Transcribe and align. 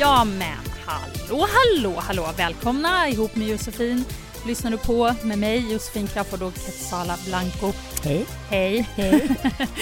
Ja 0.00 0.24
men 0.24 0.56
hallå 0.86 1.46
hallå 1.52 1.94
hallå 2.00 2.28
välkomna 2.36 3.08
ihop 3.08 3.36
med 3.36 3.48
Josefin. 3.48 4.04
Lyssnar 4.46 4.70
du 4.70 4.78
på 4.78 5.14
med 5.22 5.38
mig 5.38 5.72
Josefin 5.72 6.06
Crafoord 6.06 6.42
och 6.42 6.54
Quetzala 6.54 7.16
Blanco. 7.26 7.72
Hej. 8.04 8.26
Hej. 8.50 8.88
Hej. 8.96 9.28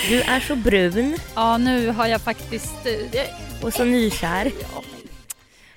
Du 0.08 0.20
är 0.20 0.40
så 0.40 0.56
brun 0.56 1.16
Ja 1.34 1.58
nu 1.58 1.88
har 1.88 2.06
jag 2.06 2.20
faktiskt... 2.20 2.74
eh, 3.12 3.64
och 3.64 3.72
så 3.72 3.84
nykär. 3.84 4.52
Ja, 4.60 4.82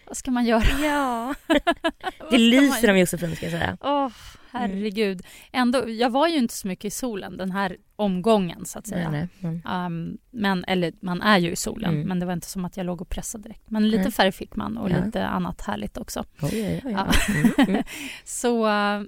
vad 0.09 0.17
ska 0.17 0.31
man 0.31 0.45
göra? 0.45 0.63
Ja. 0.83 1.35
Det 2.31 2.37
lyser 2.37 2.87
man- 2.87 2.95
om 2.95 2.99
Josefin 2.99 3.35
ska 3.35 3.45
jag 3.45 3.51
säga. 3.59 3.77
Åh 3.81 4.09
herregud. 4.51 5.21
Ändå, 5.51 5.89
jag 5.89 6.09
var 6.09 6.27
ju 6.27 6.37
inte 6.37 6.53
så 6.53 6.67
mycket 6.67 6.85
i 6.85 6.89
solen 6.89 7.37
den 7.37 7.51
här 7.51 7.77
omgången 7.95 8.65
så 8.65 8.79
att 8.79 8.87
säga. 8.87 9.11
Nej, 9.11 9.27
nej. 9.39 9.61
Um, 9.85 10.17
men, 10.31 10.65
eller 10.65 10.93
man 11.01 11.21
är 11.21 11.37
ju 11.37 11.51
i 11.51 11.55
solen, 11.55 11.93
Mm. 11.93 12.07
men 12.07 12.19
det 12.19 12.25
var 12.25 12.33
inte 12.33 12.47
som 12.47 12.65
att 12.65 12.77
jag 12.77 12.85
låg 12.85 13.01
och 13.01 13.09
pressade 13.09 13.43
direkt. 13.43 13.69
Men 13.69 13.89
lite 13.89 14.03
Nej. 14.03 14.11
färg 14.11 14.31
fick 14.31 14.55
man 14.55 14.77
och 14.77 14.89
Ja. 14.89 15.05
lite 15.05 15.25
annat 15.27 15.61
härligt 15.61 15.97
också. 15.97 16.25
Oj, 16.41 16.49
oj, 16.51 16.81
oj. 16.85 16.95
Mm, 17.35 17.51
mm. 17.69 17.83
Så, 18.23 18.65
uh, 18.65 18.71
mm. 18.95 19.07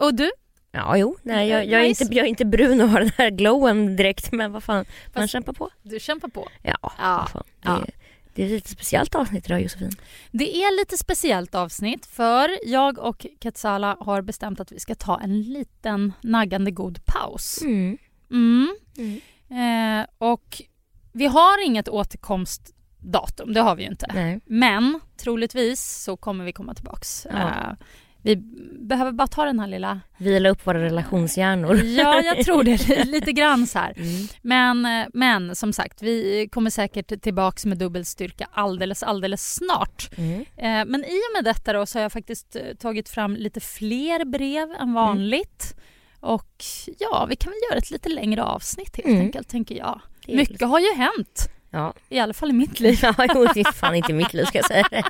och 0.00 0.14
du? 0.14 0.30
Ja, 0.72 0.96
jo. 0.96 1.16
Nej, 1.22 1.48
jag, 1.48 1.66
jag, 1.66 1.80
är 1.84 1.88
Nice. 1.88 2.04
inte, 2.04 2.14
jag 2.16 2.24
är 2.24 2.28
inte 2.28 2.44
brun 2.44 2.80
och 2.80 2.88
har 2.88 3.00
den 3.00 3.10
här 3.18 3.30
glowen 3.30 3.96
direkt, 3.96 4.32
men 4.32 4.52
vad 4.52 4.64
fan. 4.64 4.76
Man 4.76 4.84
Fast- 5.22 5.32
kämpar 5.32 5.52
på. 5.52 5.70
Du 5.82 6.00
kämpar 6.00 6.28
på. 6.28 6.48
Ja, 6.62 6.76
Ja, 6.82 7.28
fan. 7.32 7.42
Det, 7.46 7.68
ja. 7.68 7.84
Det 8.34 8.42
är 8.42 8.46
ett 8.46 8.52
lite 8.52 8.70
speciellt 8.70 9.14
avsnitt 9.14 9.46
idag 9.46 9.62
Josefin. 9.62 9.90
Det 10.30 10.56
är 10.56 10.80
lite 10.80 10.98
speciellt 10.98 11.54
avsnitt 11.54 12.06
för 12.06 12.50
jag 12.64 12.98
och 12.98 13.26
Quetzala 13.40 13.96
har 14.00 14.22
bestämt 14.22 14.60
att 14.60 14.72
vi 14.72 14.80
ska 14.80 14.94
ta 14.94 15.20
en 15.20 15.42
liten 15.42 16.12
naggande 16.20 16.70
god 16.70 17.04
paus. 17.04 17.62
Mm. 17.62 17.98
Mm. 18.30 18.76
Mm. 18.96 20.00
Eh, 20.00 20.06
och 20.18 20.62
vi 21.12 21.26
har 21.26 21.66
inget 21.66 21.88
återkomstdatum, 21.88 23.52
det 23.52 23.60
har 23.60 23.76
vi 23.76 23.82
ju 23.82 23.88
inte. 23.88 24.06
Nej. 24.14 24.40
Men 24.44 25.00
troligtvis 25.16 26.02
så 26.02 26.16
kommer 26.16 26.44
vi 26.44 26.52
komma 26.52 26.74
tillbaks. 26.74 27.26
Ja. 27.30 27.38
Eh, 27.38 27.72
vi 28.24 28.36
behöver 28.80 29.12
bara 29.12 29.26
ta 29.26 29.44
den 29.44 29.60
här 29.60 29.66
lilla... 29.66 30.00
Vila 30.18 30.48
upp 30.48 30.66
våra 30.66 30.82
relationshjärnor. 30.82 31.76
Ja, 31.76 32.22
jag 32.22 32.44
tror 32.44 32.62
det. 32.64 33.04
Lite 33.04 33.32
grann 33.32 33.66
så 33.66 33.78
här. 33.78 33.94
Mm. 33.96 34.26
Men, 34.42 35.08
men 35.14 35.56
som 35.56 35.72
sagt, 35.72 36.02
vi 36.02 36.48
kommer 36.52 36.70
säkert 36.70 37.22
tillbaks 37.22 37.64
med 37.66 37.78
dubbel 37.78 38.04
styrka 38.04 38.48
alldeles, 38.52 39.02
alldeles 39.02 39.54
snart. 39.54 40.10
Mm. 40.16 40.40
Eh, 40.40 40.90
Men 40.92 41.04
i 41.04 41.08
och 41.18 41.32
med 41.36 41.44
detta 41.44 41.72
då 41.72 41.86
så 41.86 41.98
har 41.98 42.02
jag 42.02 42.12
faktiskt 42.12 42.56
eh, 42.56 42.62
tagit 42.78 43.08
fram 43.08 43.36
lite 43.36 43.60
fler 43.60 44.24
brev 44.24 44.68
än 44.80 44.92
vanligt. 44.94 45.74
Och 46.20 46.64
ja, 46.98 47.26
vi 47.28 47.36
kan 47.36 47.50
väl 47.50 47.58
göra 47.70 47.78
ett 47.78 47.90
lite 47.90 48.08
längre 48.08 48.42
avsnitt 48.42 48.96
helt 48.96 49.08
Mm. 49.08 49.20
enkelt, 49.20 49.48
tänker 49.48 49.74
jag. 49.74 50.00
Mycket 50.28 50.68
har 50.68 50.80
ju 50.80 50.94
hänt, 50.96 51.48
Ja. 51.74 51.94
i 52.08 52.18
alla 52.18 52.34
fall 52.34 52.50
i 52.50 52.52
mitt 52.52 52.80
liv. 52.80 52.98
Ja, 53.02 53.14
jo, 53.34 53.46
det 53.54 53.60
är 53.60 53.72
fan 53.72 53.94
inte 53.94 54.12
mitt 54.12 54.34
liv 54.34 54.44
ska 54.44 54.58
jag 54.58 54.66
säga. 54.66 55.04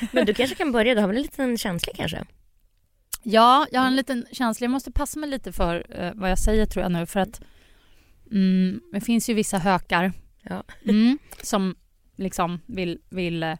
Men 0.12 0.26
du 0.26 0.34
kanske 0.34 0.56
kan 0.56 0.72
börja, 0.72 0.94
du 0.94 1.00
har 1.00 1.08
väl 1.08 1.16
en 1.16 1.22
liten 1.22 1.58
känsla 1.58 1.92
kanske? 1.96 2.24
Ja, 3.22 3.66
jag 3.72 3.80
har 3.80 3.86
en 3.86 3.96
liten 3.96 4.26
känsla. 4.32 4.64
Jag 4.64 4.70
måste 4.70 4.92
passa 4.92 5.18
mig 5.18 5.30
lite 5.30 5.52
för 5.52 5.86
eh, 5.90 6.12
vad 6.14 6.30
jag 6.30 6.38
säger 6.38 6.66
tror 6.66 6.82
jag 6.82 6.92
nu. 6.92 7.06
För 7.06 7.20
att 7.20 7.40
mm, 8.32 8.80
det 8.92 9.00
finns 9.00 9.30
ju 9.30 9.34
vissa 9.34 9.58
hökar 9.58 10.12
Ja. 10.42 10.62
mm, 10.84 11.18
som 11.42 11.76
liksom 12.16 12.60
vill, 12.66 12.98
vill 13.10 13.42
eh, 13.42 13.56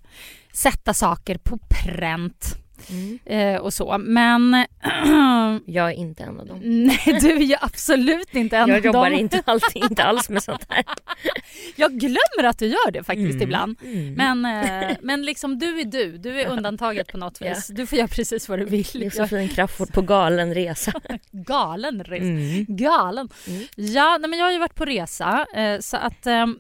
sätta 0.53 0.95
saker 0.95 1.39
på 1.39 1.59
pränt 1.71 2.57
Mm. 2.91 3.19
eh, 3.25 3.61
och 3.61 3.75
så. 3.75 3.99
Men 3.99 4.53
Jag 5.67 5.89
är 5.91 5.95
inte 5.95 6.23
en 6.23 6.41
av 6.41 6.47
dem. 6.47 6.61
nej, 6.63 7.19
du 7.21 7.31
är 7.31 7.41
ju 7.41 7.57
absolut 7.61 8.35
inte 8.35 8.57
en 8.57 8.69
Jag 8.69 8.79
av 8.79 8.85
jobbar 8.85 9.11
dem. 9.11 9.19
inte, 9.19 9.43
alltid, 9.47 9.83
inte 9.83 10.05
alls 10.05 10.29
med 10.29 10.43
sånt 10.43 10.67
här. 10.69 10.85
Jag 11.77 11.93
glömmer 11.93 12.45
att 12.45 12.59
du 12.59 12.67
gör 12.67 12.91
det 12.91 13.03
faktiskt 13.05 13.31
Mm. 13.31 13.43
ibland. 13.43 13.77
Mm. 13.85 14.15
Men, 14.15 14.45
eh, 14.91 14.97
men 15.03 15.23
liksom 15.23 15.59
du 15.59 15.81
är 15.81 15.85
du. 15.85 16.19
Du 16.19 16.41
är 16.41 16.47
undantaget 16.51 17.13
på 17.13 17.19
något 17.19 17.43
vis. 17.43 17.67
Du 17.69 17.87
får 17.87 17.99
göra 17.99 18.09
precis 18.09 18.49
vad 18.49 18.59
du 18.59 18.65
vill. 18.65 18.87
Jag 18.93 19.03
Josefin 19.05 19.49
Crafoord 19.49 19.93
på 19.93 20.03
galen 20.03 20.55
resa. 20.55 20.93
galen 21.33 22.05
resa. 22.05 22.25
Mm. 22.25 22.65
Galen. 22.69 23.29
Mm. 23.49 23.63
Ja, 23.77 24.19
nej, 24.21 24.31
men 24.31 24.39
jag 24.39 24.47
har 24.47 24.53
ju 24.53 24.59
varit 24.59 24.75
på 24.75 24.85
resa. 24.85 25.47
Eh, 25.55 25.81
så 25.81 25.97
att, 25.97 26.27
ehm, 26.27 26.59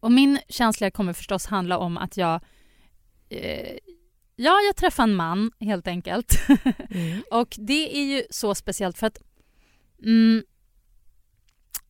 och 0.00 0.12
min 0.12 0.38
känsla 0.48 0.90
kommer 0.90 1.12
förstås 1.12 1.46
handla 1.46 1.78
om 1.78 1.98
att 1.98 2.16
jag... 2.16 2.40
Ja, 4.36 4.60
jag 4.66 4.76
träffade 4.76 5.10
en 5.10 5.16
man 5.16 5.50
helt 5.60 5.88
enkelt. 5.88 6.34
Mm. 6.90 7.22
och 7.30 7.54
det 7.58 7.96
är 7.98 8.04
ju 8.04 8.22
så 8.30 8.54
speciellt 8.54 8.98
för 8.98 9.06
att... 9.06 9.18
Mm, 10.04 10.42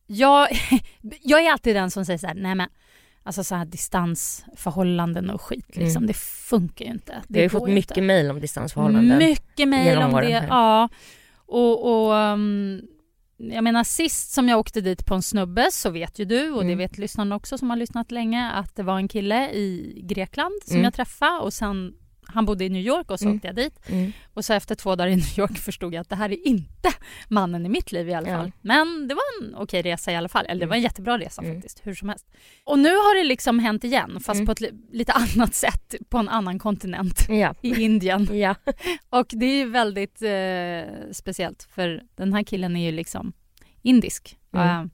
jag, 0.07 0.47
jag 1.21 1.43
är 1.45 1.51
alltid 1.51 1.75
den 1.75 1.91
som 1.91 2.05
säger 2.05 2.17
så 2.17 2.27
här, 2.27 2.33
nej 2.35 2.55
men 2.55 2.69
alltså 3.23 3.43
så 3.43 3.55
här 3.55 3.65
distansförhållanden 3.65 5.29
och 5.29 5.41
skit 5.41 5.75
liksom, 5.75 5.97
Mm. 6.03 6.07
det 6.07 6.13
funkar 6.17 6.85
ju 6.85 6.91
inte. 6.91 7.21
Vi 7.29 7.41
har 7.41 7.49
fått 7.49 7.69
mycket 7.69 8.03
mejl 8.03 8.31
om 8.31 8.39
distansförhållanden. 8.39 9.17
Mycket 9.17 9.67
mejl 9.67 9.97
om 9.97 10.11
det. 10.11 10.25
här. 10.33 10.47
Ja. 10.47 10.89
Och, 11.45 12.05
och 12.07 12.13
um, 12.13 12.81
jag 13.37 13.63
menar 13.63 13.83
sist 13.83 14.31
som 14.31 14.49
jag 14.49 14.59
åkte 14.59 14.81
dit 14.81 15.05
på 15.05 15.15
en 15.15 15.21
snubbe 15.21 15.67
så 15.71 15.89
vet 15.89 16.19
ju 16.19 16.25
du 16.25 16.51
och 16.51 16.59
det 16.61 16.65
Mm. 16.65 16.77
vet 16.77 16.97
lyssnarna 16.97 17.35
också 17.35 17.57
som 17.57 17.69
har 17.69 17.77
lyssnat 17.77 18.11
länge 18.11 18.51
att 18.51 18.75
det 18.75 18.83
var 18.83 18.97
en 18.97 19.07
kille 19.07 19.51
i 19.51 19.99
Grekland 20.03 20.53
som 20.65 20.73
Mm. 20.75 20.83
jag 20.83 20.93
träffade 20.93 21.39
och 21.39 21.53
sen 21.53 21.93
han 22.25 22.45
bodde 22.45 22.65
i 22.65 22.69
New 22.69 22.81
York 22.85 23.11
och 23.11 23.19
så 23.19 23.25
Mm. 23.25 23.35
åkte 23.35 23.47
jag 23.47 23.55
dit. 23.55 23.79
Mm. 23.89 24.11
Och 24.33 24.45
så 24.45 24.53
efter 24.53 24.75
två 24.75 24.95
dagar 24.95 25.07
i 25.11 25.15
New 25.15 25.39
York 25.39 25.57
förstod 25.57 25.93
jag 25.93 26.01
att 26.01 26.09
det 26.09 26.15
här 26.15 26.31
är 26.31 26.47
inte 26.47 26.89
mannen 27.29 27.65
i 27.65 27.69
mitt 27.69 27.91
liv 27.91 28.09
i 28.09 28.13
alla 28.13 28.29
Ja. 28.29 28.37
fall. 28.37 28.51
Men 28.61 29.07
det 29.07 29.15
var 29.15 29.21
en 29.41 29.55
okej 29.55 29.81
resa 29.81 30.11
i 30.11 30.15
alla 30.15 30.29
fall. 30.29 30.45
Eller 30.45 30.59
det 30.59 30.65
var 30.65 30.75
en 30.75 30.81
jättebra 30.81 31.17
resa 31.19 31.41
Mm. 31.41 31.55
faktiskt, 31.55 31.81
hur 31.83 31.95
som 31.95 32.09
helst. 32.09 32.27
Och 32.63 32.79
nu 32.79 32.89
har 32.89 33.17
det 33.23 33.27
liksom 33.27 33.59
hänt 33.59 33.83
igen, 33.83 34.11
fast 34.19 34.35
Mm. 34.37 34.45
på 34.45 34.51
ett 34.51 34.61
li- 34.61 34.71
lite 34.91 35.11
annat 35.35 35.55
sätt, 35.55 35.95
på 36.09 36.17
en 36.17 36.29
annan 36.29 36.59
kontinent. 36.59 37.25
Ja. 37.29 37.55
I 37.61 37.81
Indien. 37.83 38.27
Ja. 38.39 38.55
Och 39.09 39.27
det 39.29 39.45
är 39.45 39.57
ju 39.57 39.69
väldigt 39.69 40.21
eh, 40.21 41.11
speciellt 41.11 41.67
för 41.75 42.03
den 42.15 42.33
här 42.33 42.43
killen 42.43 42.75
är 42.75 42.85
ju 42.85 42.91
liksom 42.91 43.33
indisk. 43.81 44.37
Mm. 44.53 44.67
Eh, 44.67 44.85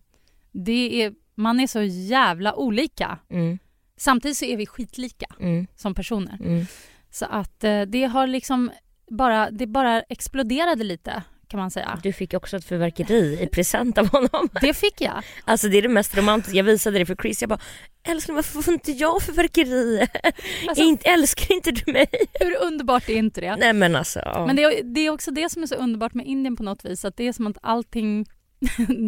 det 0.52 1.04
är, 1.04 1.14
man 1.36 1.60
är 1.60 1.68
så 1.68 1.82
jävla 1.82 2.56
olika. 2.56 3.18
Mm. 3.30 3.60
Samtidigt 3.98 4.38
så 4.38 4.46
är 4.46 4.58
vi 4.58 4.66
skitlika 4.66 5.26
Mm. 5.40 5.68
som 5.76 5.96
personer. 5.96 6.66
Så 7.12 7.26
att 7.26 7.64
eh, 7.64 7.82
det 7.82 8.04
har 8.04 8.28
liksom 8.28 8.72
bara, 9.10 9.52
det 9.52 9.68
bara 9.68 10.02
exploderade 10.02 10.84
lite 10.84 11.24
kan 11.48 11.60
man 11.60 11.72
säga. 11.72 12.00
Du 12.04 12.14
fick 12.14 12.34
också 12.34 12.58
ett 12.58 12.66
fyrverkeri 12.66 13.40
i 13.44 13.48
present 13.48 13.98
av 13.98 14.08
honom. 14.08 14.50
Det 14.62 14.74
fick 14.74 15.02
jag. 15.02 15.24
Alltså 15.46 15.68
det 15.70 15.78
är 15.78 15.82
det 15.82 15.88
mest 15.88 16.18
romantiska. 16.18 16.58
Jag 16.58 16.64
visade 16.64 17.00
det 17.00 17.06
för 17.06 17.16
Chris. 17.16 17.42
Jag 17.42 17.50
bara, 17.50 17.60
älskling 18.04 18.36
varför 18.36 18.62
får 18.62 18.74
inte 18.74 18.92
jag 18.92 19.22
fyrverkeri? 19.22 20.08
Alltså, 20.68 20.84
inte, 20.84 21.10
älskar 21.10 21.56
inte 21.56 21.72
du 21.72 21.92
mig? 21.92 22.08
hur 22.40 22.62
underbart 22.62 23.10
är 23.10 23.16
inte 23.16 23.42
det? 23.42 23.56
Nej 23.56 23.74
men 23.74 23.96
alltså. 23.96 24.20
Ja. 24.26 24.46
Men 24.48 24.56
det 24.56 24.64
är, 24.64 24.84
det 24.84 25.02
är 25.02 25.10
också 25.10 25.32
det 25.32 25.50
som 25.50 25.64
är 25.64 25.68
så 25.68 25.76
underbart 25.76 26.14
med 26.14 26.26
Indien 26.26 26.56
på 26.56 26.64
något 26.64 26.86
vis. 26.86 27.06
Att 27.06 27.18
det 27.18 27.28
är 27.28 27.34
som 27.34 27.48
att 27.48 27.58
allting 27.62 28.26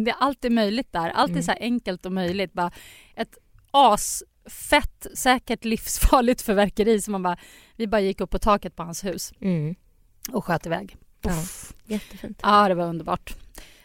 det 0.04 0.10
är 0.10 0.16
alltid 0.18 0.52
möjligt 0.52 0.92
där. 0.92 1.10
Allt 1.10 1.30
är 1.30 1.32
Mm. 1.32 1.42
så 1.42 1.52
enkelt 1.60 2.06
och 2.06 2.12
möjligt. 2.12 2.52
Bara 2.52 2.70
ett 3.16 3.38
asfett, 4.46 5.06
säkert 5.14 5.64
livsfarligt 5.64 6.42
förverkeri 6.46 7.00
som 7.00 7.12
man 7.12 7.22
bara, 7.22 7.36
vi 7.76 7.86
bara 7.86 8.00
gick 8.00 8.20
upp 8.20 8.30
på 8.30 8.38
taket 8.38 8.76
på 8.76 8.82
hans 8.82 9.04
hus 9.04 9.32
Mm. 9.40 9.74
och 10.32 10.44
sköt 10.44 10.66
iväg. 10.66 10.96
Ja. 11.22 11.30
Jättefint. 11.86 12.40
Ja, 12.42 12.68
det 12.68 12.74
var 12.74 12.84
underbart. 12.86 13.34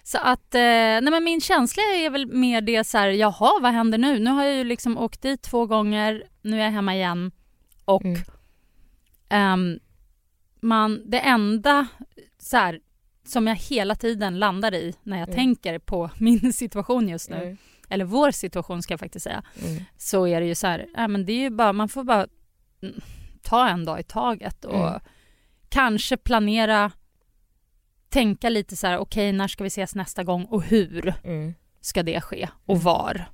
Så 0.03 0.17
att, 0.17 0.55
eh, 0.55 0.59
nej 0.61 1.01
men 1.11 1.23
min 1.23 1.41
känsla 1.41 1.83
är 1.83 2.09
väl 2.09 2.27
mer 2.33 2.61
det 2.61 2.83
så 2.83 2.97
här, 2.97 3.07
jaha 3.09 3.51
vad 3.61 3.71
händer 3.73 3.97
nu? 3.97 4.19
Nu 4.19 4.29
har 4.31 4.43
jag 4.43 4.55
ju 4.55 4.63
liksom 4.63 4.97
åkt 4.97 5.21
dit 5.21 5.41
två 5.41 5.65
gånger, 5.65 6.23
nu 6.41 6.59
är 6.59 6.63
jag 6.63 6.71
hemma 6.71 6.95
igen 6.95 7.31
och 7.85 8.05
Mm. 8.05 8.19
ehm, 9.29 9.79
man, 10.61 11.01
det 11.05 11.19
enda 11.19 11.87
så 12.39 12.57
här, 12.57 12.79
som 13.25 13.47
jag 13.47 13.55
hela 13.55 13.95
tiden 13.95 14.39
landar 14.39 14.73
i 14.73 14.95
när 15.03 15.17
jag 15.19 15.27
Mm. 15.27 15.35
tänker 15.35 15.79
på 15.79 16.09
min 16.19 16.53
situation 16.53 17.09
just 17.09 17.29
nu, 17.29 17.35
Mm. 17.43 17.57
Eller 17.89 18.05
vår 18.05 18.31
situation 18.31 18.81
ska 18.81 18.93
jag 18.93 18.99
faktiskt 18.99 19.23
säga, 19.23 19.43
Mm. 19.63 19.83
så 19.97 20.27
är 20.27 20.41
det 20.41 20.47
ju 20.47 20.55
så 20.55 20.67
här, 20.67 20.85
nej 20.95 21.07
men 21.07 21.25
det 21.25 21.31
är 21.31 21.39
ju 21.41 21.49
bara, 21.49 21.73
man 21.73 21.89
får 21.89 22.03
bara 22.03 22.27
mm, 22.83 23.01
ta 23.41 23.67
en 23.69 23.85
dag 23.85 23.99
i 23.99 24.03
taget 24.03 24.65
och 24.65 24.87
Mm. 24.87 24.99
kanske 25.69 26.17
planera, 26.17 26.91
tänka 28.09 28.49
lite 28.49 28.75
så 28.75 28.87
här, 28.87 28.97
okej 28.97 29.31
när 29.31 29.47
ska 29.47 29.63
vi 29.63 29.67
ses 29.67 29.95
nästa 29.95 30.23
gång 30.23 30.45
och 30.45 30.63
hur 30.63 31.13
Mm. 31.23 31.53
ska 31.81 32.03
det 32.03 32.21
ske 32.21 32.49
och 32.65 32.81
var? 32.83 33.25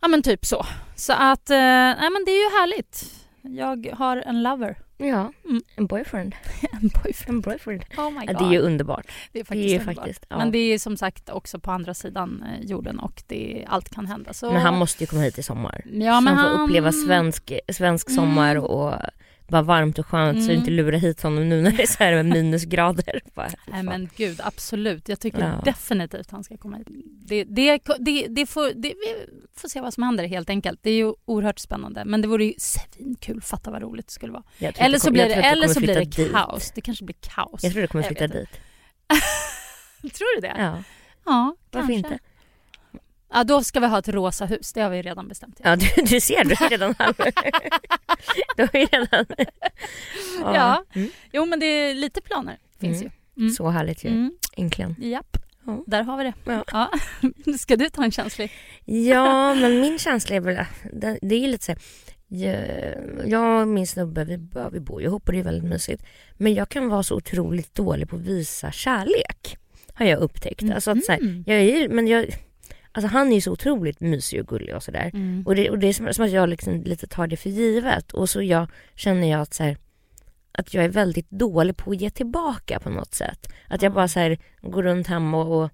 Ja 0.00 0.08
men 0.08 0.22
typ 0.22 0.44
så. 0.46 0.66
Så 0.96 1.12
att, 1.12 1.50
eh, 1.50 1.56
nej 1.58 2.10
men 2.10 2.24
det 2.26 2.30
är 2.32 2.44
ju 2.50 2.58
härligt. 2.60 3.14
Jag 3.42 3.90
har 3.98 4.16
en 4.16 4.42
lover. 4.42 4.78
Ja, 4.96 5.32
Mm. 5.44 5.62
en 5.76 5.86
boyfriend. 5.86 6.34
En 6.72 6.88
boyfriend. 6.88 7.28
En 7.36 7.40
boyfriend. 7.40 7.84
Oh 7.96 8.10
my 8.10 8.24
Ja, 8.26 8.32
god. 8.32 8.42
det 8.42 8.44
är 8.44 8.52
ju 8.52 8.58
underbart. 8.58 9.06
det 9.32 9.38
är 9.38 9.42
Det 9.42 9.46
faktiskt 9.48 9.64
är 9.64 9.68
ju 9.68 9.78
underbart. 9.78 9.96
faktiskt, 9.96 10.26
ja. 10.28 10.38
Men 10.38 10.50
det 10.52 10.58
är 10.58 10.78
som 10.78 10.96
sagt 10.96 11.30
också 11.30 11.60
på 11.60 11.70
andra 11.70 11.94
sidan 11.94 12.42
eh, 12.42 12.66
jorden 12.66 12.98
och 12.98 13.22
det, 13.26 13.64
allt 13.68 13.88
kan 13.90 14.06
hända. 14.06 14.32
Så... 14.32 14.52
Men 14.52 14.62
han 14.62 14.74
måste 14.78 15.02
ju 15.02 15.06
komma 15.06 15.22
hit 15.22 15.38
i 15.38 15.42
sommar. 15.42 15.82
ja, 15.84 16.14
så 16.16 16.20
men 16.20 16.36
han 16.36 16.56
får 16.56 16.64
uppleva 16.64 16.92
svensk, 16.92 17.52
svensk 17.72 18.08
Mm. 18.08 18.16
sommar 18.16 18.56
och 18.56 18.94
bara 19.48 19.62
varmt 19.62 19.98
och 19.98 20.06
skönt 20.06 20.38
så 20.44 20.50
Mm. 20.50 20.58
inte 20.58 20.70
lura 20.70 20.96
hit 20.98 21.22
honom 21.22 21.48
nu 21.48 21.62
när 21.62 21.70
det 21.70 21.82
är 21.82 21.86
så 21.86 22.04
här 22.04 22.12
med 22.14 22.24
minusgrader. 22.36 23.20
Bara, 23.34 23.50
Nej 23.66 23.82
men 23.82 24.08
gud, 24.16 24.40
absolut. 24.44 25.08
Jag 25.08 25.20
tycker 25.20 25.38
Ja. 25.40 25.60
definitivt 25.64 26.30
han 26.30 26.44
ska 26.44 26.56
komma 26.56 26.76
hit. 26.76 26.86
Det, 27.28 27.44
det, 27.44 27.80
det, 27.98 28.26
det 28.28 28.46
får, 28.46 28.72
vi 28.74 28.94
får 29.56 29.68
se 29.68 29.80
vad 29.80 29.94
som 29.94 30.02
händer 30.02 30.26
helt 30.28 30.50
enkelt. 30.50 30.80
Det 30.82 30.90
är 30.90 30.94
ju 30.96 31.14
oerhört 31.24 31.58
spännande. 31.58 32.04
Men 32.04 32.22
det 32.22 32.28
vore 32.28 32.44
ju 32.44 32.54
svinkul. 32.58 33.40
Fatta 33.42 33.70
vad 33.70 33.82
roligt 33.82 34.06
det 34.06 34.12
skulle 34.12 34.32
vara. 34.32 34.44
Eller 34.58 34.98
så 34.98 35.10
blir 35.10 35.24
det, 35.28 35.34
eller 35.34 35.68
så 35.68 35.80
blir 35.80 35.94
det 35.94 36.04
dit. 36.04 36.32
kaos. 36.32 36.70
Det 36.74 36.80
kanske 36.80 37.04
blir 37.04 37.16
kaos. 37.20 37.62
Jag 37.64 37.72
tror 37.72 37.82
du 37.82 37.88
kommer 37.88 38.04
flytta 38.04 38.26
dit. 38.26 38.48
Tror 40.02 40.40
du 40.40 40.40
det? 40.48 40.54
Ja, 40.58 40.82
Ja, 41.24 41.56
varför 41.70 41.92
kanske. 41.92 41.94
inte? 41.94 42.18
Ja, 43.32 43.44
då 43.44 43.62
ska 43.64 43.80
vi 43.80 43.86
ha 43.86 43.98
ett 43.98 44.08
rosa 44.08 44.44
hus. 44.46 44.72
Det 44.72 44.80
har 44.80 44.90
vi 44.90 45.02
redan 45.02 45.28
bestämt. 45.28 45.60
Ja, 45.64 45.76
du, 45.76 45.86
du 46.02 46.20
ser, 46.20 46.44
du 46.44 46.54
har 46.58 46.68
redan 46.68 46.94
Du 48.56 48.62
har 48.62 48.72
redan... 48.72 49.26
Ja. 50.40 50.84
Mm. 50.94 51.10
Jo, 51.32 51.46
men 51.46 51.60
det 51.60 51.66
är 51.66 51.94
lite 51.94 52.20
planer. 52.20 52.56
Finns 52.80 53.00
Mm. 53.02 53.12
ju. 53.36 53.42
Mm. 53.42 53.54
Så 53.54 53.68
härligt 53.68 54.04
ju, 54.04 54.08
Mm. 54.08 54.32
äntligen. 54.56 54.96
Japp, 54.98 55.36
Ja. 55.66 55.84
där 55.86 56.02
har 56.02 56.16
vi 56.18 56.24
det. 56.24 56.32
Ja. 56.44 56.64
Ja. 56.72 56.90
Ska 57.58 57.76
du 57.76 57.88
ta 57.90 58.04
en 58.04 58.10
känslig? 58.10 58.52
Ja, 58.84 59.54
men 59.54 59.80
min 59.80 59.98
känsla 59.98 60.36
är 60.36 60.40
väl, 60.40 60.64
det, 60.92 61.18
det 61.22 61.34
är 61.44 61.48
lite 61.48 61.64
så 61.64 61.72
här, 61.72 61.80
jag, 63.26 63.60
och 63.62 63.68
min 63.68 63.86
snubbe, 63.86 64.24
vi, 64.24 64.48
ja, 64.54 64.68
vi 64.68 64.80
bor 64.80 65.00
ju 65.00 65.06
ihop 65.06 65.26
och 65.26 65.32
det 65.32 65.38
är 65.38 65.42
väldigt 65.44 65.70
mysigt. 65.70 66.02
Men 66.36 66.54
jag 66.54 66.68
kan 66.68 66.88
vara 66.88 67.02
så 67.02 67.16
otroligt 67.16 67.74
dålig 67.74 68.08
på 68.08 68.16
att 68.16 68.22
visa 68.22 68.72
kärlek. 68.72 69.58
Har 69.94 70.06
jag 70.06 70.18
upptäckt. 70.20 70.62
Alltså 70.74 70.90
att 70.90 71.04
så 71.04 71.12
här, 71.12 71.20
Mhm. 71.20 71.44
jag 71.46 71.56
är 71.60 71.88
men 71.88 72.06
jag, 72.08 72.26
alltså 72.98 73.18
han 73.18 73.30
är 73.30 73.34
ju 73.34 73.40
så 73.40 73.52
otroligt 73.52 74.00
mysig 74.00 74.40
och 74.40 74.46
gullig 74.46 74.74
och 74.74 74.82
sådär. 74.82 75.10
Mm. 75.14 75.42
Och 75.46 75.54
det, 75.54 75.70
och 75.70 75.78
det 75.78 75.86
är 75.86 75.92
som, 75.92 76.14
som 76.14 76.24
att 76.24 76.30
jag 76.30 76.48
liksom 76.48 76.82
lite 76.82 77.06
tar 77.06 77.26
det 77.26 77.36
för 77.36 77.50
givet. 77.50 78.12
Och 78.12 78.30
så 78.30 78.42
jag, 78.42 78.68
känner 78.94 79.30
jag 79.30 79.40
att, 79.40 79.54
så 79.54 79.62
här, 79.62 79.76
att 80.52 80.74
jag 80.74 80.84
är 80.84 80.88
väldigt 80.88 81.30
dålig 81.30 81.76
på 81.76 81.90
att 81.90 82.00
ge 82.00 82.10
tillbaka 82.10 82.80
på 82.80 82.90
något 82.90 83.14
sätt. 83.14 83.48
Att 83.68 83.82
jag 83.82 83.92
bara 83.92 84.08
så 84.08 84.20
här, 84.20 84.38
går 84.60 84.82
runt 84.82 85.06
hemma 85.06 85.42
och, 85.42 85.62
och 85.62 85.70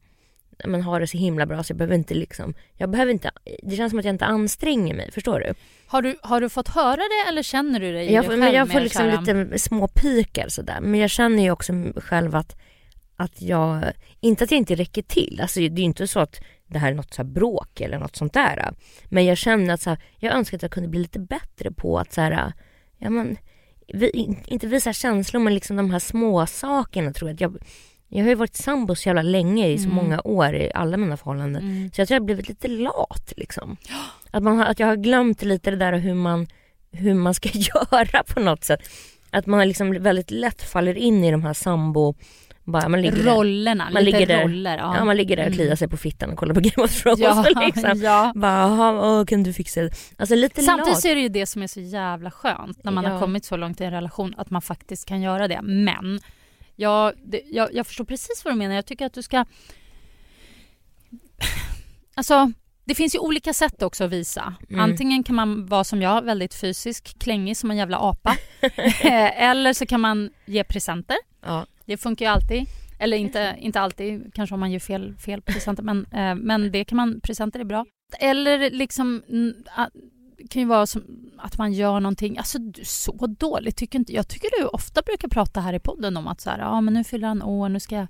men, 0.64 0.82
har 0.82 1.00
det 1.00 1.06
så 1.06 1.18
himla 1.18 1.46
bra 1.46 1.62
så 1.62 1.70
jag 1.70 1.78
behöver 1.78 1.94
inte 1.94 2.14
liksom, 2.14 2.54
jag 2.76 2.90
behöver 2.90 3.12
inte, 3.12 3.30
det 3.62 3.76
känns 3.76 3.90
som 3.90 3.98
att 3.98 4.04
jag 4.04 4.14
inte 4.14 4.24
anstränger 4.24 4.94
mig, 4.94 5.10
förstår 5.12 5.40
du? 5.40 5.54
Har, 5.86 6.02
du, 6.02 6.16
har 6.22 6.40
du 6.40 6.48
fått 6.48 6.68
höra 6.68 6.96
det 6.96 7.28
eller 7.28 7.42
känner 7.42 7.80
du 7.80 7.92
dig 7.92 8.12
Jag, 8.12 8.24
får- 8.24 8.36
men 8.36 8.52
jag 8.52 8.72
får 8.72 8.80
liksom 8.80 9.06
lite 9.08 9.58
små 9.58 9.88
pikar 9.88 10.48
sådär. 10.48 10.80
Men 10.80 11.00
jag 11.00 11.10
känner 11.10 11.42
ju 11.42 11.50
också 11.50 11.72
själv 11.96 12.36
att, 12.36 12.56
att 13.16 13.42
jag, 13.42 13.84
inte 14.20 14.44
att 14.44 14.50
jag 14.50 14.58
inte 14.58 14.74
räcker 14.74 15.02
till. 15.02 15.38
Alltså 15.42 15.60
det 15.60 15.66
är 15.66 15.78
ju 15.78 15.82
inte 15.82 16.06
så 16.06 16.20
att 16.20 16.40
det 16.74 16.78
här 16.80 16.90
är 16.90 16.94
något 16.94 17.14
så 17.14 17.22
här 17.22 17.28
bråk 17.30 17.80
eller 17.80 17.98
något 17.98 18.16
sånt 18.16 18.32
där. 18.32 18.74
Men 19.08 19.24
jag 19.24 19.38
känner 19.38 19.74
att 19.74 19.80
så 19.80 19.90
här, 19.90 19.98
jag 20.18 20.34
önskar 20.34 20.58
att 20.58 20.62
jag 20.62 20.70
kunde 20.70 20.88
bli 20.88 21.00
lite 21.00 21.18
bättre 21.18 21.70
på 21.72 21.98
att 21.98 22.12
så 22.12 22.20
här, 22.20 22.52
ja 22.98 23.10
men, 23.10 23.36
vi, 23.94 24.36
inte 24.46 24.66
visa 24.66 24.92
känslor 24.92 25.40
men 25.40 25.54
liksom 25.54 25.76
de 25.76 25.90
här 25.90 25.98
små 25.98 26.46
sakerna 26.46 27.12
tror 27.12 27.30
jag. 27.30 27.34
att 27.34 27.40
jag 27.40 27.58
jag 28.08 28.22
har 28.24 28.28
ju 28.28 28.34
varit 28.34 28.56
sambo 28.56 28.94
så 28.94 29.08
jävla 29.08 29.22
länge 29.22 29.68
i 29.68 29.78
så 29.78 29.84
Mm. 29.84 29.96
många 29.96 30.20
år 30.24 30.54
i 30.54 30.70
alla 30.74 30.96
mina 30.96 31.16
förhållanden. 31.16 31.62
Mm. 31.62 31.90
Så 31.94 32.00
jag 32.00 32.08
tror 32.08 32.14
jag 32.14 32.20
har 32.20 32.26
blivit 32.26 32.48
lite 32.48 32.68
lat 32.68 33.32
liksom. 33.36 33.76
Att, 34.30 34.42
man 34.42 34.58
har, 34.58 34.64
att 34.64 34.80
jag 34.80 34.86
har 34.86 34.96
glömt 34.96 35.42
lite 35.42 35.70
det 35.70 35.76
där 35.76 35.92
hur 35.92 36.14
man, 36.14 36.46
hur 36.92 37.14
man 37.14 37.34
ska 37.34 37.48
göra 37.52 38.22
på 38.22 38.40
något 38.40 38.64
sätt. 38.64 38.80
Att 39.30 39.46
man 39.46 39.68
liksom 39.68 40.02
väldigt 40.02 40.30
lätt 40.30 40.62
faller 40.62 40.94
in 40.94 41.24
i 41.24 41.30
de 41.30 41.42
här 41.42 41.52
sambo... 41.52 42.14
Bara, 42.66 42.88
man 42.88 43.02
ligger 43.02 43.16
där, 43.24 43.34
Rollerna, 43.34 43.90
Man 43.92 44.04
lite 44.04 44.18
ligger 44.18 44.36
där. 44.36 44.42
roller. 44.44 44.78
Ja. 44.78 44.96
ja, 44.96 45.04
man 45.04 45.16
ligger 45.16 45.36
där 45.36 45.42
och 45.42 45.46
Mm. 45.46 45.56
kliar 45.58 45.76
sig 45.76 45.88
på 45.88 45.96
fittan 45.96 46.30
och 46.30 46.36
kollar 46.38 46.54
på 46.54 46.60
Game 46.60 46.84
of 46.84 47.02
Thrones. 47.02 47.20
Ja, 47.20 47.44
liksom. 47.66 48.00
ja. 48.02 48.32
Bara, 48.34 48.52
"Jaha, 48.52 48.92
åh, 49.20 49.24
kan 49.24 49.42
du 49.42 49.52
fixa 49.52 49.80
det? 49.82 49.90
Alltså 50.16 50.34
lite 50.34 50.62
Samtidigt 50.62 51.00
så 51.00 51.08
är 51.08 51.14
det 51.14 51.20
ju 51.20 51.28
det 51.28 51.46
som 51.46 51.62
är 51.62 51.66
så 51.66 51.80
jävla 51.80 52.30
skönt 52.30 52.84
när 52.84 52.92
man 52.92 53.04
Ja. 53.04 53.10
har 53.10 53.20
kommit 53.20 53.44
så 53.44 53.56
långt 53.56 53.80
i 53.80 53.84
en 53.84 53.90
relation 53.90 54.34
att 54.36 54.50
man 54.50 54.62
faktiskt 54.62 55.08
kan 55.08 55.22
göra 55.22 55.48
det. 55.48 55.62
Men 55.62 56.20
jag, 56.76 57.12
det, 57.24 57.40
jag, 57.50 57.74
jag 57.74 57.86
förstår 57.86 58.04
precis 58.04 58.44
vad 58.44 58.54
du 58.54 58.58
menar. 58.58 58.74
Jag 58.74 58.86
tycker 58.86 59.06
att 59.06 59.14
du 59.14 59.22
ska... 59.22 59.44
Alltså, 62.16 62.52
det 62.84 62.94
finns 62.94 63.14
ju 63.14 63.18
olika 63.18 63.52
sätt 63.52 63.82
också 63.82 64.04
att 64.04 64.10
visa. 64.10 64.54
Mm. 64.70 64.80
Antingen 64.80 65.22
kan 65.24 65.34
man 65.36 65.66
vara 65.66 65.84
som 65.84 66.02
jag, 66.02 66.22
väldigt 66.22 66.54
fysisk, 66.54 67.18
klängig 67.18 67.56
som 67.56 67.70
en 67.70 67.76
jävla 67.76 67.98
apa. 67.98 68.36
Eh, 69.02 69.42
Eller 69.42 69.72
så 69.72 69.86
kan 69.86 70.00
man 70.00 70.30
ge 70.46 70.64
presenter. 70.64 71.16
Ja. 71.46 71.66
Det 71.86 71.96
funkar 71.96 72.24
ju 72.24 72.30
alltid. 72.30 72.66
Eller 72.98 73.16
inte, 73.16 73.56
inte 73.58 73.80
alltid, 73.80 74.34
kanske 74.34 74.54
om 74.54 74.60
man 74.60 74.72
ger 74.72 74.78
fel, 74.78 75.14
fel 75.16 75.42
presenter. 75.42 75.82
Men, 75.82 76.06
eh, 76.12 76.34
men 76.34 76.72
det 76.72 76.84
kan 76.84 76.96
man, 76.96 77.20
presenter 77.20 77.60
är 77.60 77.64
bra. 77.64 77.86
Eller 78.20 78.70
liksom, 78.70 79.22
mm, 79.28 79.54
det 80.38 80.48
kan 80.48 80.62
ju 80.62 80.68
vara 80.68 80.86
att 81.38 81.58
man 81.58 81.72
gör 81.72 82.00
någonting, 82.00 82.38
alltså 82.38 82.58
så 82.84 83.26
dåligt 83.26 83.76
tycker 83.76 83.98
inte 83.98 84.12
jag. 84.12 84.28
tycker 84.28 84.60
du 84.60 84.66
ofta 84.66 85.02
brukar 85.02 85.28
prata 85.28 85.60
här 85.60 85.72
i 85.72 85.78
podden 85.80 86.16
om 86.16 86.26
att 86.26 86.40
så 86.40 86.50
här, 86.50 86.58
ja 86.58 86.80
men 86.80 86.94
nu 86.94 87.04
fyller 87.04 87.28
han 87.28 87.42
år, 87.42 87.68
nu 87.68 87.80
ska 87.80 87.94
jag 87.96 88.06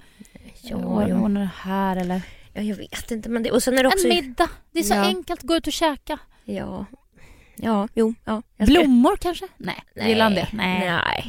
Ja, 0.63 0.77
ordna 0.77 1.09
ja. 1.09 1.21
ordna 1.21 1.41
det 1.41 1.51
här 1.57 1.97
eller 1.97 2.23
ja, 2.53 2.63
jag 2.63 2.77
vet 2.77 3.11
inte. 3.11 3.29
Men 3.29 3.43
det, 3.43 3.51
och 3.51 3.63
sen 3.63 3.79
är 3.79 3.83
det 3.83 3.89
också... 3.89 4.09
en 4.09 4.15
middag. 4.15 4.49
Det 4.73 4.79
är 4.79 4.83
så 4.83 4.95
Ja. 4.95 5.05
enkelt, 5.05 5.43
gå 5.43 5.57
ut 5.57 5.67
och 5.67 5.73
käka. 5.73 6.19
Ja. 6.45 6.87
Ja, 7.57 7.89
jo. 7.95 8.15
Ja. 8.25 8.43
Blommor 8.57 9.17
kanske? 9.17 9.47
Nej, 9.57 9.83
Nej. 9.97 10.09
gillar 10.09 10.25
han 10.25 10.35
det? 10.35 10.49
Nej, 10.53 10.81
Nej. 10.81 11.25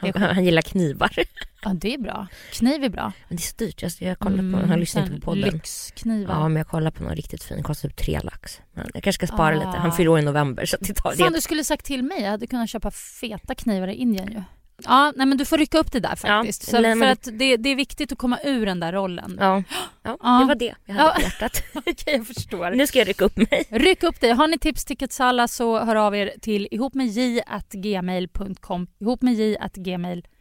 Nej, 0.00 0.12
han, 0.14 0.22
han 0.34 0.44
gillar 0.44 0.62
knivar. 0.62 1.12
Ja, 1.64 1.70
det 1.74 1.94
är 1.94 1.98
bra. 1.98 2.26
Kniv 2.52 2.84
är 2.84 2.88
bra. 2.88 3.12
Men 3.28 3.36
det 3.36 3.42
är 3.42 3.44
så 3.44 3.54
dyrt. 3.56 3.82
Jag, 3.82 3.92
jag 3.98 4.18
kollar 4.18 4.52
på, 4.60 4.66
han 4.66 4.80
lyssnar 4.80 5.02
inte 5.02 5.14
på 5.14 5.20
podden. 5.20 5.42
Mm, 5.44 5.54
Lyxknivar. 5.54 6.34
Ja 6.34 6.48
men 6.48 6.56
jag 6.56 6.68
kollar 6.68 6.90
på 6.90 7.02
någon 7.02 7.16
riktigt 7.16 7.42
fin, 7.44 7.62
kostar 7.62 7.88
typ 7.88 7.98
tre 7.98 8.20
lax. 8.20 8.60
Men 8.72 8.90
jag 8.94 9.02
kanske 9.02 9.26
ska 9.26 9.34
spara 9.34 9.54
Ah. 9.54 9.58
lite, 9.58 9.68
han 9.78 9.92
fyller 9.92 10.10
år 10.10 10.18
i 10.18 10.22
november 10.22 10.66
så 10.66 10.76
det 10.80 10.94
tar 10.94 11.12
Fan, 11.12 11.32
det. 11.32 11.38
du 11.38 11.40
skulle 11.40 11.64
sagt 11.64 11.84
till 11.86 12.02
mig. 12.02 12.22
Jag 12.22 12.30
hade 12.30 12.46
kunnat 12.46 12.70
köpa 12.70 12.90
feta 12.90 13.54
knivar 13.54 13.88
i 13.88 13.94
Indien 13.94 14.32
ju. 14.32 14.42
Ja, 14.84 15.12
nej 15.16 15.26
men 15.26 15.38
du 15.38 15.44
får 15.44 15.58
rycka 15.58 15.78
upp 15.78 15.92
det 15.92 16.00
där 16.00 16.16
faktiskt. 16.16 16.72
Ja, 16.72 16.78
för 16.80 17.04
att 17.06 17.28
det, 17.32 17.56
det 17.56 17.68
är 17.68 17.76
viktigt 17.76 18.12
att 18.12 18.18
komma 18.18 18.38
ur 18.44 18.66
den 18.66 18.80
där 18.80 18.92
rollen. 18.92 19.36
Ja, 19.40 19.62
ja, 20.02 20.18
Ja. 20.22 20.38
det 20.40 20.44
var 20.46 20.54
det 20.54 20.74
jag 20.84 20.94
hade 20.94 21.08
Ja. 21.08 21.12
på 21.16 21.20
hjärtat. 21.22 21.62
Okej, 21.74 21.94
jag 22.06 22.26
förstår. 22.26 22.70
Nu 22.70 22.86
ska 22.86 22.98
jag 22.98 23.08
rycka 23.08 23.24
upp 23.24 23.36
mig. 23.36 23.64
Ryck 23.70 24.02
upp 24.02 24.20
dig. 24.20 24.30
Har 24.30 24.48
ni 24.48 24.58
tips 24.58 24.84
till 24.84 24.98
Kutsala 24.98 25.48
så 25.48 25.84
hör 25.84 25.96
av 25.96 26.16
er 26.16 26.32
till 26.40 26.68
ihopmedj.gmail.com 26.70 28.86
ihopmedj.gmail.com 29.00 30.33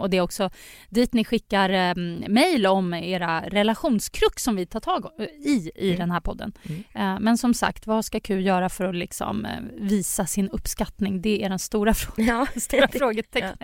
och 0.00 0.10
det 0.10 0.16
är 0.16 0.20
också 0.20 0.50
dit 0.88 1.12
ni 1.12 1.24
skickar 1.24 1.70
eh, 1.70 1.94
mejl 2.28 2.66
om 2.66 2.94
era 2.94 3.40
relationskrux 3.46 4.42
som 4.42 4.56
vi 4.56 4.66
tar 4.66 4.80
tag 4.80 5.04
i 5.44 5.70
i 5.74 5.86
Mm. 5.88 5.98
den 5.98 6.10
här 6.10 6.20
podden. 6.20 6.52
Mm. 6.62 6.84
Eh, 6.94 7.20
men 7.20 7.38
som 7.38 7.54
sagt, 7.54 7.86
vad 7.86 8.04
ska 8.04 8.20
Q 8.20 8.40
göra 8.40 8.68
för 8.68 8.84
att 8.84 8.94
liksom, 8.94 9.44
eh, 9.44 9.50
visa 9.76 10.26
sin 10.26 10.48
uppskattning? 10.48 11.22
Det 11.22 11.44
är 11.44 11.48
den 11.48 11.58
stora, 11.58 11.92
frå- 11.92 12.12
Ja, 12.28 12.46
stora 12.60 12.88
frågetecknet. 12.88 13.58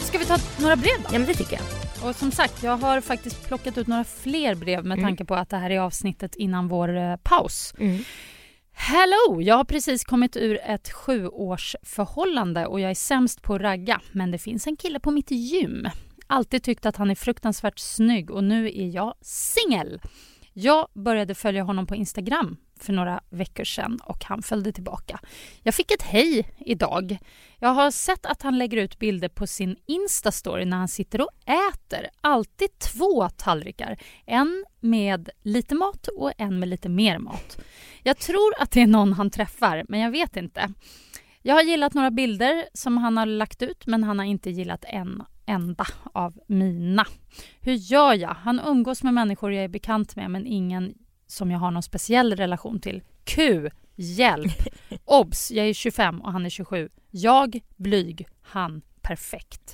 Ska 0.00 0.18
vi 0.18 0.24
ta 0.24 0.38
några 0.60 0.76
brev 0.76 0.92
då? 1.02 1.08
ja 1.12 1.18
men 1.18 1.26
det 1.26 1.34
tycker 1.34 1.52
jag. 1.52 1.81
Och 2.04 2.16
som 2.16 2.30
sagt, 2.30 2.62
jag 2.62 2.76
har 2.76 3.00
faktiskt 3.00 3.46
plockat 3.48 3.78
ut 3.78 3.86
några 3.86 4.04
fler 4.04 4.54
brev 4.54 4.84
med 4.84 4.98
Mm. 4.98 5.08
tanke 5.10 5.24
på 5.24 5.34
att 5.34 5.48
det 5.50 5.56
här 5.56 5.70
är 5.70 5.78
avsnittet 5.80 6.34
innan 6.34 6.68
vår 6.68 6.96
eh, 6.96 7.16
paus. 7.16 7.74
Mm. 7.78 8.04
Hello! 8.72 9.40
Jag 9.40 9.56
har 9.56 9.64
precis 9.64 10.04
kommit 10.04 10.36
ur 10.36 10.58
ett 10.66 10.90
sjuårsförhållande 10.92 12.66
och 12.66 12.80
jag 12.80 12.90
är 12.90 12.94
sämst 12.94 13.42
på 13.42 13.54
att 13.54 13.60
ragga. 13.60 14.00
Men 14.12 14.30
det 14.30 14.38
finns 14.38 14.66
en 14.66 14.76
kille 14.76 15.00
på 15.00 15.10
mitt 15.10 15.30
gym. 15.30 15.88
Alltid 16.26 16.62
tyckt 16.62 16.86
att 16.86 16.96
han 16.96 17.10
är 17.10 17.14
fruktansvärt 17.14 17.78
snygg 17.78 18.30
och 18.30 18.44
nu 18.44 18.66
är 18.66 18.94
jag 18.94 19.14
singel. 19.20 20.00
Jag 20.52 20.88
började 20.94 21.34
följa 21.34 21.62
honom 21.62 21.86
på 21.86 21.94
Instagram 21.94 22.56
för 22.80 22.92
några 22.92 23.20
veckor 23.30 23.64
sedan 23.64 23.98
och 24.04 24.24
han 24.24 24.42
följde 24.42 24.72
tillbaka. 24.72 25.20
Jag 25.62 25.74
fick 25.74 25.90
ett 25.90 26.02
hej 26.02 26.54
idag. 26.58 27.18
Jag 27.58 27.68
har 27.68 27.90
sett 27.90 28.26
att 28.26 28.42
han 28.42 28.58
lägger 28.58 28.76
ut 28.76 28.98
bilder 28.98 29.28
på 29.28 29.46
sin 29.46 29.76
Insta-story 29.86 30.64
när 30.64 30.76
han 30.76 30.88
sitter 30.88 31.20
och 31.20 31.30
äter. 31.44 32.08
Alltid 32.20 32.78
två 32.78 33.28
tallrikar. 33.28 33.96
En 34.26 34.64
med 34.80 35.30
lite 35.42 35.74
mat 35.74 36.08
och 36.08 36.32
en 36.38 36.58
med 36.58 36.68
lite 36.68 36.88
mer 36.88 37.18
mat. 37.18 37.58
Jag 38.02 38.18
tror 38.18 38.52
att 38.58 38.70
det 38.70 38.80
är 38.80 38.86
någon 38.86 39.12
han 39.12 39.30
träffar, 39.30 39.84
men 39.88 40.00
jag 40.00 40.10
vet 40.10 40.36
inte. 40.36 40.72
Jag 41.42 41.54
har 41.54 41.62
gillat 41.62 41.94
några 41.94 42.10
bilder 42.10 42.64
som 42.74 42.98
han 42.98 43.16
har 43.16 43.26
lagt 43.26 43.62
ut 43.62 43.86
men 43.86 44.04
han 44.04 44.18
har 44.18 44.26
inte 44.26 44.50
gillat 44.50 44.84
en 44.88 45.22
enda 45.46 45.86
av 46.12 46.38
mina. 46.46 47.04
Hur 47.60 47.72
gör 47.74 48.14
jag? 48.14 48.28
Han 48.34 48.60
umgås 48.60 49.02
med 49.02 49.14
människor 49.14 49.52
jag 49.52 49.64
är 49.64 49.68
bekant 49.68 50.16
med 50.16 50.30
men 50.30 50.46
ingen 50.46 50.94
som 51.26 51.50
jag 51.50 51.58
har 51.58 51.70
någon 51.70 51.82
speciell 51.82 52.36
relation 52.36 52.80
till. 52.80 53.02
Q. 53.24 53.70
Hjälp! 53.96 54.52
Obs! 55.04 55.50
Jag 55.50 55.66
är 55.68 55.72
25 55.74 56.20
och 56.20 56.32
han 56.32 56.46
är 56.46 56.50
27. 56.50 56.88
Jag 57.10 57.60
blyg, 57.76 58.26
han 58.42 58.82
perfekt. 59.02 59.72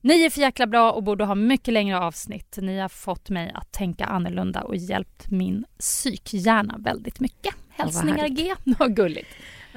Ni 0.00 0.22
är 0.24 0.30
för 0.30 0.40
jäkla 0.40 0.66
bra 0.66 0.92
och 0.92 1.02
borde 1.02 1.24
ha 1.24 1.34
mycket 1.34 1.74
längre 1.74 1.98
avsnitt. 1.98 2.58
Ni 2.62 2.78
har 2.78 2.88
fått 2.88 3.30
mig 3.30 3.52
att 3.54 3.72
tänka 3.72 4.04
annorlunda 4.04 4.62
och 4.62 4.76
hjälpt 4.76 5.30
min 5.30 5.64
psykhjärna 5.78 6.76
väldigt 6.78 7.20
mycket. 7.20 7.54
Hälsningar 7.68 8.28
G. 8.28 8.54
Vad 8.78 8.96
gulligt. 8.96 9.28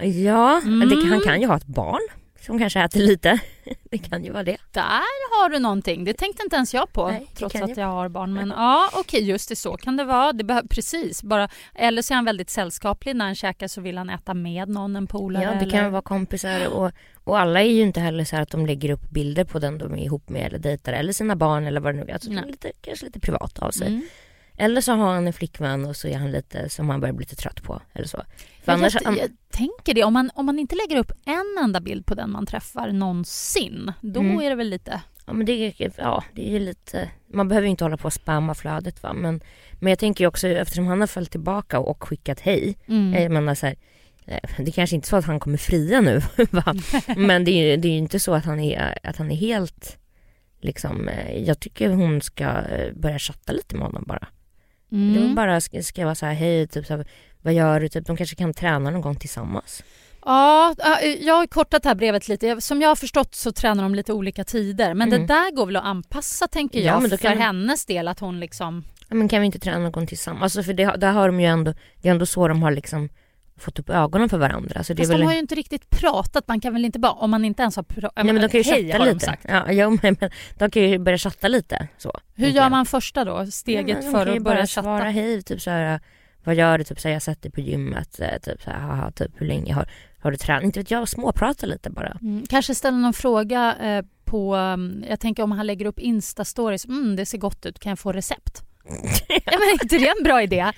Ja, 0.01 0.61
Mm. 0.65 0.89
det, 0.89 1.05
han 1.09 1.21
kan 1.21 1.41
ju 1.41 1.47
ha 1.47 1.55
ett 1.57 1.65
barn 1.65 2.01
som 2.41 2.59
kanske 2.59 2.81
äter 2.81 2.99
lite. 2.99 3.39
Det 3.91 3.97
kan 3.97 4.23
ju 4.23 4.31
vara 4.31 4.43
det. 4.43 4.57
Där 4.71 5.39
har 5.39 5.49
du 5.49 5.59
någonting. 5.59 6.03
Det 6.03 6.13
tänkte 6.13 6.43
inte 6.43 6.55
ens 6.55 6.73
jag 6.73 6.93
på 6.93 7.07
Nej, 7.07 7.27
trots 7.35 7.55
att 7.55 7.77
jag. 7.77 7.87
har 7.87 8.09
barn. 8.09 8.33
Men 8.33 8.49
ja, 8.49 8.89
okej, 8.93 9.23
just 9.23 9.49
det 9.49 9.55
så 9.55 9.77
kan 9.77 9.97
det 9.97 10.03
vara. 10.03 10.33
Det 10.33 10.63
precis, 10.69 11.23
bara, 11.23 11.49
eller 11.75 12.01
så 12.01 12.13
är 12.13 12.15
han 12.15 12.25
väldigt 12.25 12.49
sällskaplig. 12.49 13.15
När 13.15 13.25
han 13.25 13.35
käkar 13.35 13.67
så 13.67 13.81
vill 13.81 13.97
han 13.97 14.09
äta 14.09 14.33
med 14.33 14.69
någon, 14.69 14.95
en 14.95 15.07
polare. 15.07 15.43
Ja, 15.43 15.49
det 15.49 15.55
eller... 15.55 15.69
kan 15.69 15.91
vara 15.91 16.01
kompisar 16.01 16.67
och, 16.67 16.91
och 17.23 17.39
alla 17.39 17.61
är 17.61 17.71
ju 17.71 17.81
inte 17.81 17.99
heller 17.99 18.23
så 18.23 18.35
att 18.35 18.49
de 18.49 18.65
lägger 18.65 18.89
upp 18.89 19.09
bilder 19.09 19.43
på 19.43 19.59
den 19.59 19.77
de 19.77 19.93
är 19.93 20.03
ihop 20.03 20.29
med 20.29 20.45
eller 20.45 20.59
dejtar 20.59 20.93
eller 20.93 21.13
sina 21.13 21.35
barn 21.35 21.67
eller 21.67 21.81
vad 21.81 21.95
det 21.95 21.99
nu 21.99 22.09
är. 22.09 22.13
Alltså, 22.13 22.31
lite, 22.31 22.71
kanske 22.81 23.05
lite 23.05 23.19
privat 23.19 23.59
av 23.59 23.71
sig. 23.71 23.87
Mm. 23.87 24.01
Eller 24.59 24.81
så 24.81 24.91
har 24.91 25.13
han 25.13 25.27
en 25.27 25.33
flickvän 25.33 25.85
och 25.85 25.95
så 25.95 26.07
är 26.07 26.17
han 26.17 26.31
lite 26.31 26.69
som 26.69 26.89
han 26.89 26.99
börjar 26.99 27.13
bli 27.13 27.23
lite 27.23 27.35
trött 27.35 27.63
på. 27.63 27.81
Eller 27.93 28.07
så. 28.07 28.23
För 28.63 28.71
Jag, 28.71 28.77
vet- 28.77 28.93
jag 29.03 29.29
tänker 29.51 29.93
det, 29.93 30.03
om 30.03 30.13
man, 30.13 30.31
om 30.35 30.45
man 30.45 30.59
inte 30.59 30.75
lägger 30.75 30.97
upp 31.01 31.11
en 31.25 31.63
enda 31.63 31.79
bild 31.81 32.05
på 32.05 32.15
den 32.15 32.31
man 32.31 32.45
träffar 32.45 32.91
någonsin, 32.91 33.91
då 34.01 34.19
Mm. 34.19 34.41
är 34.41 34.49
det 34.49 34.55
väl 34.55 34.69
lite... 34.69 35.01
Ja 35.25 35.33
men 35.33 35.45
det 35.45 35.51
är, 35.81 35.91
ja, 35.97 36.23
det 36.35 36.55
är 36.55 36.59
lite, 36.59 37.09
man 37.33 37.47
behöver 37.47 37.65
ju 37.65 37.71
inte 37.71 37.83
hålla 37.83 37.97
på 37.97 38.05
och 38.05 38.13
spamma 38.13 38.55
flödet 38.55 39.03
va. 39.03 39.13
Men, 39.13 39.41
men 39.79 39.89
jag 39.89 39.99
tänker 39.99 40.23
ju 40.23 40.27
också 40.27 40.47
eftersom 40.47 40.87
han 40.87 40.99
har 40.99 41.07
följt 41.07 41.31
tillbaka 41.31 41.79
och 41.79 42.03
skickat 42.03 42.39
hej. 42.39 42.77
Mm. 42.87 43.21
Jag 43.23 43.31
menar 43.31 43.55
så 43.55 43.65
här, 43.65 43.75
eh, 44.25 44.39
det 44.57 44.67
är 44.67 44.71
kanske 44.71 44.95
inte 44.95 45.05
är 45.05 45.09
så 45.09 45.15
att 45.15 45.25
han 45.25 45.39
kommer 45.39 45.57
fria 45.57 46.01
nu 46.01 46.21
va. 46.51 46.75
Men 47.17 47.43
det 47.45 47.51
är 47.51 47.67
ju 47.71 47.77
det 47.77 47.87
är 47.87 47.91
ju 47.91 47.97
inte 47.97 48.19
så 48.19 48.33
att 48.33 48.45
han 48.45 48.59
är, 48.59 48.97
att 49.03 49.17
han 49.17 49.31
är 49.31 49.35
helt 49.35 49.97
liksom, 50.61 51.07
eh, 51.07 51.37
jag 51.37 51.59
tycker 51.59 51.89
hon 51.89 52.21
ska 52.21 52.43
eh, 52.43 52.93
börja 52.93 53.19
chatta 53.19 53.51
lite 53.53 53.75
med 53.75 53.85
honom 53.85 54.03
bara. 54.07 54.27
Mm. 54.91 55.13
De 55.13 55.35
bara 55.35 55.61
skriva 55.61 56.15
så 56.15 56.25
här, 56.25 56.33
hej, 56.33 56.67
typ 56.67 56.85
så 56.85 56.95
här, 56.97 57.05
vad 57.41 57.53
gör 57.53 57.79
du? 57.79 57.89
Typ, 57.89 58.05
de 58.05 58.17
kanske 58.17 58.35
kan 58.35 58.53
träna 58.53 58.89
någon 58.89 59.01
gång 59.01 59.15
tillsammans. 59.15 59.83
Ja, 60.25 60.75
ja, 60.77 61.01
jag 61.01 61.35
har 61.35 61.47
kortat 61.47 61.83
det 61.83 61.89
här 61.89 61.95
brevet 61.95 62.27
lite. 62.27 62.61
Som 62.61 62.81
jag 62.81 62.89
har 62.89 62.95
förstått 62.95 63.35
så 63.35 63.51
tränar 63.51 63.83
de 63.83 63.95
lite 63.95 64.13
olika 64.13 64.43
tider. 64.43 64.93
Men 64.93 65.07
Mm. 65.07 65.21
det 65.27 65.33
där 65.33 65.51
går 65.51 65.65
väl 65.65 65.75
att 65.75 65.83
anpassa 65.83 66.47
tänker 66.47 66.79
Ja, 66.79 66.85
jag 66.85 67.01
men 67.01 67.11
då 67.11 67.17
för 67.17 67.27
hennes 67.27 67.85
del 67.85 68.07
att 68.07 68.19
hon 68.19 68.39
liksom... 68.39 68.83
Ja, 69.09 69.15
men 69.15 69.27
kan 69.29 69.39
vi 69.39 69.45
inte 69.45 69.59
träna 69.59 69.77
någon 69.79 69.91
gång 69.91 70.07
tillsammans? 70.07 70.43
Alltså 70.43 70.63
för 70.63 70.73
det, 70.73 70.95
där 70.97 71.11
har 71.11 71.27
de 71.27 71.39
ju 71.39 71.45
ändå, 71.45 71.73
det 72.01 72.07
är 72.07 72.11
ändå 72.11 72.25
så 72.25 72.47
de 72.47 72.63
har 72.63 72.71
liksom 72.71 73.09
fått 73.59 73.79
upp 73.79 73.89
ögonen 73.89 74.29
för 74.29 74.37
varandra. 74.37 74.83
Så 74.83 74.93
det 74.93 75.01
Fast 75.01 75.11
väl... 75.11 75.19
de 75.19 75.25
har 75.25 75.33
ju 75.33 75.39
inte 75.39 75.55
riktigt 75.55 75.89
pratat. 75.89 76.47
Man 76.47 76.59
kan 76.59 76.73
väl 76.73 76.85
inte 76.85 76.99
bara, 76.99 77.11
om 77.11 77.31
man 77.31 77.45
inte 77.45 77.61
ens 77.61 77.75
har 77.75 77.83
pratat... 77.83 78.25
Nej 78.25 78.33
men 78.33 78.41
de 78.41 78.49
kan 78.49 78.61
ju 78.61 78.71
Hej, 78.71 78.91
chatta 78.91 79.05
lite. 79.05 79.37
Ja, 79.41 79.71
jo, 79.71 79.97
men, 80.01 80.15
de 80.57 80.71
kan 80.71 80.83
ju 80.83 80.97
börja 80.97 81.17
chatta 81.17 81.47
lite 81.47 81.87
så. 81.97 82.19
Hur 82.35 82.47
gör 82.47 82.63
jag. 82.63 82.71
man 82.71 82.85
första 82.85 83.25
då? 83.25 83.45
Steget 83.45 83.97
Ja, 84.03 84.11
för 84.11 84.27
att 84.27 84.43
börja 84.43 84.67
svara 84.67 84.97
chatta? 84.97 85.09
hej, 85.09 85.41
typ 85.43 85.61
så 85.61 85.69
här, 85.69 85.99
vad 86.43 86.55
gör 86.55 86.77
du? 86.77 86.83
Typ 86.83 86.99
så 86.99 87.07
här, 87.07 87.13
jag 87.13 87.15
har 87.15 87.19
sett 87.19 87.41
dig 87.41 87.51
på 87.51 87.61
gymmet, 87.61 88.19
eh, 88.19 88.37
typ 88.41 88.61
så 88.61 88.69
här, 88.69 88.79
haha, 88.79 89.11
typ 89.11 89.31
hur 89.35 89.47
länge 89.47 89.73
har, 89.73 89.89
har 90.19 90.31
du 90.31 90.37
tränat? 90.37 90.63
Inte 90.63 90.79
vet 90.79 90.91
jag, 90.91 91.09
småprata 91.09 91.65
lite 91.65 91.89
bara. 91.89 92.17
Mm, 92.21 92.45
kanske 92.49 92.75
ställa 92.75 92.97
någon 92.97 93.13
fråga 93.13 93.75
eh, 93.81 94.05
på... 94.25 94.55
um, 94.55 95.03
jag 95.09 95.19
tänker 95.19 95.43
om 95.43 95.51
han 95.51 95.67
lägger 95.67 95.85
upp 95.85 95.99
Insta-stories. 95.99 96.87
Mm, 96.87 97.15
det 97.15 97.25
ser 97.25 97.37
gott 97.37 97.65
ut. 97.65 97.79
Kan 97.79 97.89
jag 97.89 97.99
få 97.99 98.11
recept? 98.11 98.63
ja, 99.27 99.41
men 99.45 99.61
är 99.61 99.83
inte 99.83 99.97
det 99.97 100.07
en 100.07 100.23
bra 100.23 100.43
idé? 100.43 100.71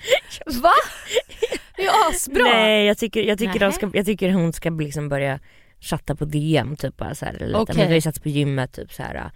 Va? 0.46 0.72
Det 1.82 1.88
är 1.88 2.10
asbra. 2.10 2.42
Nej, 2.44 2.86
jag 2.86 2.98
tycker, 2.98 3.22
jag, 3.22 3.38
tycker 3.38 3.58
de 3.60 3.72
ska, 3.72 3.90
jag 3.94 4.06
tycker 4.06 4.30
hon 4.32 4.52
ska 4.52 4.70
liksom 4.70 5.08
börja 5.08 5.38
chatta 5.80 6.14
på 6.16 6.24
DM 6.24 6.76
typ 6.76 6.96
bara 6.96 7.14
så 7.14 7.24
här, 7.24 7.32
lite. 7.32 7.54
Okej. 7.58 7.74
Men 7.76 7.84
vi 7.86 7.88
har 7.90 7.94
ju 7.94 8.00
sett 8.00 8.22
på 8.22 8.28
gymmet 8.28 8.72
typ 8.72 8.92
så 8.92 9.02
här. 9.02 9.30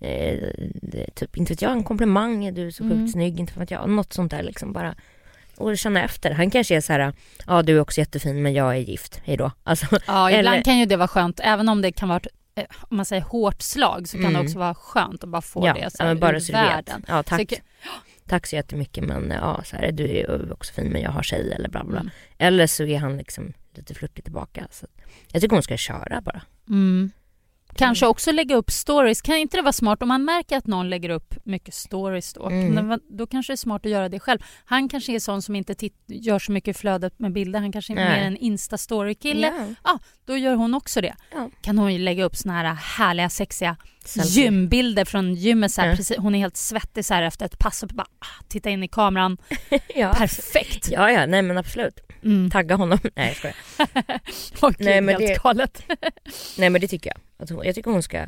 Eh, 0.00 0.38
det, 0.82 1.06
typ, 1.14 1.36
inte 1.36 1.52
vet 1.52 1.62
jag, 1.62 1.72
en 1.72 1.84
komplimang, 1.84 2.54
du 2.54 2.66
är 2.66 2.70
så 2.70 2.82
sjukt 2.84 2.92
Mm. 2.92 3.08
snygg, 3.08 3.40
inte 3.40 3.58
vet 3.58 3.70
jag, 3.70 3.88
något 3.90 4.12
sånt 4.12 4.30
där 4.30 4.42
liksom 4.42 4.72
bara. 4.72 4.94
Och 5.56 5.78
känna 5.78 6.04
efter. 6.04 6.30
Han 6.30 6.50
kanske 6.50 6.76
är 6.76 6.80
så 6.80 6.92
här, 6.92 7.12
ja 7.46 7.62
du 7.62 7.76
är 7.76 7.80
också 7.80 8.00
jättefin 8.00 8.42
men 8.42 8.52
jag 8.54 8.72
är 8.76 8.80
gift, 8.80 9.20
hejdå. 9.24 9.50
Alltså, 9.64 9.86
Ja, 10.06 10.30
ibland 10.30 10.54
Eller- 10.54 10.64
kan 10.64 10.78
ju 10.78 10.86
det 10.86 10.96
vara 10.96 11.08
skönt. 11.08 11.40
Även 11.42 11.68
om 11.68 11.82
det 11.82 11.92
kan 11.92 12.08
vara 12.08 12.16
ett, 12.18 12.26
eh, 12.54 12.64
om 12.88 12.96
man 12.96 13.06
säger 13.06 13.22
hårt 13.22 13.62
slag 13.62 14.08
så 14.08 14.16
kan 14.16 14.26
Mm. 14.26 14.34
det 14.34 14.40
också 14.48 14.58
vara 14.58 14.74
skönt 14.74 15.24
att 15.24 15.30
bara 15.30 15.42
få 15.42 15.66
ja, 15.66 15.72
det 15.74 15.90
så 15.90 15.96
ja, 15.98 16.04
men 16.04 16.18
bara 16.18 16.36
ur 16.36 16.40
så 16.40 16.52
världen. 16.52 17.04
Ja, 17.08 17.22
tack. 17.22 17.50
Så, 17.50 17.56
tack 18.32 18.46
så 18.46 18.56
jättemycket 18.56 19.04
men 19.04 19.30
ja, 19.30 19.62
så 19.64 19.76
här, 19.76 19.92
du 19.92 20.04
är 20.18 20.52
också 20.52 20.72
fin 20.72 20.88
men 20.92 21.02
jag 21.02 21.10
har 21.10 21.22
tjej 21.22 21.52
eller 21.52 21.68
bla 21.68 21.84
bla. 21.84 22.00
Mm. 22.00 22.10
Eller 22.38 22.66
så 22.66 22.84
är 22.84 22.98
han 22.98 23.16
liksom 23.16 23.52
lite 23.74 23.94
flörtig 23.94 24.24
tillbaka. 24.24 24.66
Så 24.70 24.86
jag 25.32 25.42
tycker 25.42 25.56
hon 25.56 25.62
ska 25.62 25.76
köra 25.76 26.20
bara. 26.20 26.42
Mm. 26.68 27.10
Kanske 27.74 28.06
också 28.06 28.32
lägga 28.32 28.56
upp 28.56 28.70
stories. 28.70 29.22
Kan 29.22 29.36
inte 29.36 29.56
det 29.56 29.62
vara 29.62 29.72
smart 29.72 30.02
om 30.02 30.08
man 30.08 30.24
märker 30.24 30.56
att 30.56 30.66
någon 30.66 30.90
lägger 30.90 31.10
upp 31.10 31.34
mycket 31.44 31.74
stories 31.74 32.32
då? 32.32 32.46
Mm. 32.48 32.88
Vara- 32.88 32.98
Då 33.10 33.26
kanske 33.26 33.52
det 33.52 33.54
är 33.54 33.56
smart 33.56 33.86
att 33.86 33.92
göra 33.92 34.08
det 34.08 34.20
själv. 34.20 34.38
Han 34.64 34.88
kanske 34.88 35.12
är 35.14 35.18
sån 35.18 35.42
som 35.42 35.56
inte 35.56 35.74
titt- 35.74 36.04
gör 36.06 36.38
så 36.38 36.52
mycket 36.52 36.76
flödet 36.76 37.18
med 37.18 37.32
bilder. 37.32 37.60
Han 37.60 37.72
kanske 37.72 37.92
är 37.92 37.94
Nej. 37.94 38.20
mer 38.20 38.26
en 38.26 38.36
Insta-story-kille. 38.36 39.46
Ja. 39.58 39.66
Ja, 39.84 39.98
då 40.24 40.36
gör 40.36 40.54
hon 40.54 40.74
också 40.74 41.00
det. 41.00 41.14
Ja. 41.32 41.50
Kan 41.62 41.78
hon 41.78 41.92
ju 41.92 41.98
lägga 41.98 42.24
upp 42.24 42.36
såna 42.36 42.54
här 42.54 42.74
härliga, 42.74 43.28
sexiga 43.30 43.76
Selfie. 44.08 44.42
gymbilder 44.44 45.04
från 45.04 45.34
gymmet. 45.34 45.72
Så 45.72 45.80
här, 45.80 45.88
Ja. 45.88 45.96
precis, 45.96 46.16
hon 46.16 46.34
är 46.34 46.38
helt 46.38 46.56
svettig 46.56 47.04
så 47.04 47.14
här 47.14 47.22
efter 47.22 47.46
ett 47.46 47.58
pass 47.58 47.82
och 47.82 47.88
bara 47.88 48.06
ah, 48.18 48.44
titta 48.48 48.70
in 48.70 48.82
i 48.82 48.88
kameran. 48.88 49.38
ja. 49.94 50.12
Perfekt! 50.14 50.88
Ja, 50.90 51.10
ja, 51.10 51.26
nej 51.26 51.42
men 51.42 51.58
absolut. 51.58 52.00
Mm. 52.24 52.50
Tagga 52.50 52.76
honom. 52.76 52.98
Nej 53.16 53.26
jag 53.26 53.36
skojar. 53.36 53.56
Oj, 54.62 54.74
Nej, 54.78 55.00
men 55.00 55.14
helt 55.20 55.26
det- 55.26 55.42
galet. 55.42 55.82
Nej 56.58 56.70
men 56.70 56.80
det 56.80 56.88
tycker 56.88 57.10
jag. 57.10 57.18
Att 57.42 57.50
hon, 57.50 57.64
jag 57.66 57.74
tycker 57.74 57.90
hon 57.90 58.02
ska 58.02 58.26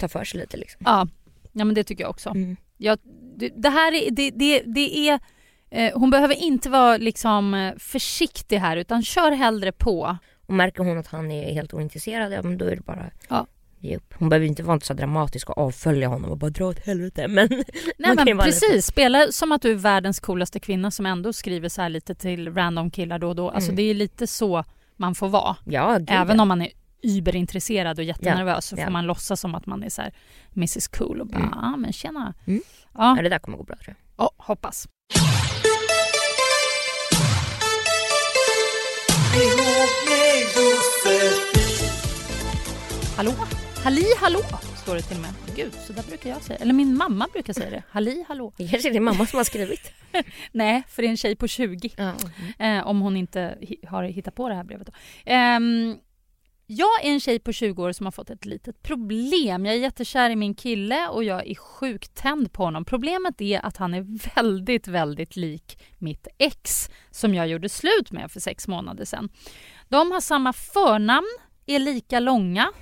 ta 0.00 0.08
för 0.08 0.24
sig 0.24 0.40
lite 0.40 0.56
liksom. 0.56 0.80
Ja. 0.84 1.08
ja, 1.52 1.64
men 1.64 1.74
det 1.74 1.84
tycker 1.84 2.04
jag 2.04 2.10
också. 2.10 2.28
Mm. 2.30 2.56
Ja, 2.76 2.96
det, 3.36 3.48
det 3.56 3.68
här 3.70 3.92
är, 3.94 4.10
det, 4.10 4.30
det, 4.30 4.62
det 4.66 5.08
är 5.08 5.18
eh, 5.70 5.98
hon 5.98 6.10
behöver 6.10 6.34
inte 6.34 6.70
vara 6.70 6.96
liksom 6.96 7.54
eh, 7.54 7.72
försiktig 7.78 8.58
här 8.58 8.76
utan 8.76 9.02
kör 9.02 9.30
hellre 9.30 9.72
på. 9.72 10.16
Och 10.46 10.54
märker 10.54 10.84
hon 10.84 10.98
att 10.98 11.06
han 11.06 11.30
är 11.30 11.52
helt 11.54 11.74
ointresserad, 11.74 12.32
ja 12.32 12.42
men 12.42 12.58
då 12.58 12.64
är 12.64 12.76
det 12.76 12.82
bara 12.82 13.10
Ja. 13.28 13.46
Ge 13.82 13.96
upp. 13.96 14.14
Hon 14.18 14.28
behöver 14.28 14.46
inte 14.46 14.62
vara 14.62 14.80
så 14.80 14.94
dramatisk 14.94 15.50
och 15.50 15.58
avfölja 15.58 16.08
honom 16.08 16.30
och 16.30 16.38
bara 16.38 16.50
dra 16.50 16.64
åt 16.66 16.78
helvete. 16.86 17.28
Men 17.28 17.48
Nej 17.98 18.14
men 18.24 18.38
precis, 18.38 18.62
lite- 18.70 18.82
spela 18.82 19.26
som 19.32 19.52
att 19.52 19.62
du 19.62 19.70
är 19.70 19.74
världens 19.74 20.20
coolaste 20.20 20.60
kvinna 20.60 20.90
som 20.90 21.06
ändå 21.06 21.32
skriver 21.32 21.68
så 21.68 21.82
här 21.82 21.88
lite 21.88 22.14
till 22.14 22.54
random 22.54 22.90
killar 22.90 23.18
då 23.18 23.28
och 23.28 23.36
då. 23.36 23.50
Alltså 23.50 23.68
Mm. 23.70 23.76
det 23.76 23.82
är 23.82 23.94
lite 23.94 24.26
så 24.26 24.64
man 24.96 25.14
får 25.14 25.28
vara. 25.28 25.56
ja, 25.64 25.98
gud, 25.98 26.08
Även 26.10 26.36
ja. 26.36 26.42
om 26.42 26.48
man 26.48 26.62
är 26.62 26.68
überintresserad 27.02 27.98
och 27.98 28.04
jättenervös 28.04 28.66
så 28.66 28.76
får 28.76 28.84
Ja. 28.84 28.90
man 28.90 29.06
låtsas 29.06 29.40
som 29.40 29.54
att 29.54 29.66
man 29.66 29.82
är 29.82 29.88
så 29.90 30.02
här 30.02 30.12
Mrs 30.56 30.88
Cool 30.88 31.20
och 31.20 31.26
bara 31.26 31.38
Mm. 31.38 31.58
ah, 31.58 31.76
men 31.76 31.92
tjena. 31.92 32.34
Mm. 32.46 32.62
Ja, 32.94 33.14
ja, 33.16 33.22
det 33.22 33.28
där 33.28 33.38
kommer 33.38 33.58
gå 33.58 33.64
bra 33.64 33.76
tror 33.76 33.96
jag. 34.16 34.24
oh, 34.26 34.30
hoppas. 34.36 34.88
Hallå? 43.16 43.32
Halli 43.84 44.04
hallå 44.20 44.38
står 44.82 44.94
det 44.94 45.02
till 45.02 45.16
och 45.16 45.22
med. 45.22 45.56
Gud, 45.56 45.74
så 45.74 45.92
där 45.92 46.02
brukar 46.02 46.30
jag 46.30 46.42
säga. 46.42 46.58
Eller 46.58 46.72
min 46.72 46.96
mamma 46.96 47.28
brukar 47.32 47.52
säga 47.52 47.70
det. 47.70 47.82
Halli 47.90 48.24
hallå. 48.28 48.52
Det 48.56 48.68
kanske 48.68 48.88
är 48.88 48.92
din 48.92 49.04
mamma 49.04 49.26
som 49.26 49.36
har 49.36 49.44
skrivit. 49.44 49.92
Nej, 50.52 50.82
för 50.88 51.02
det 51.02 51.08
är 51.08 51.10
en 51.10 51.16
tjej 51.16 51.36
på 51.36 51.48
20. 51.48 51.90
Ja. 51.96 52.14
Eh, 52.66 52.86
om 52.86 53.00
hon 53.00 53.16
inte 53.16 53.58
har 53.88 54.04
hittat 54.04 54.34
på 54.34 54.48
det 54.48 54.54
här 54.54 54.64
brevet. 54.64 54.86
Då. 54.86 54.92
Ehm, 55.26 55.96
Jag 56.66 57.04
är 57.04 57.08
en 57.10 57.20
tjej 57.20 57.38
på 57.38 57.52
20 57.52 57.82
år 57.82 57.92
som 57.92 58.06
har 58.06 58.10
fått 58.10 58.30
ett 58.30 58.44
litet 58.44 58.82
problem. 58.82 59.66
Jag 59.66 59.74
är 59.74 59.78
jättekär 59.78 60.30
i 60.30 60.36
min 60.36 60.54
kille 60.54 61.08
och 61.08 61.24
jag 61.24 61.46
är 61.46 61.54
sjukt 61.54 62.14
tänd 62.14 62.52
på 62.52 62.64
honom. 62.64 62.84
Problemet 62.84 63.40
är 63.40 63.66
att 63.66 63.76
han 63.76 63.94
är 63.94 64.34
väldigt, 64.34 64.88
väldigt 64.88 65.36
lik 65.36 65.78
mitt 65.98 66.26
ex 66.38 66.90
som 67.10 67.34
jag 67.34 67.48
gjorde 67.48 67.68
slut 67.68 68.12
med 68.12 68.30
för 68.30 68.40
sex 68.40 68.68
månader 68.68 69.04
sedan. 69.04 69.28
De 69.88 70.10
har 70.10 70.20
samma 70.20 70.52
förnamn, 70.52 71.28
är 71.66 71.78
lika 71.78 72.20
långa, 72.20 72.72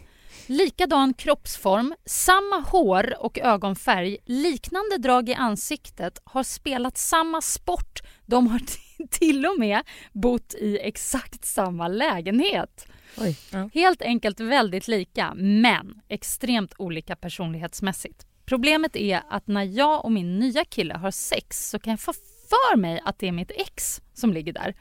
likadan 0.47 1.15
kroppsform, 1.15 1.95
samma 2.05 2.61
hår 2.61 3.15
och 3.19 3.39
ögonfärg, 3.39 4.19
liknande 4.25 4.99
drag 4.99 5.29
i 5.29 5.35
ansiktet, 5.35 6.21
har 6.25 6.43
spelat 6.43 6.99
samma 6.99 7.41
sport. 7.41 8.01
De 8.27 8.47
har 8.47 8.61
till 9.11 9.47
och 9.47 9.59
med 9.59 9.83
bott 10.13 10.55
i 10.55 10.79
exakt 10.79 11.45
samma 11.45 11.89
lägenhet. 11.89 12.87
Oj, 13.19 13.37
ja. 13.51 13.71
Helt 13.75 14.03
enkelt 14.03 14.41
väldigt 14.41 14.89
lika, 14.89 15.35
men 15.35 16.01
extremt 16.09 16.75
olika 16.79 17.17
personlighetsmässigt. 17.17 18.27
Problemet 18.45 18.97
är 18.97 19.23
att 19.31 19.47
när 19.47 19.65
jag 19.65 20.05
och 20.05 20.13
min 20.13 20.39
nya 20.39 20.65
kille 20.65 20.95
har 20.95 21.11
sex 21.11 21.71
så 21.71 21.79
kan 21.79 21.91
jag 21.91 22.01
få 22.01 22.13
för 22.49 22.77
mig 22.77 23.01
att 23.05 23.19
det 23.19 23.29
är 23.29 23.33
mitt 23.33 23.51
ex 23.51 24.01
som 24.15 24.33
ligger 24.33 24.53
där. 24.53 24.75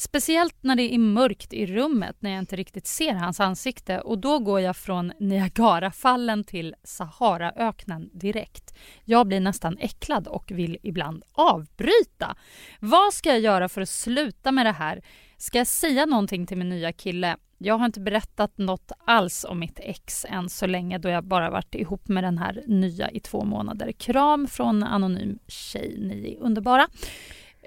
Speciellt 0.00 0.56
när 0.60 0.76
det 0.76 0.94
är 0.94 0.98
mörkt 0.98 1.52
i 1.52 1.66
rummet 1.66 2.16
när 2.20 2.30
jag 2.30 2.38
inte 2.38 2.56
riktigt 2.56 2.86
ser 2.86 3.14
hans 3.14 3.40
ansikte 3.40 4.00
och 4.00 4.18
då 4.18 4.38
går 4.38 4.60
jag 4.60 4.76
från 4.76 5.12
Niagarafallen 5.20 6.44
till 6.44 6.74
Saharaöknen 6.84 8.10
direkt. 8.12 8.74
Jag 9.04 9.26
blir 9.26 9.40
nästan 9.40 9.78
äcklad 9.78 10.26
och 10.26 10.50
vill 10.50 10.78
ibland 10.82 11.22
avbryta. 11.32 12.36
Vad 12.80 13.14
ska 13.14 13.28
jag 13.28 13.40
göra 13.40 13.68
för 13.68 13.80
att 13.80 13.88
sluta 13.88 14.52
med 14.52 14.66
det 14.66 14.72
här? 14.72 15.02
Ska 15.36 15.58
jag 15.58 15.66
säga 15.66 16.06
någonting 16.06 16.46
till 16.46 16.58
min 16.58 16.68
nya 16.68 16.92
kille? 16.92 17.36
Jag 17.58 17.78
har 17.78 17.86
inte 17.86 18.00
berättat 18.00 18.58
något 18.58 18.92
alls 19.06 19.44
om 19.48 19.58
mitt 19.58 19.80
ex 19.82 20.26
än 20.28 20.48
så 20.48 20.66
länge 20.66 20.98
då 20.98 21.08
jag 21.08 21.24
bara 21.24 21.50
varit 21.50 21.74
ihop 21.74 22.08
med 22.08 22.24
den 22.24 22.38
här 22.38 22.62
nya 22.66 23.10
i 23.10 23.20
två 23.20 23.44
månader. 23.44 23.92
Kram 23.92 24.46
från 24.46 24.82
anonym 24.82 25.38
tjej, 25.46 25.96
ni 25.98 26.34
är 26.34 26.42
underbara. 26.44 26.88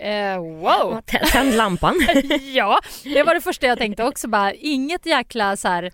Eh, 0.01 0.37
wow! 0.37 1.01
Tänd 1.31 1.55
lampan. 1.55 1.95
ja, 2.53 2.79
det 3.03 3.23
var 3.23 3.33
det 3.33 3.41
första 3.41 3.67
jag 3.67 3.77
tänkte 3.77 4.03
också. 4.03 4.27
Bara, 4.27 4.53
inget 4.53 5.05
jäkla 5.05 5.57
så 5.57 5.67
här 5.67 5.91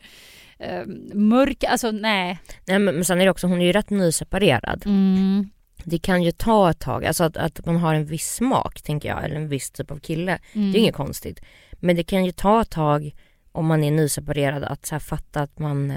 eh, 0.60 0.86
mörk, 1.14 1.64
alltså 1.64 1.92
nej. 1.92 2.40
Nej 2.66 2.80
men, 2.80 2.96
men 2.96 3.06
sen 3.06 3.22
är 3.22 3.26
det 3.26 3.32
också, 3.32 3.48
hon 3.48 3.62
är 3.62 3.66
ju 3.66 3.72
rätt 3.72 3.90
nyseparerad. 3.90 4.84
Mm. 4.86 5.50
Det 5.84 6.00
kan 6.00 6.24
ju 6.24 6.32
ta 6.32 6.70
ett 6.70 6.80
tag, 6.80 7.06
alltså 7.06 7.24
att, 7.24 7.38
att 7.38 7.66
man 7.66 7.78
har 7.78 7.94
en 7.94 8.06
viss 8.06 8.36
smak 8.36 8.82
tänker 8.82 9.10
jag, 9.10 9.24
eller 9.24 9.36
en 9.36 9.50
viss 9.50 9.72
typ 9.72 9.92
av 9.92 10.00
kille. 10.00 10.40
Mm. 10.54 10.72
Det 10.72 10.78
är 10.78 10.80
inget 10.80 10.96
konstigt. 10.96 11.40
Men 11.72 11.96
det 11.96 12.04
kan 12.04 12.26
ju 12.26 12.32
ta 12.32 12.62
ett 12.62 12.70
tag 12.70 13.16
om 13.52 13.66
man 13.66 13.84
är 13.84 13.92
nyseparerad 13.92 14.64
att 14.64 14.86
så 14.86 15.00
fatta 15.00 15.42
att 15.42 15.60
man 15.60 15.94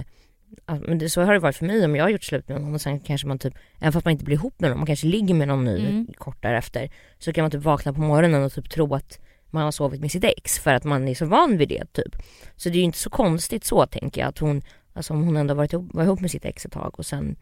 men 0.67 0.99
det, 0.99 1.11
så 1.11 1.23
har 1.23 1.33
det 1.33 1.39
varit 1.39 1.57
för 1.57 1.67
mig 1.67 1.85
om 1.85 1.97
jag 1.97 2.05
har 2.05 2.09
gjort 2.11 2.25
slut 2.25 2.49
med 2.49 2.61
någon 2.61 2.75
och 2.75 2.81
sen 2.81 3.01
kanske 3.01 3.27
man 3.27 3.39
typ, 3.39 3.55
även 3.79 3.93
fast 3.93 4.05
man 4.05 4.13
inte 4.13 4.25
blir 4.25 4.37
ihop 4.37 4.55
med 4.61 4.71
någon, 4.71 4.79
man 4.79 4.87
kanske 4.87 5.07
ligger 5.07 5.35
med 5.35 5.49
någon 5.49 5.65
ny 5.65 5.79
Mm. 5.81 6.07
kort 6.19 6.43
därefter. 6.43 6.91
Så 7.19 7.33
kan 7.33 7.43
man 7.45 7.51
typ 7.51 7.63
vakna 7.63 7.93
på 7.93 8.01
morgonen 8.01 8.43
och 8.45 8.53
typ 8.53 8.71
tro 8.71 8.95
att 8.95 9.19
man 9.51 9.63
har 9.63 9.71
sovit 9.71 10.01
med 10.01 10.11
sitt 10.11 10.25
ex 10.25 10.59
för 10.59 10.75
att 10.75 10.85
man 10.85 11.09
är 11.09 11.15
så 11.15 11.27
van 11.27 11.57
vid 11.59 11.69
det 11.69 11.93
typ. 11.93 12.17
Så 12.57 12.69
det 12.69 12.75
är 12.75 12.79
ju 12.79 12.85
inte 12.85 12.99
så 12.99 13.11
konstigt 13.11 13.65
så 13.65 13.87
tänker 13.87 14.21
jag 14.21 14.29
att 14.29 14.39
hon, 14.39 14.63
alltså 14.93 15.13
om 15.13 15.23
hon 15.23 15.37
ändå 15.37 15.55
varit 15.55 15.73
ihop, 15.73 15.95
var 15.95 16.05
ihop 16.05 16.21
med 16.21 16.31
sitt 16.31 16.45
ex 16.45 16.65
ett 16.67 16.73
tag 16.73 16.95
och 16.99 17.07
sen 17.07 17.37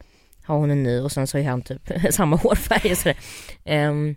har 0.44 0.56
hon 0.58 0.70
en 0.70 0.82
ny 0.82 1.00
och 1.00 1.12
sen 1.12 1.26
så 1.26 1.38
är 1.38 1.44
han 1.44 1.62
typ 1.62 1.90
samma 2.10 2.36
hårfärg 2.36 2.90
och 2.92 2.98
sådär. 2.98 3.16
Ehm, 3.64 4.16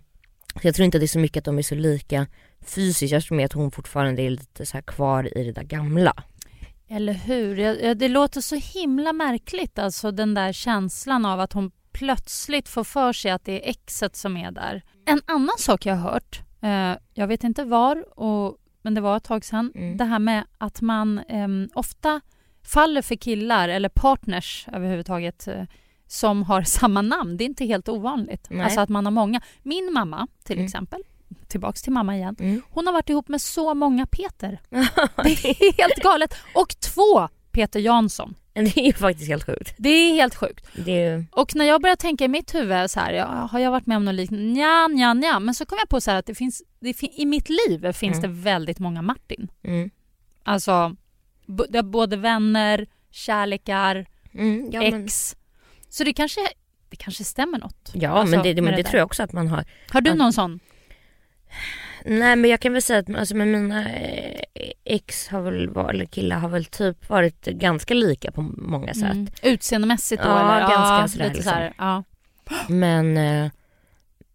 så 0.60 0.66
jag 0.68 0.74
tror 0.74 0.84
inte 0.84 0.96
att 0.98 1.00
det 1.00 1.04
är 1.04 1.08
så 1.08 1.18
mycket 1.18 1.38
att 1.40 1.44
de 1.44 1.58
är 1.58 1.62
så 1.62 1.74
lika 1.74 2.26
fysiskt, 2.66 3.12
jag 3.12 3.22
tror 3.22 3.36
mer 3.36 3.44
att 3.44 3.52
hon 3.52 3.70
fortfarande 3.70 4.22
är 4.22 4.30
lite 4.30 4.66
så 4.66 4.82
kvar 4.82 5.38
i 5.38 5.44
det 5.44 5.52
där 5.52 5.62
gamla. 5.62 6.14
Eller 6.92 7.12
hur? 7.12 7.94
Det 7.94 8.08
låter 8.08 8.40
så 8.40 8.56
himla 8.56 9.12
märkligt, 9.12 9.78
alltså 9.78 10.10
den 10.10 10.34
där 10.34 10.52
känslan 10.52 11.24
av 11.26 11.40
att 11.40 11.52
hon 11.52 11.70
plötsligt 11.92 12.68
får 12.68 12.84
för 12.84 13.12
sig 13.12 13.30
att 13.30 13.44
det 13.44 13.66
är 13.66 13.70
exet 13.70 14.16
som 14.16 14.36
är 14.36 14.50
där. 14.50 14.82
En 15.06 15.20
annan 15.26 15.58
sak 15.58 15.86
jag 15.86 15.96
har 15.96 16.10
hört, 16.12 16.40
eh, 16.62 16.92
jag 17.14 17.26
vet 17.26 17.44
inte 17.44 17.64
var, 17.64 18.18
och, 18.20 18.56
men 18.82 18.94
det 18.94 19.00
var 19.00 19.16
ett 19.16 19.24
tag 19.24 19.44
sedan, 19.44 19.72
Mm. 19.74 19.96
det 19.96 20.04
här 20.04 20.18
med 20.18 20.44
att 20.58 20.80
man 20.80 21.18
ehm, 21.28 21.68
ofta 21.74 22.20
faller 22.64 23.02
för 23.02 23.14
killar 23.14 23.68
eller 23.68 23.88
partners 23.88 24.66
överhuvudtaget 24.72 25.48
eh, 25.48 25.62
som 26.06 26.42
har 26.42 26.62
samma 26.78 27.02
namn. 27.02 27.36
Det 27.36 27.44
är 27.44 27.46
inte 27.46 27.64
helt 27.64 27.88
ovanligt. 27.88 28.46
Nej. 28.50 28.64
Alltså 28.64 28.80
att 28.80 28.88
man 28.88 29.04
har 29.06 29.10
många. 29.12 29.40
Min 29.62 29.92
mamma 29.92 30.26
till 30.44 30.56
Mm. 30.56 30.64
exempel, 30.66 31.02
tillbaks 31.48 31.82
till 31.82 31.92
mamma 31.92 32.16
igen, 32.16 32.36
Mm. 32.40 32.62
hon 32.70 32.86
har 32.86 32.92
varit 32.94 33.08
ihop 33.10 33.28
med 33.28 33.40
så 33.40 33.74
många 33.74 34.06
Peter. 34.06 34.60
Det 35.24 35.44
är 35.44 35.72
helt 35.82 36.02
galet. 36.02 36.34
Och 36.54 36.68
två 36.80 37.28
Peter 37.52 37.80
Jansson. 37.80 38.34
Det 38.54 38.76
är 38.88 38.92
faktiskt 38.92 39.28
helt 39.28 39.44
sjukt. 39.46 39.74
Det 39.78 39.88
är 39.88 40.14
helt 40.14 40.34
sjukt. 40.34 40.66
Det 40.74 41.02
är 41.04 41.26
Och 41.32 41.54
när 41.56 41.64
jag 41.64 41.82
börjar 41.82 41.96
tänka 41.96 42.24
i 42.24 42.28
mitt 42.28 42.54
huvud 42.54 42.90
så 42.90 43.00
här, 43.00 43.12
ja, 43.12 43.24
har 43.26 43.58
jag 43.58 43.70
varit 43.70 43.86
med 43.86 43.96
om 43.96 44.04
något 44.04 44.14
liknande? 44.14 44.44
Nja, 44.44 44.88
nja, 44.88 45.14
nja. 45.14 45.40
Men 45.40 45.54
så 45.54 45.66
kom 45.66 45.78
jag 45.80 45.88
på 45.88 46.00
så 46.00 46.10
att 46.10 46.26
det 46.26 46.34
finns, 46.34 46.62
det 46.80 46.94
fin- 46.94 47.12
i 47.16 47.26
mitt 47.26 47.48
liv 47.48 47.92
finns 47.92 48.18
Mm. 48.18 48.20
det 48.36 48.40
väldigt 48.42 48.78
många 48.78 49.02
Martin. 49.02 49.48
mm. 49.64 49.90
Alltså, 50.44 50.96
det 51.68 51.82
både 51.82 52.16
vänner, 52.16 52.86
kärlekar, 53.10 54.06
Mm, 54.34 54.70
ja, 54.72 54.80
men, 54.80 55.04
ex. 55.04 55.36
Så 55.88 56.04
det 56.04 56.12
kanske, 56.12 56.40
det 56.88 56.96
kanske 56.96 57.24
stämmer 57.24 57.58
något. 57.58 57.90
ja 57.94 58.10
Alltså, 58.10 58.36
men 58.36 58.44
det, 58.44 58.52
det, 58.54 58.62
men 58.62 58.70
det 58.76 58.82
där. 58.82 58.90
tror 58.90 58.98
jag 58.98 59.06
också 59.06 59.22
att 59.22 59.32
man 59.32 59.48
har. 59.48 59.64
Har 59.90 60.00
du 60.00 60.10
att- 60.10 60.16
någon 60.16 60.32
sån? 60.32 60.60
Nej 62.04 62.36
men 62.36 62.50
jag 62.50 62.60
kan 62.60 62.72
väl 62.72 62.82
säga 62.82 62.98
att 62.98 63.14
alltså, 63.14 63.36
med 63.36 63.48
mina 63.48 63.90
eh, 63.92 64.40
ex 64.84 65.28
har 65.28 65.40
väl 65.40 65.68
varit, 65.70 65.94
eller 65.94 66.04
killar 66.04 66.38
har 66.38 66.48
väl 66.48 66.64
typ 66.64 67.08
varit 67.08 67.44
ganska 67.44 67.94
lika 67.94 68.32
på 68.32 68.42
många 68.56 68.94
sätt. 68.94 69.12
Mm. 69.12 69.26
Utseendemässigt 69.42 70.22
då? 70.22 70.28
Ja, 70.28 70.56
eller? 70.56 70.60
ganska 70.68 71.00
ja, 71.00 71.08
sådär 71.08 71.24
liksom. 71.26 71.42
så 71.44 71.50
här, 71.50 71.72
ja. 71.78 72.04
Men, 72.68 73.16
eh, 73.16 73.50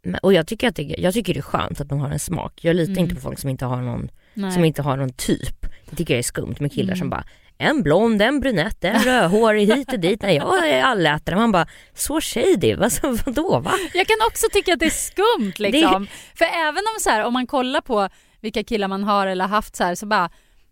men 0.04 0.20
och 0.24 0.34
jag 0.34 0.48
tycker 0.48 0.68
att 0.68 0.76
det, 0.76 0.84
jag 0.98 1.14
tycker 1.14 1.34
det 1.34 1.40
är 1.40 1.42
skönt 1.42 1.82
att 1.82 1.90
man 1.90 2.00
har 2.00 2.10
en 2.10 2.20
smak. 2.20 2.60
Jag 2.62 2.76
litar 2.76 2.92
Mm. 2.92 3.04
inte 3.04 3.16
på 3.16 3.22
folk 3.22 3.40
som 3.40 3.50
inte 3.50 3.66
har 3.66 3.82
någon, 3.82 4.10
Nej. 4.34 4.52
som 4.52 4.66
inte 4.66 4.82
har 4.82 4.98
någon 4.98 5.14
typ. 5.14 5.66
Jag 5.90 5.98
tycker 5.98 6.14
det 6.14 6.20
är 6.20 6.24
skumt 6.24 6.56
med 6.60 6.72
killar 6.72 6.94
Mm. 6.94 6.98
som 7.00 7.10
bara 7.10 7.24
en 7.58 7.84
blond, 7.84 8.22
en 8.22 8.39
brunett, 8.39 8.84
en 8.84 9.00
rödhårig 9.04 9.74
hit 9.76 9.93
och 9.93 10.00
dit. 10.00 10.22
Nej 10.22 10.36
jag 10.36 10.70
är 10.70 10.84
allätare. 10.84 11.36
Man 11.36 11.52
bara 11.52 11.67
så 11.93 12.22
shady, 12.22 12.74
alltså, 12.74 13.17
vadå 13.26 13.60
va? 13.60 13.72
Jag 13.93 14.08
kan 14.08 14.17
också 14.28 14.46
tycka 14.54 14.74
att 14.74 14.80
det 14.80 14.86
är 14.86 14.89
skumt 14.89 15.54
liksom. 15.58 16.08
För 16.36 16.46
även 16.46 16.78
om 16.96 17.00
så 17.02 17.10
här, 17.10 17.24
om 17.26 17.34
man 17.34 17.48
kollar 17.48 17.82
på 17.82 18.10
vilka 18.41 18.63
killar 18.63 18.88
man 18.88 19.04
har 19.04 19.28
eller 19.28 19.46
haft 19.48 19.76
så 19.76 19.84
här 19.84 19.96
så 19.96 20.06
bara 20.06 20.30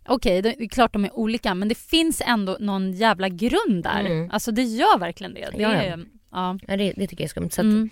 Okej, 0.08 0.41
det 0.41 0.63
är 0.63 0.67
klart 0.69 0.93
de 0.93 1.06
är 1.06 1.13
olika 1.15 1.54
men 1.56 1.67
det 1.67 1.76
finns 1.76 2.21
ändå 2.26 2.58
någon 2.60 2.91
jävla 2.91 3.30
grund 3.30 3.84
där. 3.84 4.00
Mm. 4.00 4.30
Alltså 4.32 4.52
det 4.52 4.63
gör 4.63 4.98
verkligen 5.00 5.34
det. 5.34 5.50
det 5.58 5.63
är, 5.63 5.98
ja. 6.32 6.58
Ja, 6.67 6.78
det, 6.78 6.93
det 6.95 7.08
tycker 7.08 7.24
jag 7.24 7.28
är 7.28 7.30
skumt. 7.30 7.50
Så 7.52 7.62
att, 7.62 7.65
Mm. 7.65 7.89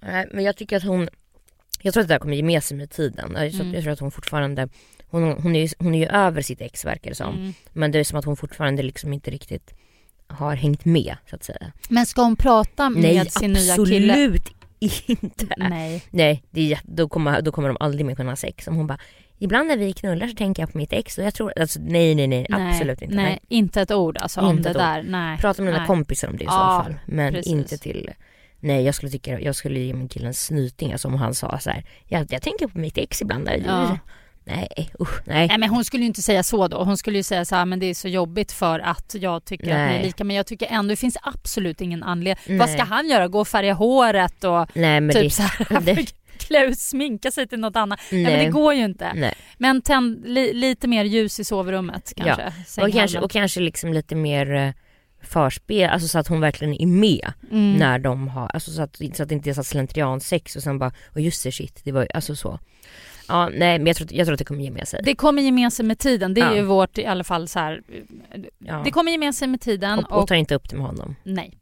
Nej, 0.00 0.28
men 0.32 0.44
jag 0.44 0.56
tycker 0.56 0.76
att 0.76 0.82
hon, 0.84 1.08
jag 1.82 1.94
tror 1.94 2.00
att 2.02 2.08
det 2.08 2.14
där 2.14 2.18
kommer 2.18 2.36
ge 2.36 2.42
med 2.42 2.62
sig 2.64 2.76
med 2.76 2.90
tiden. 2.90 3.32
Jag, 3.36 3.50
tror- 3.52 3.60
Mm. 3.62 3.74
jag 3.74 3.82
tror 3.82 3.92
att 3.92 4.00
hon 4.00 4.10
fortfarande, 4.10 4.68
hon, 5.10 5.32
hon, 5.42 5.56
är 5.56 5.60
ju, 5.60 5.68
hon 5.78 5.94
är 5.94 5.98
ju 5.98 6.06
över 6.06 6.42
sitt 6.42 6.60
ex 6.60 6.84
verkar 6.84 7.10
det 7.10 7.16
som. 7.16 7.34
Mm. 7.34 7.54
Men 7.72 7.90
det 7.92 7.98
är 7.98 8.04
som 8.04 8.18
att 8.18 8.24
hon 8.24 8.36
fortfarande 8.36 8.82
liksom 8.82 9.12
inte 9.12 9.30
riktigt 9.30 9.74
har 10.26 10.54
hängt 10.54 10.84
med 10.84 11.16
så 11.30 11.36
att 11.36 11.44
säga. 11.44 11.72
Men 11.88 12.06
ska 12.06 12.22
hon 12.22 12.36
prata 12.36 12.90
med 12.90 13.02
Nej 13.02 13.30
sin 13.30 13.52
nya 13.52 13.76
kille? 13.76 14.12
absolut 14.12 14.52
inte. 15.06 15.46
Nej. 15.56 16.04
Nej, 16.10 16.42
det 16.50 16.72
är, 16.72 16.80
då, 16.82 17.08
kommer, 17.08 17.42
då 17.42 17.52
kommer 17.52 17.68
de 17.68 17.76
aldrig 17.80 18.06
mer 18.06 18.14
kunna 18.14 18.30
ha 18.30 18.36
sex. 18.36 18.68
Om 18.68 18.76
hon 18.76 18.86
bara, 18.86 18.98
ibland 19.38 19.68
när 19.68 19.76
vi 19.76 19.92
knullar 19.92 20.26
så 20.26 20.34
tänker 20.34 20.62
jag 20.62 20.72
på 20.72 20.78
mitt 20.78 20.92
ex 20.92 21.18
och 21.18 21.24
jag 21.24 21.34
tror, 21.34 21.52
alltså 21.60 21.80
nej 21.82 22.14
nej 22.14 22.26
nej, 22.26 22.46
Nej, 22.50 22.70
absolut 22.70 23.02
inte. 23.02 23.16
Nej, 23.16 23.38
inte 23.48 23.80
ett 23.82 23.90
ord 23.90 24.18
alltså 24.20 24.40
om 24.40 24.50
Inte 24.56 24.62
det 24.62 24.70
ett 24.70 24.76
ord. 24.76 24.82
där. 24.82 25.02
Nej. 25.02 25.38
Prata 25.38 25.62
med 25.62 25.72
nej. 25.74 25.86
kompisar 25.86 26.28
om 26.28 26.36
det 26.36 26.42
i 26.44 26.46
Ja, 26.46 26.52
så 26.52 26.84
fall. 26.84 26.98
Men 27.06 27.32
precis. 27.32 27.52
inte 27.52 27.78
till 27.78 28.10
Nej 28.60 28.84
jag 28.84 28.94
skulle 28.94 29.10
tycka, 29.12 29.40
jag 29.40 29.54
skulle 29.54 29.80
ge 29.80 29.94
min 29.94 30.08
kille 30.08 30.26
en 30.26 30.34
snyting 30.34 30.92
alltså 30.92 31.08
om 31.08 31.14
han 31.14 31.34
sa 31.34 31.58
så 31.58 31.70
här. 31.70 31.84
Jag, 32.06 32.26
jag 32.32 32.42
tänker 32.42 32.66
på 32.66 32.78
mitt 32.78 32.98
ex 32.98 33.22
ibland. 33.22 33.50
Ja. 33.66 33.98
Nej 34.48 34.90
usch 35.00 35.20
nej. 35.24 35.48
Nej 35.48 35.58
men 35.58 35.68
hon 35.70 35.84
skulle 35.84 36.02
ju 36.02 36.06
inte 36.06 36.22
säga 36.22 36.42
så 36.42 36.68
då. 36.68 36.84
Hon 36.84 36.96
skulle 36.96 37.16
ju 37.16 37.22
säga 37.22 37.44
så 37.44 37.54
här, 37.56 37.64
men 37.64 37.78
det 37.78 37.86
är 37.86 37.94
så 37.94 38.08
jobbigt 38.08 38.52
för 38.52 38.80
att 38.80 39.14
jag 39.20 39.44
tycker 39.44 39.64
att 39.64 39.70
ni 39.70 39.74
är 39.82 39.86
Nej. 39.86 40.02
lika. 40.02 40.24
Men 40.24 40.36
jag 40.36 40.46
tycker 40.46 40.66
ändå, 40.66 40.88
det 40.92 40.96
finns 40.96 41.16
absolut 41.22 41.80
ingen 41.80 42.02
anledning. 42.02 42.58
Vad 42.58 42.68
Nej. 42.68 42.76
ska 42.78 42.84
han 42.86 43.08
göra? 43.08 43.28
Gå 43.28 43.40
och 43.40 43.48
färga 43.48 43.74
håret 43.74 44.44
och 44.44 44.66
Nej 44.74 45.00
typ 45.10 45.22
det, 45.22 45.30
så 45.30 45.42
här, 45.42 45.80
det- 45.84 46.12
klä 46.38 46.64
ut, 46.64 46.78
sminka 46.78 47.30
sig 47.30 47.48
till 47.48 47.58
något 47.58 47.76
annat. 47.76 48.00
Nej, 48.12 48.22
men 48.22 48.32
Nej. 48.32 48.44
det 48.44 48.50
går 48.50 48.74
ju 48.74 48.84
inte. 48.84 49.12
nej. 49.14 49.34
Men 49.58 49.82
tänd 49.82 50.22
li, 50.28 50.52
lite 50.52 50.88
mer 50.88 51.04
ljus 51.04 51.40
i 51.40 51.44
sovrummet 51.44 52.12
kanske. 52.16 52.52
Och 52.82 52.92
kanske, 52.92 53.18
och 53.20 53.30
kanske 53.30 53.60
liksom 53.60 53.92
lite 53.92 54.14
mer 54.14 54.54
eh, 54.54 54.70
förspel, 55.22 55.90
alltså 55.90 56.08
så 56.08 56.18
att 56.18 56.28
hon 56.28 56.40
verkligen 56.40 56.74
är 56.74 56.86
med 56.86 57.32
Mm. 57.50 57.74
när 57.76 57.98
de 57.98 58.28
har, 58.28 58.48
alltså 58.54 58.70
så 58.70 58.82
att, 58.82 58.96
så 59.16 59.22
att 59.22 59.28
det 59.28 59.34
inte 59.34 59.50
är 59.50 59.54
så 59.54 59.60
att 59.60 59.66
slentriansex 59.66 60.56
och 60.56 60.62
sen 60.62 60.78
bara, 60.78 60.92
och 61.14 61.20
just 61.20 61.44
det 61.44 61.52
shit, 61.52 61.80
det 61.84 61.92
var 61.92 62.02
ju, 62.02 62.08
alltså 62.14 62.36
så. 62.36 62.58
Ja 63.28 63.48
nej 63.48 63.78
men 63.78 63.86
jag 63.86 63.96
tror, 63.96 64.08
jag 64.12 64.26
tror 64.26 64.32
att 64.34 64.38
det 64.38 64.44
kommer 64.44 64.62
ge 64.64 64.70
med 64.70 64.88
sig. 64.88 65.00
Det 65.04 65.14
kommer 65.14 65.42
ge 65.42 65.52
med 65.52 65.72
sig 65.72 65.84
med 65.84 65.98
tiden. 65.98 66.34
Det 66.34 66.40
är 66.40 66.50
Ja. 66.50 66.56
ju 66.56 66.62
vårt 66.62 66.98
i 66.98 67.06
alla 67.06 67.24
fall 67.24 67.48
så 67.48 67.58
här. 67.58 67.82
ja. 68.58 68.82
Det 68.84 68.90
kommer 68.90 69.12
ge 69.12 69.18
med 69.18 69.34
sig 69.34 69.48
med 69.48 69.60
tiden 69.60 69.98
och, 69.98 70.12
och, 70.12 70.22
och 70.22 70.28
ta 70.28 70.34
inte 70.36 70.54
upp 70.54 70.68
det 70.70 70.76
med 70.76 70.86
honom. 70.86 71.16
nej. 71.24 71.58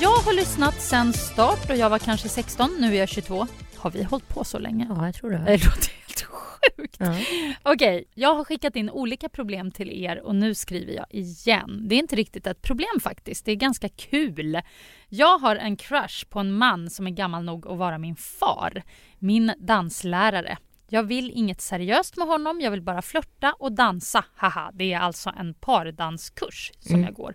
Jag 0.00 0.10
håller 0.16 0.36
lyssnat 0.40 0.80
sen 0.82 1.12
start 1.12 1.70
och 1.70 1.76
jag 1.76 1.90
var 1.90 1.98
kanske 1.98 2.28
16, 2.28 2.70
nu 2.80 2.94
är 2.94 2.98
jag 2.98 3.08
22. 3.08 3.46
Har 3.78 3.90
vi 3.90 4.02
hållit 4.02 4.28
på 4.28 4.44
så 4.44 4.58
länge? 4.58 4.86
Ja, 4.90 5.06
jag 5.06 5.14
tror 5.14 5.30
det. 5.30 5.38
Det 5.38 5.52
låter 5.64 5.92
helt 6.06 6.22
sjukt. 6.22 6.96
Ja. 6.98 7.14
Okej, 7.62 8.04
jag 8.14 8.34
har 8.34 8.44
skickat 8.44 8.76
in 8.76 8.90
olika 8.90 9.28
problem 9.28 9.70
till 9.70 9.90
er 9.90 10.20
och 10.20 10.34
nu 10.34 10.54
skriver 10.54 10.92
jag 10.92 11.06
igen. 11.10 11.88
Det 11.88 11.94
är 11.94 11.98
inte 11.98 12.16
riktigt 12.16 12.46
ett 12.46 12.62
problem 12.62 13.00
faktiskt, 13.02 13.44
det 13.44 13.52
är 13.52 13.56
ganska 13.56 13.88
kul. 13.88 14.60
Jag 15.08 15.38
har 15.38 15.56
en 15.56 15.76
crush 15.76 16.26
på 16.28 16.38
en 16.38 16.52
man 16.52 16.90
som 16.90 17.06
är 17.06 17.10
gammal 17.10 17.44
nog 17.44 17.66
att 17.66 17.78
vara 17.78 17.98
min 17.98 18.16
far, 18.16 18.82
min 19.18 19.52
danslärare. 19.58 20.58
Jag 20.90 21.02
vill 21.02 21.30
inget 21.34 21.60
seriöst 21.60 22.16
med 22.16 22.26
honom, 22.26 22.60
jag 22.60 22.70
vill 22.70 22.82
bara 22.82 23.02
flörta 23.02 23.52
och 23.58 23.72
dansa. 23.72 24.24
Haha, 24.36 24.70
det 24.74 24.92
är 24.92 24.98
alltså 25.00 25.32
en 25.38 25.54
pardanskurs 25.54 26.72
som 26.78 26.94
Mm. 26.94 27.04
jag 27.06 27.14
går. 27.14 27.34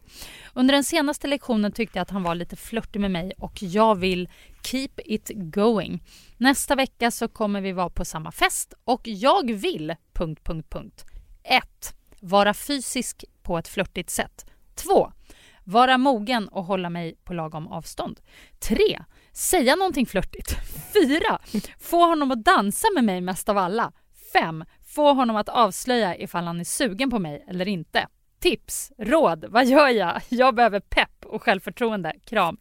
Under 0.54 0.74
den 0.74 0.84
senaste 0.84 1.28
lektionen 1.28 1.72
tyckte 1.72 1.98
jag 2.00 2.02
att 2.02 2.10
han 2.10 2.24
var 2.24 2.36
lite 2.36 2.56
flörtig 2.56 3.00
med 3.00 3.12
mig 3.12 3.34
och 3.38 3.64
jag 3.64 3.96
vill 3.96 4.30
keep 4.64 4.90
it 4.98 5.32
going. 5.36 6.04
Nästa 6.38 6.76
vecka 6.76 7.12
så 7.12 7.28
kommer 7.28 7.62
vi 7.62 7.72
vara 7.72 7.90
på 7.90 8.06
samma 8.06 8.32
fest 8.32 8.74
och 8.84 9.02
jag 9.08 9.52
vill... 9.54 9.96
Punkt, 10.14 10.44
punkt, 10.44 10.68
punkt. 10.70 11.06
1. 11.44 11.96
Vara 12.20 12.54
fysisk 12.54 13.26
på 13.42 13.58
ett 13.58 13.68
flörtigt 13.68 14.10
sätt. 14.10 14.46
2. 14.76 15.12
Vara 15.64 15.98
mogen 15.98 16.48
och 16.48 16.64
hålla 16.64 16.90
mig 16.90 17.16
på 17.24 17.34
lagom 17.34 17.68
avstånd. 17.68 18.20
3. 18.60 18.78
Säga 19.34 19.76
någonting 19.76 20.06
flörtigt. 20.06 20.56
4. 20.94 21.40
Få 21.80 22.06
honom 22.06 22.32
att 22.32 22.44
dansa 22.46 22.88
med 22.96 23.04
mig 23.04 23.22
mest 23.22 23.50
av 23.50 23.58
alla. 23.58 23.92
5. 24.34 24.64
Få 24.88 25.14
honom 25.14 25.36
att 25.36 25.50
avslöja 25.50 26.18
ifall 26.18 26.44
han 26.46 26.60
är 26.60 26.64
sugen 26.64 27.10
på 27.10 27.20
mig 27.20 27.46
eller 27.50 27.68
inte. 27.68 28.08
Tips, 28.40 28.92
råd, 28.98 29.46
vad 29.50 29.66
gör 29.66 29.88
jag? 29.88 30.22
Jag 30.30 30.56
behöver 30.56 30.80
pepp 30.80 31.26
och 31.26 31.44
självförtroende. 31.44 32.14
Kram. 32.26 32.58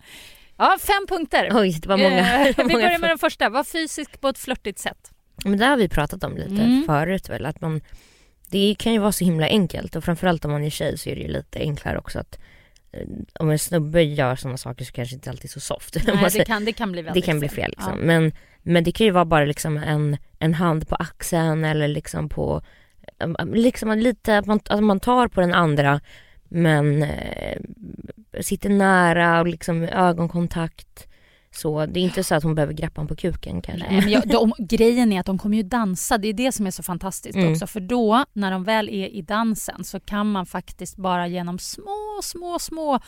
Ja, 0.56 0.78
fem 0.80 1.06
punkter. 1.08 1.48
Oj, 1.52 1.78
det 1.82 1.88
var 1.88 1.96
många. 1.96 2.46
Eh, 2.48 2.56
vi 2.66 2.72
börjar 2.74 2.98
med 2.98 3.10
den 3.10 3.18
första. 3.18 3.48
Var 3.48 3.64
fysisk 3.64 4.20
på 4.20 4.28
ett 4.28 4.38
flörtigt 4.38 4.78
sätt. 4.78 5.10
Men 5.44 5.58
det 5.58 5.66
har 5.66 5.76
vi 5.76 5.88
pratat 5.88 6.24
om 6.24 6.36
lite 6.36 6.62
Mm. 6.62 6.84
förut 6.86 7.28
väl, 7.28 7.46
att 7.46 7.60
man 7.60 7.80
det 8.50 8.74
kan 8.78 8.92
ju 8.92 8.98
vara 8.98 9.12
så 9.12 9.24
himla 9.24 9.46
enkelt 9.46 9.96
och 9.96 10.04
framförallt 10.04 10.44
om 10.44 10.50
man 10.50 10.64
är 10.64 10.70
tjej 10.70 10.98
så 10.98 11.08
är 11.10 11.14
det 11.16 11.20
ju 11.22 11.28
lite 11.28 11.58
enklare 11.58 11.98
också 11.98 12.18
att 12.18 12.38
om 13.34 13.50
en 13.50 13.58
snubbe 13.58 14.02
gör 14.02 14.36
sådana 14.36 14.56
saker 14.56 14.84
så 14.84 14.92
kanske 14.92 15.14
det 15.14 15.16
inte 15.16 15.30
alltid 15.30 15.44
är 15.44 15.48
så 15.48 15.60
soft. 15.60 15.96
Nej, 16.06 16.30
det, 16.32 16.44
kan, 16.44 16.64
det 16.64 16.72
kan 16.72 16.92
bli 16.92 17.00
det 17.02 17.06
väldigt 17.06 17.24
kan 17.24 17.38
bli 17.38 17.48
fel 17.48 17.70
liksom. 17.70 17.98
Men, 17.98 18.32
men 18.62 18.84
det 18.84 18.92
kan 18.92 19.06
ju 19.06 19.10
vara 19.10 19.24
bara 19.24 19.44
liksom 19.44 19.76
en, 19.76 20.16
en 20.38 20.54
hand 20.54 20.88
på 20.88 20.94
axeln 20.94 21.64
eller 21.64 21.88
liksom 21.88 22.28
på, 22.28 22.62
eh, 23.18 23.46
liksom 23.46 23.98
lite, 23.98 24.38
att 24.38 24.46
man, 24.46 24.60
att 24.68 24.82
man 24.82 25.00
tar 25.00 25.28
på 25.28 25.40
den 25.40 25.54
andra 25.54 26.00
men 26.54 27.02
eh, 27.02 27.58
sitter 28.40 28.68
nära 28.70 29.40
och 29.40 29.46
liksom 29.46 29.82
ögonkontakt. 29.82 31.08
Så 31.54 31.86
det 31.86 32.00
är 32.00 32.04
inte 32.04 32.24
så 32.24 32.34
att 32.34 32.42
hon 32.42 32.54
behöver 32.54 32.72
greppa 32.72 33.00
honom 33.00 33.08
på 33.08 33.16
kuken 33.16 33.62
kanske. 33.62 33.88
Nej, 33.90 34.00
men 34.00 34.10
jag, 34.10 34.28
de, 34.28 34.52
grejen 34.58 35.12
är 35.12 35.20
att 35.20 35.26
de 35.26 35.38
kommer 35.38 35.56
ju 35.56 35.62
dansa, 35.62 36.18
det 36.18 36.28
är 36.28 36.32
det 36.32 36.52
som 36.52 36.66
är 36.66 36.70
så 36.70 36.82
fantastiskt 36.82 37.36
Mm. 37.36 37.52
också. 37.52 37.66
För 37.66 37.80
då, 37.80 38.24
när 38.32 38.50
de 38.50 38.64
väl 38.64 38.88
är 38.88 39.08
i 39.08 39.22
dansen, 39.22 39.84
så 39.84 40.00
kan 40.00 40.32
man 40.32 40.46
faktiskt 40.46 40.96
bara 40.96 41.26
genom 41.26 41.58
små, 41.58 42.20
små, 42.22 42.58
små 42.58 42.98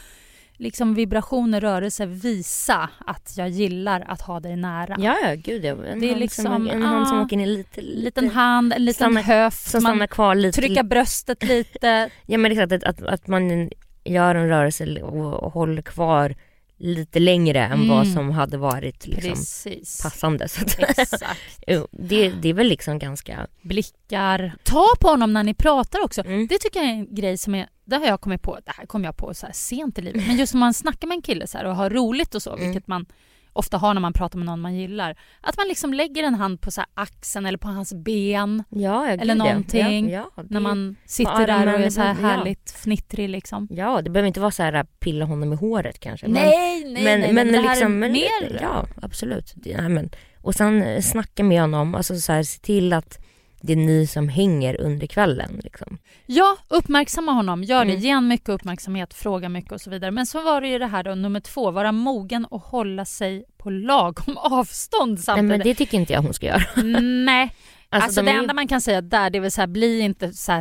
liksom 0.56 0.94
vibrationer, 0.94 1.60
rörelser 1.60 2.06
visa 2.06 2.90
att 3.06 3.34
jag 3.36 3.48
gillar 3.48 4.04
att 4.08 4.20
ha 4.20 4.40
dig 4.40 4.56
nära. 4.56 4.96
Ja, 4.98 5.16
ja 5.22 5.34
gud 5.34 5.64
ja. 5.64 5.84
En, 5.84 6.00
Det 6.00 6.10
är 6.10 6.16
liksom, 6.16 6.44
som, 6.44 6.68
en 6.70 6.82
hand 6.82 7.08
som 7.08 7.18
ah, 7.18 7.22
åker 7.24 7.36
ner 7.36 7.46
lite, 7.46 7.80
lite. 7.80 8.00
liten 8.00 8.30
hand, 8.30 8.72
en 8.72 8.84
liten 8.84 8.94
stanna- 8.94 9.20
höft, 9.22 9.70
som 9.70 9.80
stannar 9.80 10.06
kvar 10.06 10.34
lite. 10.34 10.60
trycker 10.60 10.82
bröstet 10.82 11.42
lite. 11.42 12.10
Ja 12.26 12.38
men 12.38 12.52
exakt, 12.52 12.72
att, 12.72 12.84
att, 12.84 13.02
att 13.02 13.26
man 13.28 13.70
gör 14.04 14.34
en 14.34 14.48
rörelse 14.48 15.02
och, 15.02 15.34
och 15.42 15.52
håller 15.52 15.82
kvar 15.82 16.34
lite 16.84 17.18
längre 17.18 17.60
än 17.64 17.72
Mm. 17.72 17.88
vad 17.88 18.08
som 18.08 18.30
hade 18.30 18.56
varit 18.56 19.06
liksom 19.06 19.30
Precis. 19.30 20.02
passande. 20.02 20.48
Så 20.48 20.60
Exakt. 20.88 21.40
Det, 21.90 22.28
det 22.28 22.48
är 22.48 22.52
väl 22.54 22.66
liksom 22.66 22.98
ganska... 22.98 23.46
Blickar. 23.62 24.54
Ta 24.62 24.86
på 25.00 25.08
honom 25.08 25.32
när 25.32 25.42
ni 25.42 25.54
pratar 25.54 26.04
också. 26.04 26.20
Mm. 26.26 26.46
Det 26.46 26.58
tycker 26.58 26.80
jag 26.80 26.88
är 26.88 26.92
en 26.92 27.14
grej 27.14 27.38
som 27.38 27.54
är, 27.54 27.68
det 27.84 27.96
har 27.96 28.06
jag 28.06 28.20
kommit 28.20 28.42
på, 28.42 28.58
det 28.64 28.72
här 28.76 28.86
kom 28.86 29.04
jag 29.04 29.16
på 29.16 29.34
så 29.34 29.46
sent 29.52 29.98
i 29.98 30.02
livet, 30.02 30.26
men 30.26 30.36
just 30.36 30.54
när 30.54 30.60
man 30.60 30.74
snackar 30.74 31.08
med 31.08 31.14
en 31.14 31.22
kille 31.22 31.46
så 31.46 31.66
och 31.68 31.76
har 31.76 31.90
roligt 31.90 32.34
och 32.34 32.42
så, 32.42 32.50
Mm. 32.56 32.64
vilket 32.64 32.86
man 32.86 33.06
ofta 33.54 33.76
har 33.78 33.94
när 33.94 34.00
man 34.00 34.12
pratar 34.12 34.38
med 34.38 34.46
någon 34.46 34.60
man 34.60 34.74
gillar, 34.74 35.16
att 35.40 35.56
man 35.56 35.68
liksom 35.68 35.94
lägger 35.94 36.22
en 36.22 36.34
hand 36.34 36.60
på 36.60 36.70
så 36.70 36.82
axeln 36.94 37.46
eller 37.46 37.58
på 37.58 37.68
hans 37.68 37.94
ben 37.94 38.64
Ja, 38.68 38.78
ja, 39.06 39.12
eller 39.12 39.36
ja. 39.36 39.44
någonting 39.44 40.10
Ja, 40.10 40.30
ja, 40.36 40.42
när 40.50 40.60
man 40.60 40.96
sitter 41.04 41.46
där 41.46 41.74
och 41.74 41.80
är 41.80 41.90
så 41.90 42.00
här 42.00 42.16
ja. 42.22 42.28
härligt 42.28 42.70
fnittrig 42.70 43.28
liksom. 43.28 43.68
Ja, 43.70 44.02
det 44.02 44.10
behöver 44.10 44.26
inte 44.26 44.40
vara 44.40 44.50
så 44.50 44.62
här 44.62 44.84
pilla 44.84 45.24
honom 45.24 45.52
i 45.52 45.56
håret 45.56 46.00
kanske. 46.00 46.26
men- 46.28 46.34
Nej, 46.34 46.84
nej, 46.84 47.04
men, 47.04 47.20
nej, 47.20 47.32
men 47.32 47.46
det 47.52 47.58
här 47.58 47.70
liksom, 47.74 47.92
är 47.92 47.96
men, 47.98 48.12
mer... 48.12 48.58
Ja, 48.62 48.86
absolut. 49.02 49.52
Nej, 49.56 49.88
men, 49.88 50.10
och 50.40 50.54
sen 50.54 50.82
eh, 50.82 51.00
snacka 51.00 51.44
med 51.44 51.60
honom, 51.60 51.94
alltså 51.94 52.16
så 52.16 52.32
här, 52.32 52.42
se 52.42 52.60
till 52.60 52.92
att 52.92 53.18
det 53.66 53.72
är 53.72 53.76
ni 53.76 54.06
som 54.06 54.28
hänger 54.28 54.80
under 54.80 55.06
kvällen. 55.06 55.60
Liksom. 55.64 55.98
Ja, 56.26 56.56
uppmärksamma 56.68 57.32
honom. 57.32 57.64
Gör 57.64 57.84
det. 57.84 57.90
Mm. 57.90 58.02
Ge 58.02 58.14
honom 58.14 58.28
mycket 58.28 58.48
uppmärksamhet, 58.48 59.14
fråga 59.14 59.48
mycket 59.48 59.72
och 59.72 59.80
så 59.80 59.90
vidare. 59.90 60.10
Men 60.10 60.26
så 60.26 60.42
var 60.42 60.60
det 60.60 60.68
ju 60.68 60.78
det 60.78 60.86
här 60.86 61.02
då, 61.02 61.14
nummer 61.14 61.40
två, 61.40 61.70
vara 61.70 61.92
mogen 61.92 62.44
och 62.44 62.60
hålla 62.60 63.04
sig 63.04 63.44
på 63.56 63.70
lagom 63.70 64.36
avstånd 64.38 65.12
Nej, 65.12 65.22
samtidigt. 65.22 65.48
men 65.48 65.60
det 65.60 65.74
tycker 65.74 65.98
inte 65.98 66.12
jag 66.12 66.22
hon 66.22 66.34
ska 66.34 66.46
göra. 66.46 66.62
Nej, 67.00 67.54
alltså, 67.88 68.20
de 68.20 68.26
det 68.26 68.32
är 68.32 68.38
enda 68.38 68.54
man 68.54 68.68
kan 68.68 68.80
säga 68.80 69.00
där 69.00 69.30
det 69.30 69.38
är 69.38 69.40
väl 69.40 69.50
så 69.50 69.60
här, 69.60 69.68
bli 69.68 70.00
inte 70.00 70.32
så 70.32 70.52
här 70.52 70.60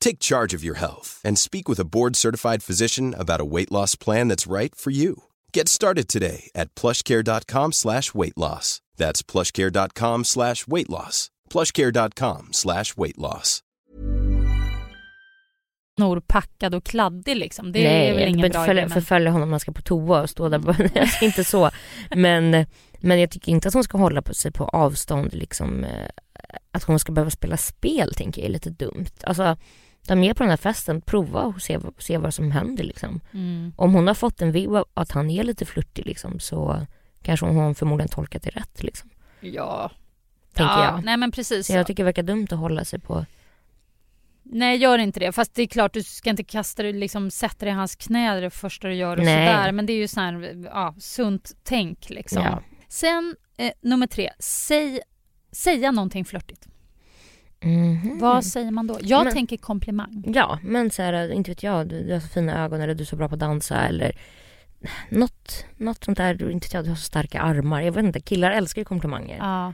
Take 0.00 0.18
charge 0.18 0.56
of 0.56 0.64
your 0.64 0.78
health 0.78 1.20
and 1.24 1.38
speak 1.38 1.68
with 1.68 1.80
a 1.80 1.84
board-certified 1.84 2.62
physician 2.62 3.14
about 3.18 3.40
a 3.40 3.44
weight 3.44 3.72
loss 3.72 3.96
plan 3.96 4.28
that's 4.28 4.46
right 4.46 4.74
for 4.74 4.90
you. 4.90 5.24
Get 5.52 5.68
started 5.68 6.08
today 6.08 6.50
at 6.54 6.74
plushcare.com 6.74 7.72
slash 7.72 8.14
weight 8.14 8.36
loss. 8.36 8.80
That's 8.96 9.22
plushcare.com 9.22 10.24
slash 10.24 10.66
weight 10.66 10.90
loss. 10.90 11.30
plushcare.com 11.50 12.48
slash 12.52 12.96
weight 12.96 13.18
loss. 13.18 13.62
packad 16.26 16.74
och 16.74 16.84
kladdig 16.84 17.36
liksom. 17.36 17.72
Det 17.72 17.84
Nej, 17.84 18.08
är 18.08 18.14
väl 18.14 18.28
ingen 18.28 18.38
bra 18.38 18.46
inte 18.46 18.58
följa, 18.58 18.82
idé. 18.82 18.88
Men... 18.88 18.90
förfölja 18.90 19.30
honom 19.30 19.48
när 19.48 19.50
man 19.50 19.60
ska 19.60 19.72
på 19.72 19.82
toa 19.82 20.22
och 20.22 20.30
stå 20.30 20.48
där. 20.48 21.22
Inte 21.24 21.44
så. 21.44 21.70
Men, 22.16 22.66
men 23.00 23.20
jag 23.20 23.30
tycker 23.30 23.52
inte 23.52 23.68
att 23.68 23.74
hon 23.74 23.84
ska 23.84 23.98
hålla 23.98 24.22
på 24.22 24.34
sig 24.34 24.52
på 24.52 24.64
avstånd. 24.64 25.34
Liksom, 25.34 25.84
eh, 25.84 26.08
att 26.72 26.84
hon 26.84 26.98
ska 26.98 27.12
behöva 27.12 27.30
spela 27.30 27.56
spel 27.56 28.14
tänker 28.14 28.42
jag 28.42 28.48
är 28.48 28.52
lite 28.52 28.70
dumt. 28.70 29.10
Alltså, 29.22 29.56
ta 30.08 30.14
med 30.14 30.36
på 30.36 30.42
den 30.42 30.50
här 30.50 30.56
festen, 30.56 31.00
prova 31.00 31.42
och 31.42 31.62
se, 31.62 31.78
se 31.98 32.18
vad 32.18 32.34
som 32.34 32.50
händer. 32.50 32.84
Liksom. 32.84 33.20
Mm. 33.32 33.72
Om 33.76 33.94
hon 33.94 34.06
har 34.06 34.14
fått 34.14 34.42
en 34.42 34.52
vibb 34.52 34.70
att 34.94 35.10
han 35.10 35.30
är 35.30 35.44
lite 35.44 35.66
flörtig 35.66 36.06
liksom, 36.06 36.40
så 36.40 36.86
kanske 37.22 37.46
hon 37.46 37.56
har 37.56 37.74
förmodligen 37.74 38.08
tolkat 38.08 38.42
det 38.42 38.50
rätt. 38.50 38.82
Liksom. 38.82 39.10
Ja, 39.40 39.90
tänker 40.52 40.72
ja, 40.72 40.84
jag. 40.84 41.04
Nej 41.04 41.16
men 41.16 41.30
precis. 41.30 41.66
Så 41.66 41.72
jag 41.72 41.86
tycker 41.86 42.02
det 42.02 42.04
verkar 42.04 42.22
dumt 42.22 42.46
att 42.50 42.58
hålla 42.58 42.84
sig 42.84 43.00
på 43.00 43.24
Nej 44.50 44.76
gör 44.76 44.98
inte 44.98 45.20
det. 45.20 45.32
Fast 45.32 45.54
det 45.54 45.62
är 45.62 45.66
klart 45.66 45.92
du 45.92 46.02
ska 46.02 46.30
inte 46.30 46.44
kasta 46.44 46.82
dig, 46.82 46.92
liksom 46.92 47.30
sätta 47.30 47.66
dig 47.66 47.74
i 47.74 47.76
hans 47.76 47.96
knä 47.96 48.40
det 48.40 48.50
första 48.50 48.88
du 48.88 48.94
gör 48.94 49.16
och 49.16 49.24
Nej. 49.24 49.46
sådär. 49.46 49.72
Men 49.72 49.86
det 49.86 49.92
är 49.92 49.96
ju 49.96 50.08
sån 50.08 50.22
här, 50.22 50.64
ja, 50.64 50.94
sunt 50.98 51.56
tänk 51.62 52.10
liksom. 52.10 52.42
Ja. 52.42 52.62
Sen 52.88 53.36
eh, 53.56 53.72
nummer 53.80 54.06
tre, 54.06 54.30
säg, 54.38 55.00
säga 55.52 55.90
någonting 55.90 56.24
flörtigt. 56.24 56.66
Mhm. 57.64 58.18
Vad 58.20 58.44
säger 58.44 58.70
man 58.70 58.86
då? 58.86 58.98
Jag 59.02 59.24
Men- 59.24 59.32
tänker 59.32 59.56
komplimang. 59.56 60.24
Ja, 60.34 60.58
men 60.62 60.90
så 60.90 61.02
här, 61.02 61.32
inte 61.32 61.50
vet 61.50 61.62
jag, 61.62 61.88
du, 61.88 62.04
du 62.04 62.12
har 62.12 62.20
så 62.20 62.28
fina 62.28 62.64
ögon 62.64 62.80
eller 62.80 62.94
du 62.94 63.02
är 63.02 63.06
så 63.06 63.16
bra 63.16 63.28
på 63.28 63.34
att 63.34 63.40
dansa 63.40 63.80
eller 63.80 64.16
något, 65.10 65.64
något 65.76 66.04
sånt 66.04 66.18
där, 66.18 66.50
inte 66.50 66.66
vet 66.66 66.74
jag, 66.74 66.84
du 66.84 66.88
har 66.88 66.96
så 66.96 67.02
starka 67.02 67.40
armar. 67.40 67.80
Jag 67.80 67.92
vet 67.92 68.04
inte, 68.04 68.20
killar 68.20 68.50
älskar 68.50 68.80
ju 68.80 68.84
komplimanger. 68.84 69.36
Ja. 69.38 69.72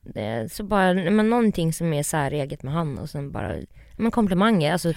Det 0.00 0.52
Så 0.52 0.64
bara, 0.64 0.94
men 0.94 1.30
någonting 1.30 1.72
som 1.72 1.92
är 1.92 2.02
säreget 2.02 2.62
med 2.62 2.72
han 2.74 2.98
och 2.98 3.10
sen 3.10 3.32
bara, 3.32 3.54
men 3.96 4.10
komplimanger. 4.10 4.72
Alltså, 4.72 4.92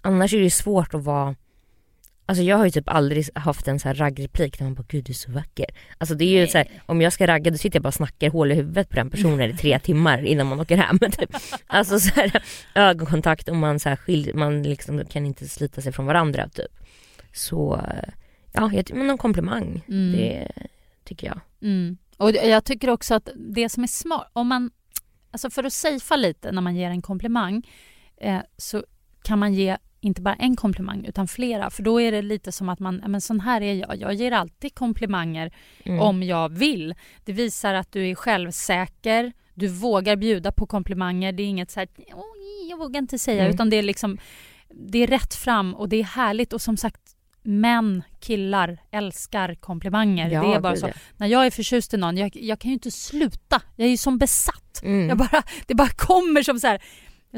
annars 0.00 0.32
är 0.34 0.38
det 0.38 0.44
ju 0.44 0.50
svårt 0.50 0.94
att 0.94 1.04
vara 1.04 1.34
Alltså 2.28 2.42
jag 2.42 2.56
har 2.56 2.64
ju 2.64 2.70
typ 2.70 2.88
aldrig 2.88 3.28
haft 3.34 3.68
en 3.68 3.80
så 3.80 3.88
här 3.88 3.94
raggreplik 3.94 4.58
där 4.58 4.64
man 4.64 4.74
bara 4.74 4.84
gud 4.88 5.04
du 5.04 5.12
är 5.12 5.14
så 5.14 5.32
vacker. 5.32 5.66
Alltså 5.98 6.14
det 6.14 6.24
är 6.24 6.40
ju 6.40 6.46
så 6.46 6.58
här, 6.58 6.68
om 6.86 7.00
jag 7.00 7.12
ska 7.12 7.26
ragga 7.26 7.50
då 7.50 7.58
sitter 7.58 7.76
jag 7.76 7.82
bara 7.82 7.88
och 7.88 7.94
snackar 7.94 8.30
hål 8.30 8.52
i 8.52 8.54
huvudet 8.54 8.88
på 8.88 8.96
den 8.96 9.10
personen 9.10 9.50
i 9.50 9.56
tre 9.56 9.78
timmar 9.82 10.24
innan 10.24 10.46
man 10.46 10.60
åker 10.60 10.76
hem. 10.76 10.98
Typ. 11.12 11.36
Alltså 11.66 12.00
så 12.00 12.10
här, 12.14 12.42
ögonkontakt 12.74 13.48
och 13.48 13.56
man 13.56 13.80
så 13.80 13.88
här 13.88 13.96
skil, 13.96 14.34
man 14.34 14.62
liksom 14.62 15.04
kan 15.04 15.26
inte 15.26 15.48
slita 15.48 15.80
sig 15.80 15.92
från 15.92 16.06
varandra 16.06 16.48
typ. 16.48 16.72
Så 17.32 17.80
ja, 18.52 18.70
jag, 18.72 18.90
men 18.94 19.06
någon 19.06 19.18
komplimang. 19.18 19.82
Mm. 19.88 20.12
Det 20.12 20.48
tycker 21.04 21.26
jag. 21.26 21.40
Mm. 21.62 21.96
Och 22.16 22.30
jag 22.30 22.64
tycker 22.64 22.90
också 22.90 23.14
att 23.14 23.28
det 23.34 23.68
som 23.68 23.82
är 23.82 23.86
smart, 23.86 24.30
om 24.32 24.48
man, 24.48 24.70
alltså 25.30 25.50
för 25.50 25.64
att 25.64 25.72
safea 25.72 26.16
lite 26.16 26.52
när 26.52 26.62
man 26.62 26.76
ger 26.76 26.90
en 26.90 27.02
komplimang 27.02 27.68
eh, 28.16 28.40
så 28.56 28.84
kan 29.22 29.38
man 29.38 29.54
ge 29.54 29.76
inte 30.06 30.22
bara 30.22 30.34
en 30.34 30.56
komplimang 30.56 31.04
utan 31.04 31.28
flera 31.28 31.70
för 31.70 31.82
då 31.82 32.00
är 32.00 32.12
det 32.12 32.22
lite 32.22 32.52
som 32.52 32.68
att 32.68 32.78
man, 32.78 32.98
"Ja, 33.02 33.08
men 33.08 33.20
sån 33.20 33.40
här 33.40 33.60
är 33.60 33.74
jag, 33.74 33.96
jag 33.96 34.14
ger 34.14 34.32
alltid 34.32 34.74
komplimanger 34.74 35.52
Mm. 35.84 36.00
om 36.00 36.22
jag 36.22 36.48
vill. 36.48 36.94
Det 37.24 37.32
visar 37.32 37.74
att 37.74 37.92
du 37.92 38.08
är 38.10 38.14
självsäker, 38.14 39.32
du 39.54 39.68
vågar 39.68 40.16
bjuda 40.16 40.52
på 40.52 40.66
komplimanger, 40.66 41.32
det 41.32 41.42
är 41.42 41.46
inget 41.46 41.70
så 41.70 41.80
här, 41.80 41.88
"Oj, 41.98 42.70
jag 42.70 42.78
vågar 42.78 42.98
inte 43.00 43.18
säga 43.18 43.40
Mm. 43.42 43.54
utan 43.54 43.70
det 43.70 43.76
är 43.76 43.82
liksom, 43.82 44.18
det 44.70 44.98
är 44.98 45.06
rätt 45.06 45.34
fram 45.34 45.74
och 45.74 45.88
det 45.88 45.96
är 45.96 46.04
härligt 46.04 46.52
och 46.52 46.62
som 46.62 46.76
sagt 46.76 47.00
män, 47.42 48.02
killar 48.20 48.78
älskar 48.90 49.54
komplimanger. 49.54 50.30
Ja, 50.30 50.42
det 50.42 50.54
är 50.54 50.60
bara 50.60 50.76
så. 50.76 50.86
ja. 50.88 50.92
När 51.16 51.26
jag 51.26 51.46
är 51.46 51.50
förtjust 51.50 51.94
i 51.94 51.96
någon, 51.96 52.16
jag, 52.16 52.36
jag 52.36 52.58
kan 52.58 52.68
ju 52.70 52.74
inte 52.74 52.90
sluta. 52.90 53.62
Jag 53.76 53.86
är 53.86 53.90
ju 53.90 53.96
som 53.96 54.18
besatt. 54.18 54.82
Mm. 54.82 55.08
Jag 55.08 55.18
bara, 55.18 55.42
det 55.66 55.74
bara 55.74 55.88
kommer 55.88 56.42
som 56.42 56.60
så 56.60 56.66
här 56.66 56.82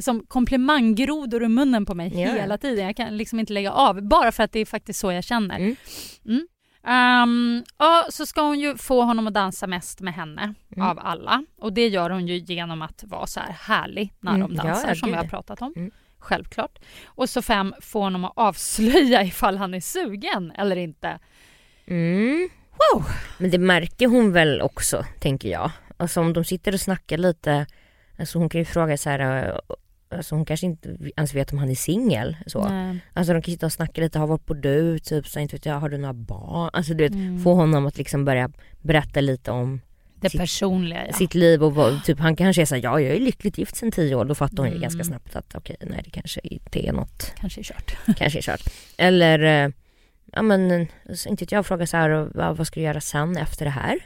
som 0.00 0.26
komplimanggrodor 0.26 1.42
ur 1.42 1.48
munnen 1.48 1.86
på 1.86 1.94
mig 1.94 2.20
Ja. 2.20 2.32
hela 2.32 2.58
tiden. 2.58 2.86
Jag 2.86 2.96
kan 2.96 3.16
liksom 3.16 3.40
inte 3.40 3.52
lägga 3.52 3.72
av, 3.72 4.02
bara 4.02 4.32
för 4.32 4.42
att 4.42 4.52
det 4.52 4.60
är 4.60 4.64
faktiskt 4.66 5.00
så 5.00 5.12
jag 5.12 5.24
känner. 5.24 5.56
Mm. 5.58 5.76
Mm. 6.26 6.46
Ehm, 6.86 7.64
ja, 7.78 8.06
så 8.10 8.26
ska 8.26 8.42
hon 8.42 8.60
ju 8.60 8.76
få 8.76 9.02
honom 9.02 9.26
att 9.26 9.34
dansa 9.34 9.66
mest 9.66 10.00
med 10.00 10.14
henne 10.14 10.54
Mm. 10.76 10.88
av 10.88 10.98
alla. 11.02 11.44
Och 11.60 11.72
det 11.72 11.88
gör 11.88 12.10
hon 12.10 12.26
ju 12.26 12.36
genom 12.36 12.82
att 12.82 13.04
vara 13.06 13.26
så 13.26 13.40
här 13.40 13.52
härlig 13.52 14.12
när 14.20 14.34
Mm, 14.34 14.48
de 14.48 14.56
dansar 14.56 14.88
ja, 14.88 14.94
som 14.94 15.10
vi 15.10 15.16
har 15.16 15.24
pratat 15.24 15.62
om. 15.62 15.72
Mm. 15.76 15.90
Självklart. 16.18 16.78
Och 17.06 17.28
så 17.30 17.42
fem, 17.42 17.74
få 17.80 18.00
honom 18.00 18.24
att 18.24 18.32
avslöja 18.36 19.22
ifall 19.24 19.56
han 19.56 19.74
är 19.74 19.80
sugen 19.80 20.52
eller 20.58 20.76
inte. 20.76 21.18
Mm. 21.86 22.48
Wow. 22.94 23.04
Men 23.38 23.50
det 23.50 23.58
märker 23.58 24.06
hon 24.06 24.32
väl 24.32 24.60
också, 24.62 25.04
tänker 25.20 25.48
jag. 25.48 25.70
Alltså 25.96 26.20
om 26.20 26.32
de 26.32 26.44
sitter 26.44 26.72
och 26.72 26.80
snackar 26.80 27.18
lite, 27.18 27.66
alltså 28.18 28.38
hon 28.38 28.48
kan 28.48 28.58
ju 28.58 28.64
fråga 28.64 28.96
så 28.96 29.10
här, 29.10 29.60
alltså 30.10 30.34
hon 30.34 30.44
kanske 30.44 30.66
inte 30.66 30.96
ens 31.16 31.34
vet 31.34 31.52
om 31.52 31.58
han 31.58 31.70
är 31.70 31.74
singel. 31.74 32.36
Så. 32.46 32.68
Nej. 32.68 32.98
Alltså 33.12 33.32
de 33.32 33.42
kan 33.42 33.52
sitta 33.52 33.66
och 33.66 33.72
snacka 33.72 34.00
lite, 34.00 34.18
har 34.18 34.26
vart 34.26 34.46
bor 34.46 34.54
du? 34.54 34.98
Typ 34.98 35.26
så 35.26 35.40
inte 35.40 35.56
vet 35.56 35.66
jag, 35.66 35.74
har 35.80 35.88
du 35.88 35.98
några 35.98 36.12
barn? 36.14 36.70
Alltså 36.72 36.94
du 36.94 37.04
vet, 37.04 37.12
Mm. 37.12 37.42
få 37.42 37.54
honom 37.54 37.86
att 37.86 37.98
liksom 37.98 38.24
börja 38.24 38.50
berätta 38.82 39.20
lite 39.20 39.50
om 39.50 39.80
Det 40.20 40.30
Sitt- 40.30 40.40
personliga 40.40 41.06
ja. 41.06 41.12
sitt 41.12 41.34
liv 41.34 41.64
och 41.64 41.74
vad, 41.74 42.04
typ 42.04 42.18
han 42.18 42.36
kanske 42.36 42.62
är 42.62 42.66
såhär, 42.66 42.82
ja 42.82 43.00
jag 43.00 43.16
är 43.16 43.20
lyckligt 43.20 43.58
gift 43.58 43.76
sedan 43.76 43.90
tio 43.92 44.14
år. 44.14 44.24
Då 44.24 44.34
fattar 44.34 44.56
hon 44.56 44.66
ju 44.66 44.70
Mm. 44.72 44.82
ganska 44.82 45.04
snabbt 45.04 45.36
att 45.36 45.54
okej, 45.54 45.76
nej 45.80 46.00
det 46.04 46.10
kanske 46.10 46.40
inte 46.42 46.86
är 46.88 46.92
något 46.92 47.32
Kanske 47.36 47.60
är 47.60 47.64
kört. 47.64 47.96
kanske 48.18 48.38
är 48.38 48.42
kört. 48.42 48.62
Eller, 48.96 49.38
eh, 49.64 49.70
ja 50.32 50.42
men, 50.42 50.86
så 51.14 51.28
inte 51.28 51.44
vet 51.44 51.52
jag, 51.52 51.66
fråga 51.66 51.86
så 51.86 51.96
här, 51.96 52.28
vad, 52.34 52.56
vad 52.56 52.66
ska 52.66 52.80
du 52.80 52.84
göra 52.86 53.00
sen 53.00 53.36
efter 53.36 53.64
det 53.64 53.70
här? 53.70 53.98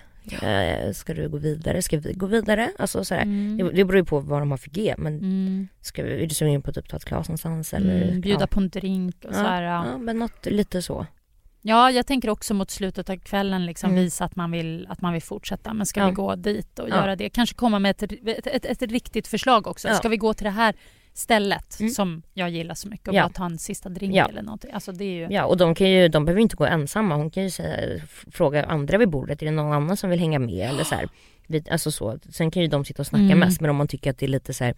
Eh, 0.43 0.93
ska 0.93 1.15
du 1.15 1.29
gå 1.29 1.37
vidare? 1.39 1.83
Ska 1.83 1.99
vi 1.99 2.13
gå 2.13 2.27
vidare? 2.27 2.71
Alltså 2.79 3.05
sådär. 3.05 3.23
Mm. 3.23 3.57
Det, 3.57 3.65
det 3.73 3.85
beror 3.85 3.97
ju 3.99 4.05
på 4.05 4.21
vad 4.21 4.41
de 4.43 4.51
har 4.51 4.59
för 4.59 4.71
G, 4.71 4.95
men 4.99 5.19
Mm. 5.19 5.69
ska 5.81 6.03
vi, 6.03 6.23
är 6.23 6.27
du 6.27 6.35
sugen 6.35 6.63
på 6.63 6.71
att 6.71 6.77
typ 6.77 6.89
ta 6.89 6.97
ett 6.97 7.05
glas 7.05 7.29
någonstans? 7.29 7.75
Eller, 7.75 8.03
Mm, 8.03 8.21
bjuda 8.21 8.41
ja. 8.41 8.47
på 8.47 8.61
en 8.61 8.69
drink 8.69 9.25
och 9.29 9.35
så 9.35 9.41
här, 9.41 9.63
ja. 9.63 9.87
ja, 9.93 9.99
men 9.99 10.19
något 10.19 10.47
lite 10.47 10.83
så. 10.83 11.07
Ja, 11.65 11.91
jag 11.91 12.07
tänker 12.07 12.31
också 12.31 12.55
mot 12.55 12.71
slutet 12.71 13.11
av 13.11 13.17
kvällen 13.17 13.67
liksom 13.67 13.91
Mm. 13.91 14.03
visa 14.03 14.25
att 14.25 14.37
man, 14.37 14.51
vill, 14.51 14.87
att 14.91 15.01
man 15.01 15.13
vill 15.13 15.23
fortsätta. 15.23 15.75
Men 15.75 15.87
ska 15.87 16.01
Ja. 16.01 16.07
vi 16.07 16.13
gå 16.13 16.35
dit 16.37 16.79
och 16.79 16.89
Ja. 16.89 16.95
göra 16.97 17.17
det? 17.17 17.31
Kanske 17.31 17.55
komma 17.57 17.79
med 17.79 17.91
ett, 17.91 18.03
ett, 18.03 18.47
ett, 18.47 18.83
ett 18.83 18.83
riktigt 18.93 19.29
förslag 19.29 19.67
också. 19.67 19.89
Ja. 19.89 19.95
Ska 19.95 20.09
vi 20.09 20.17
gå 20.17 20.35
till 20.35 20.45
det 20.45 20.51
här 20.51 20.75
stället 21.15 21.81
Mm. 21.81 21.91
som 21.93 22.23
jag 22.35 22.51
gillar 22.51 22.75
så 22.75 22.89
mycket 22.89 23.09
och 23.09 23.15
Ja. 23.15 23.23
bara 23.23 23.33
ta 23.33 23.45
en 23.47 23.59
sista 23.59 23.89
drink 23.89 24.15
Ja. 24.15 24.27
eller 24.29 24.43
någonting? 24.43 24.71
Alltså 24.73 24.93
det 24.93 25.05
är 25.05 25.13
ju... 25.29 25.35
Ja, 25.35 25.45
och 25.45 25.57
de, 25.57 25.75
kan 25.75 25.91
ju, 25.91 26.09
de 26.09 26.25
behöver 26.25 26.41
inte 26.43 26.57
gå 26.57 26.65
ensamma. 26.67 27.15
Hon 27.17 27.31
kan 27.31 27.43
ju 27.43 27.51
säga, 27.51 28.01
fråga 28.31 28.65
andra 28.65 28.99
vid 28.99 29.09
bordet, 29.09 29.43
är 29.43 29.47
det 29.47 29.53
någon 29.53 29.73
annan 29.73 29.97
som 29.97 30.11
vill 30.11 30.21
hänga 30.21 30.39
med? 30.39 30.69
Eller 30.71 30.85
så 30.85 30.95
här. 30.95 31.09
Vi- 31.47 31.65
Alltså 31.71 31.91
så. 31.91 32.19
Sen 32.31 32.51
kan 32.51 32.63
ju 32.63 32.69
de 32.69 32.85
sitta 32.85 33.03
och 33.03 33.07
snacka 33.07 33.23
Mm. 33.25 33.39
mest, 33.39 33.61
men 33.61 33.71
om 33.71 33.77
man 33.77 33.89
tycker 33.89 34.11
att 34.11 34.19
det 34.19 34.27
är 34.27 34.29
lite 34.29 34.55
så 34.55 34.65
här 34.65 34.75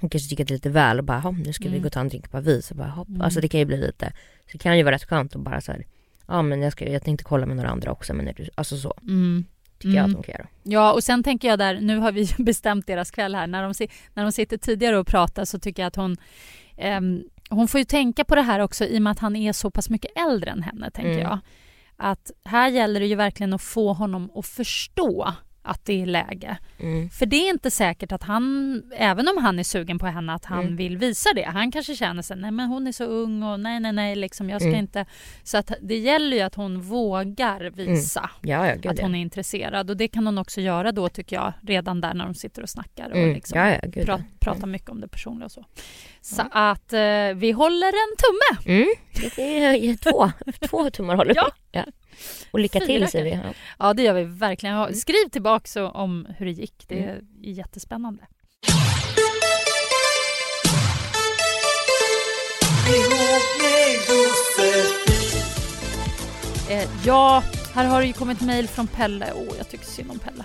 hon 0.00 0.10
kanske 0.10 0.28
tycker 0.28 0.44
att 0.44 0.48
det 0.48 0.52
är 0.52 0.56
lite 0.56 0.70
väl 0.70 0.98
och 0.98 1.04
bara, 1.04 1.20
"Jaha, 1.24 1.30
nu 1.44 1.52
ska 1.52 1.64
vi 1.64 1.68
Mm. 1.70 1.82
gå 1.82 1.86
och 1.86 1.92
ta 1.92 2.00
en 2.00 2.08
drink 2.08 2.30
bara 2.30 2.42
vi. 2.42 2.62
Så 2.62 2.74
bara, 2.74 2.88
hopp. 2.88 3.08
Mm. 3.08 3.20
Alltså 3.20 3.40
det 3.40 3.48
kan 3.48 3.60
ju 3.60 3.66
bli 3.66 3.76
lite, 3.76 4.12
så 4.46 4.52
det 4.52 4.58
kan 4.58 4.76
ju 4.78 4.82
vara 4.82 4.94
rätt 4.94 5.04
skönt 5.04 5.36
att 5.36 5.42
bara 5.42 5.60
så 5.60 5.72
här, 5.72 5.86
ja 6.26 6.42
men 6.42 6.62
jag, 6.62 6.72
ska, 6.72 6.88
jag 6.88 7.02
tänkte 7.02 7.24
kolla 7.24 7.46
med 7.46 7.56
några 7.56 7.68
andra 7.70 7.92
också 7.92 8.14
men 8.14 8.28
är 8.28 8.32
du, 8.32 8.48
alltså 8.54 8.76
så 8.76 8.94
Mm. 9.02 9.44
Tycker 9.84 9.96
jag 9.96 10.04
Mm. 10.04 10.10
att 10.10 10.16
hon 10.16 10.22
kan 10.22 10.32
göra. 10.32 10.46
Ja, 10.62 10.92
och 10.92 11.04
sen 11.04 11.22
tänker 11.22 11.48
jag 11.48 11.58
där, 11.58 11.80
nu 11.80 11.98
har 11.98 12.12
vi 12.12 12.28
bestämt 12.38 12.86
deras 12.86 13.10
kväll 13.10 13.34
här. 13.34 13.46
När 13.46 13.62
de, 13.62 13.86
när 14.14 14.22
de 14.22 14.32
sitter 14.32 14.56
tidigare 14.56 14.98
och 14.98 15.06
pratar 15.06 15.44
så 15.44 15.58
tycker 15.58 15.82
jag 15.82 15.86
att 15.88 15.96
hon... 15.96 16.16
ehm, 16.76 17.22
hon 17.50 17.68
får 17.68 17.78
ju 17.78 17.84
tänka 17.84 18.24
på 18.24 18.34
det 18.34 18.42
här 18.42 18.60
också 18.60 18.84
i 18.84 18.98
och 18.98 19.02
med 19.02 19.10
att 19.10 19.18
han 19.18 19.36
är 19.36 19.52
så 19.52 19.70
pass 19.70 19.90
mycket 19.90 20.10
äldre 20.28 20.50
än 20.50 20.62
henne, 20.62 20.90
tänker 20.90 21.10
Mm. 21.12 21.22
jag. 21.22 21.38
Att 21.96 22.30
här 22.44 22.68
gäller 22.68 23.00
det 23.00 23.06
ju 23.06 23.14
verkligen 23.14 23.52
att 23.52 23.62
få 23.62 23.92
honom 23.92 24.30
att 24.34 24.46
förstå 24.46 25.32
att 25.64 25.84
det 25.84 26.02
är 26.02 26.06
läge. 26.06 26.56
Mm. 26.80 27.10
För 27.10 27.26
det 27.26 27.36
är 27.36 27.50
inte 27.50 27.70
säkert 27.70 28.12
att 28.12 28.22
han, 28.22 28.82
även 28.96 29.28
om 29.28 29.36
han 29.44 29.58
är 29.58 29.62
sugen 29.62 29.98
på 29.98 30.06
henne, 30.06 30.34
att 30.34 30.44
han 30.44 30.60
Mm. 30.60 30.76
vill 30.76 30.96
visa 30.98 31.30
det. 31.34 31.42
Han 31.44 31.72
kanske 31.72 31.94
känner 31.96 32.22
sig, 32.22 32.36
nej 32.36 32.50
men 32.50 32.68
hon 32.68 32.86
är 32.86 32.92
så 32.92 33.04
ung 33.04 33.42
och 33.42 33.60
nej 33.60 33.80
nej 33.80 33.92
nej, 33.92 34.16
liksom, 34.16 34.50
jag 34.50 34.60
ska 34.60 34.68
Mm. 34.68 34.80
inte... 34.80 35.06
Så 35.42 35.58
att 35.58 35.72
det 35.82 35.96
gäller 35.98 36.36
ju 36.36 36.42
att 36.42 36.54
hon 36.54 36.80
vågar 36.80 37.70
visa 37.70 38.30
Ja, 38.42 38.66
ja, 38.82 38.90
att 38.90 39.00
hon 39.00 39.14
är 39.14 39.20
intresserad. 39.20 39.90
Och 39.90 39.96
det 39.96 40.08
kan 40.08 40.26
hon 40.26 40.38
också 40.38 40.60
göra 40.60 40.92
då 40.92 41.08
tycker 41.08 41.36
jag, 41.36 41.52
redan 41.62 42.00
där 42.00 42.14
när 42.14 42.24
de 42.24 42.34
sitter 42.34 42.62
och 42.62 42.68
snackar 42.70 43.10
och 43.10 43.16
Mm. 43.16 43.34
liksom 43.34 43.58
Ja, 43.58 43.64
pra- 43.66 44.04
ja. 44.06 44.20
pratar 44.40 44.66
mycket 44.66 44.88
om 44.90 45.00
det 45.00 45.08
personliga 45.08 45.44
och 45.44 45.52
så. 45.52 45.64
Så 46.20 46.42
att 46.52 46.92
eh, 46.92 47.00
vi 47.34 47.50
håller 47.52 47.86
en 47.86 48.16
tumme. 48.16 48.74
Mm. 48.78 48.88
Det 49.36 49.88
är 49.88 49.96
två, 49.96 50.30
två 50.68 50.90
tummar 50.90 51.16
håller 51.16 51.34
på. 51.34 51.48
Ja. 51.72 51.84
Och 52.50 52.60
lycka 52.60 52.80
Fyra 52.80 52.86
till 52.86 53.08
säger 53.08 53.24
vi. 53.24 53.30
Ja. 53.30 53.54
Ja, 53.78 53.94
det 53.94 54.02
gör 54.02 54.14
vi 54.14 54.24
verkligen. 54.24 54.76
Mm. 54.76 54.94
Skriv 54.94 55.28
tillbaka 55.32 55.88
om 55.88 56.26
hur 56.38 56.46
det 56.46 56.52
gick. 56.52 56.84
Det 56.88 57.04
är 57.04 57.22
jättespännande. 57.42 58.26
Eh, 66.70 66.88
ja, 67.06 67.42
här 67.74 67.84
har 67.84 68.00
det 68.00 68.06
ju 68.06 68.12
kommit 68.12 68.40
mejl 68.40 68.68
från 68.68 68.86
Pelle. 68.86 69.32
Åh, 69.34 69.54
jag 69.58 69.68
tycker 69.68 69.84
synd 69.84 70.10
om 70.10 70.18
Pelle. 70.18 70.44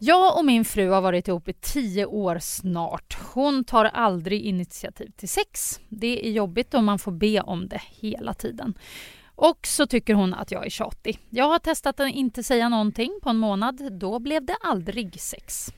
Jag 0.00 0.38
och 0.38 0.44
min 0.44 0.64
fru 0.64 0.90
har 0.90 1.00
varit 1.00 1.28
ihop 1.28 1.48
i 1.48 1.52
tio 1.52 2.06
år 2.06 2.38
snart. 2.38 3.16
Hon 3.34 3.64
tar 3.64 3.84
aldrig 3.84 4.40
initiativ 4.42 5.10
till 5.16 5.28
sex. 5.28 5.80
Det 5.88 6.26
är 6.26 6.30
jobbigt 6.30 6.74
om 6.74 6.84
man 6.84 6.98
får 6.98 7.12
be 7.12 7.40
om 7.40 7.68
det 7.68 7.82
hela 8.00 8.34
tiden. 8.34 8.74
Och 9.36 9.66
så 9.66 9.86
tycker 9.86 10.14
hon 10.14 10.34
att 10.34 10.50
jag 10.50 10.66
är 10.66 10.70
tjatig. 10.70 11.18
Jag 11.30 11.48
har 11.48 11.58
testat 11.58 12.00
att 12.00 12.10
inte 12.10 12.42
säga 12.42 12.68
någonting 12.68 13.18
på 13.22 13.30
en 13.30 13.36
månad. 13.36 13.98
Då 13.98 14.18
blev 14.18 14.44
det 14.44 14.56
aldrig 14.60 15.20
sex. 15.20 15.68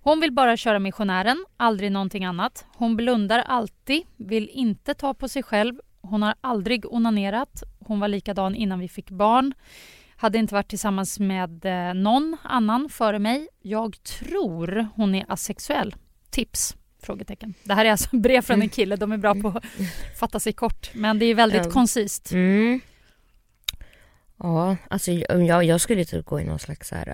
Hon 0.00 0.20
vill 0.20 0.32
bara 0.32 0.56
köra 0.56 0.78
missionären, 0.78 1.44
aldrig 1.56 1.92
någonting 1.92 2.24
annat. 2.24 2.66
Hon 2.76 2.96
blundar 2.96 3.38
alltid, 3.38 4.02
vill 4.16 4.48
inte 4.52 4.94
ta 4.94 5.14
på 5.14 5.28
sig 5.28 5.42
själv. 5.42 5.80
Hon 6.00 6.22
har 6.22 6.34
aldrig 6.40 6.92
onanerat. 6.92 7.62
Hon 7.78 8.00
var 8.00 8.08
likadan 8.08 8.54
innan 8.54 8.78
vi 8.78 8.88
fick 8.88 9.10
barn. 9.10 9.54
Hade 10.16 10.38
inte 10.38 10.54
varit 10.54 10.68
tillsammans 10.68 11.20
med 11.20 11.64
eh, 11.64 11.94
någon 11.94 12.36
annan 12.42 12.88
före 12.88 13.18
mig. 13.18 13.48
Jag 13.62 14.02
tror 14.02 14.88
hon 14.94 15.14
är 15.14 15.24
asexuell. 15.28 15.94
Tips? 16.30 16.76
Frågetecken. 17.04 17.54
Det 17.64 17.74
här 17.74 17.84
är 17.84 17.90
alltså 17.90 18.16
brev 18.16 18.40
från 18.42 18.62
en 18.62 18.68
kille. 18.68 18.96
De 18.96 19.12
är 19.12 19.16
bra 19.16 19.34
på 19.34 19.48
att 19.48 19.64
fatta 20.18 20.40
sig 20.40 20.52
kort. 20.52 20.90
Men 20.94 21.18
det 21.18 21.24
är 21.26 21.34
väldigt 21.34 21.64
Ja. 21.64 21.70
koncist. 21.70 22.32
Mm. 22.32 22.80
Ja, 24.38 24.76
alltså 24.90 25.12
jag, 25.12 25.64
jag 25.64 25.80
skulle 25.80 26.04
typ 26.04 26.24
gå 26.26 26.40
i 26.40 26.44
någon 26.44 26.58
slags 26.58 26.88
så 26.88 26.94
här, 26.94 27.08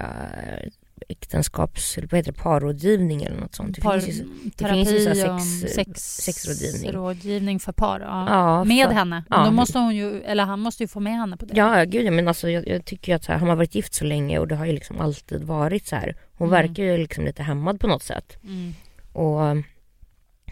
äh, 0.65 0.71
äktenskaps, 1.09 1.99
eller 1.99 2.09
vad 2.09 2.19
heter 2.19 2.33
det, 2.33 2.39
parrådgivning 2.39 3.23
eller 3.23 3.37
något 3.41 3.55
sånt. 3.55 3.75
Det 3.77 3.83
Par, 3.83 4.01
finns 4.01 4.19
ju, 4.19 4.51
terapi 4.51 4.75
finns 4.85 4.91
ju 4.91 5.15
sex- 5.15 5.75
sex, 5.75 6.01
sexrådgivning. 6.17 6.93
rådgivning 6.93 7.61
för 7.61 7.73
par. 7.73 8.01
Ja. 8.01 8.27
Ja, 8.29 8.65
med 8.65 8.87
för- 8.87 8.95
henne. 8.95 9.25
ja. 9.31 9.45
Då 9.45 9.51
måste 9.51 9.79
hon 9.79 9.97
ju, 9.97 10.23
eller 10.23 10.45
han 10.45 10.61
måste 10.61 10.83
ju 10.83 10.89
få 10.89 11.01
med 11.01 11.13
henne 11.13 11.37
på 11.37 11.47
det. 11.47 11.57
Ja, 11.57 11.85
gud 11.85 12.05
ja, 12.07 12.11
men 12.11 12.29
alltså 12.29 12.51
jag, 12.51 12.69
jag 12.69 12.85
tycker 12.85 13.13
ju 13.13 13.17
att 13.17 13.25
så 13.25 13.33
här, 13.33 13.39
har 13.39 13.47
man 13.47 13.57
varit 13.57 13.75
gift 13.75 13.95
så 13.95 14.05
länge 14.05 14.39
och 14.39 14.49
det 14.49 14.57
har 14.57 14.67
ju 14.67 14.73
liksom 14.73 15.01
alltid 15.01 15.43
varit 15.45 15.87
så 15.87 15.97
här. 15.97 16.17
Hon 16.37 16.49
Mm. 16.49 16.63
verkar 16.69 16.83
ju 16.83 16.97
liksom 16.97 17.25
lite 17.25 17.43
hämmad 17.43 17.81
på 17.81 17.87
något 17.87 18.03
sätt. 18.03 18.37
Mm. 18.45 18.75
Och, 19.13 19.41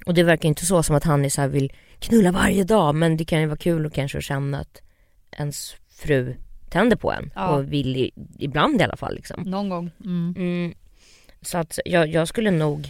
och 0.08 0.14
det 0.14 0.22
verkar 0.22 0.48
inte 0.48 0.66
så 0.66 0.82
som 0.82 0.96
att 0.96 1.04
han 1.04 1.24
är 1.24 1.28
så 1.28 1.46
vill 1.46 1.72
knulla 1.98 2.32
varje 2.32 2.64
dag 2.64 2.94
men 2.94 3.16
det 3.16 3.24
kan 3.24 3.40
ju 3.40 3.46
vara 3.46 3.56
kul 3.56 3.86
att 3.86 3.92
kanske 3.94 4.20
känna 4.22 4.60
att 4.60 4.82
ens 5.38 5.74
fru 5.90 6.36
tänder 6.70 6.96
på 6.96 7.12
en 7.12 7.30
Ja. 7.34 7.48
och 7.48 7.72
vill 7.72 7.96
i, 7.96 8.10
ibland 8.38 8.80
i 8.80 8.84
alla 8.84 8.96
fall 8.96 9.14
liksom. 9.14 9.42
Någon 9.42 9.68
gång. 9.68 9.90
Mm. 10.04 10.34
Mm. 10.36 10.74
Så 11.42 11.58
att 11.58 11.78
jag, 11.84 12.08
jag 12.08 12.28
skulle 12.28 12.50
nog 12.50 12.88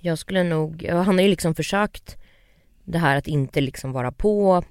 Jag 0.00 0.18
skulle 0.18 0.42
nog, 0.42 0.84
han 0.88 1.06
har 1.18 1.20
ju 1.22 1.28
liksom 1.28 1.54
försökt 1.54 2.16
det 2.84 2.98
här 2.98 3.16
att 3.16 3.26
inte 3.28 3.60
liksom 3.60 3.92
vara 3.92 4.12
på 4.12 4.62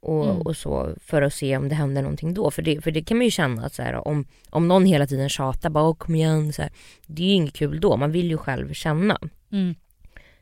och, 0.00 0.24
Mm. 0.24 0.42
och 0.42 0.56
så 0.56 0.94
för 1.00 1.22
att 1.22 1.34
se 1.34 1.56
om 1.56 1.68
det 1.68 1.74
händer 1.74 2.02
någonting 2.02 2.34
då. 2.34 2.50
För 2.50 2.62
det, 2.62 2.80
för 2.80 2.90
det 2.90 3.02
kan 3.02 3.16
man 3.16 3.24
ju 3.24 3.30
känna 3.30 3.66
att 3.66 3.74
så 3.74 3.82
här, 3.82 4.08
om, 4.08 4.26
om 4.50 4.68
någon 4.68 4.86
hela 4.86 5.06
tiden 5.06 5.28
tjatar 5.28 5.70
bara 5.70 5.94
kom 5.94 6.14
igen 6.14 6.52
så 6.52 6.62
här, 6.62 6.70
Det 7.06 7.22
är 7.22 7.26
ju 7.26 7.32
inget 7.32 7.54
kul 7.54 7.80
då, 7.80 7.96
man 7.96 8.12
vill 8.12 8.30
ju 8.30 8.36
själv 8.36 8.72
känna. 8.72 9.18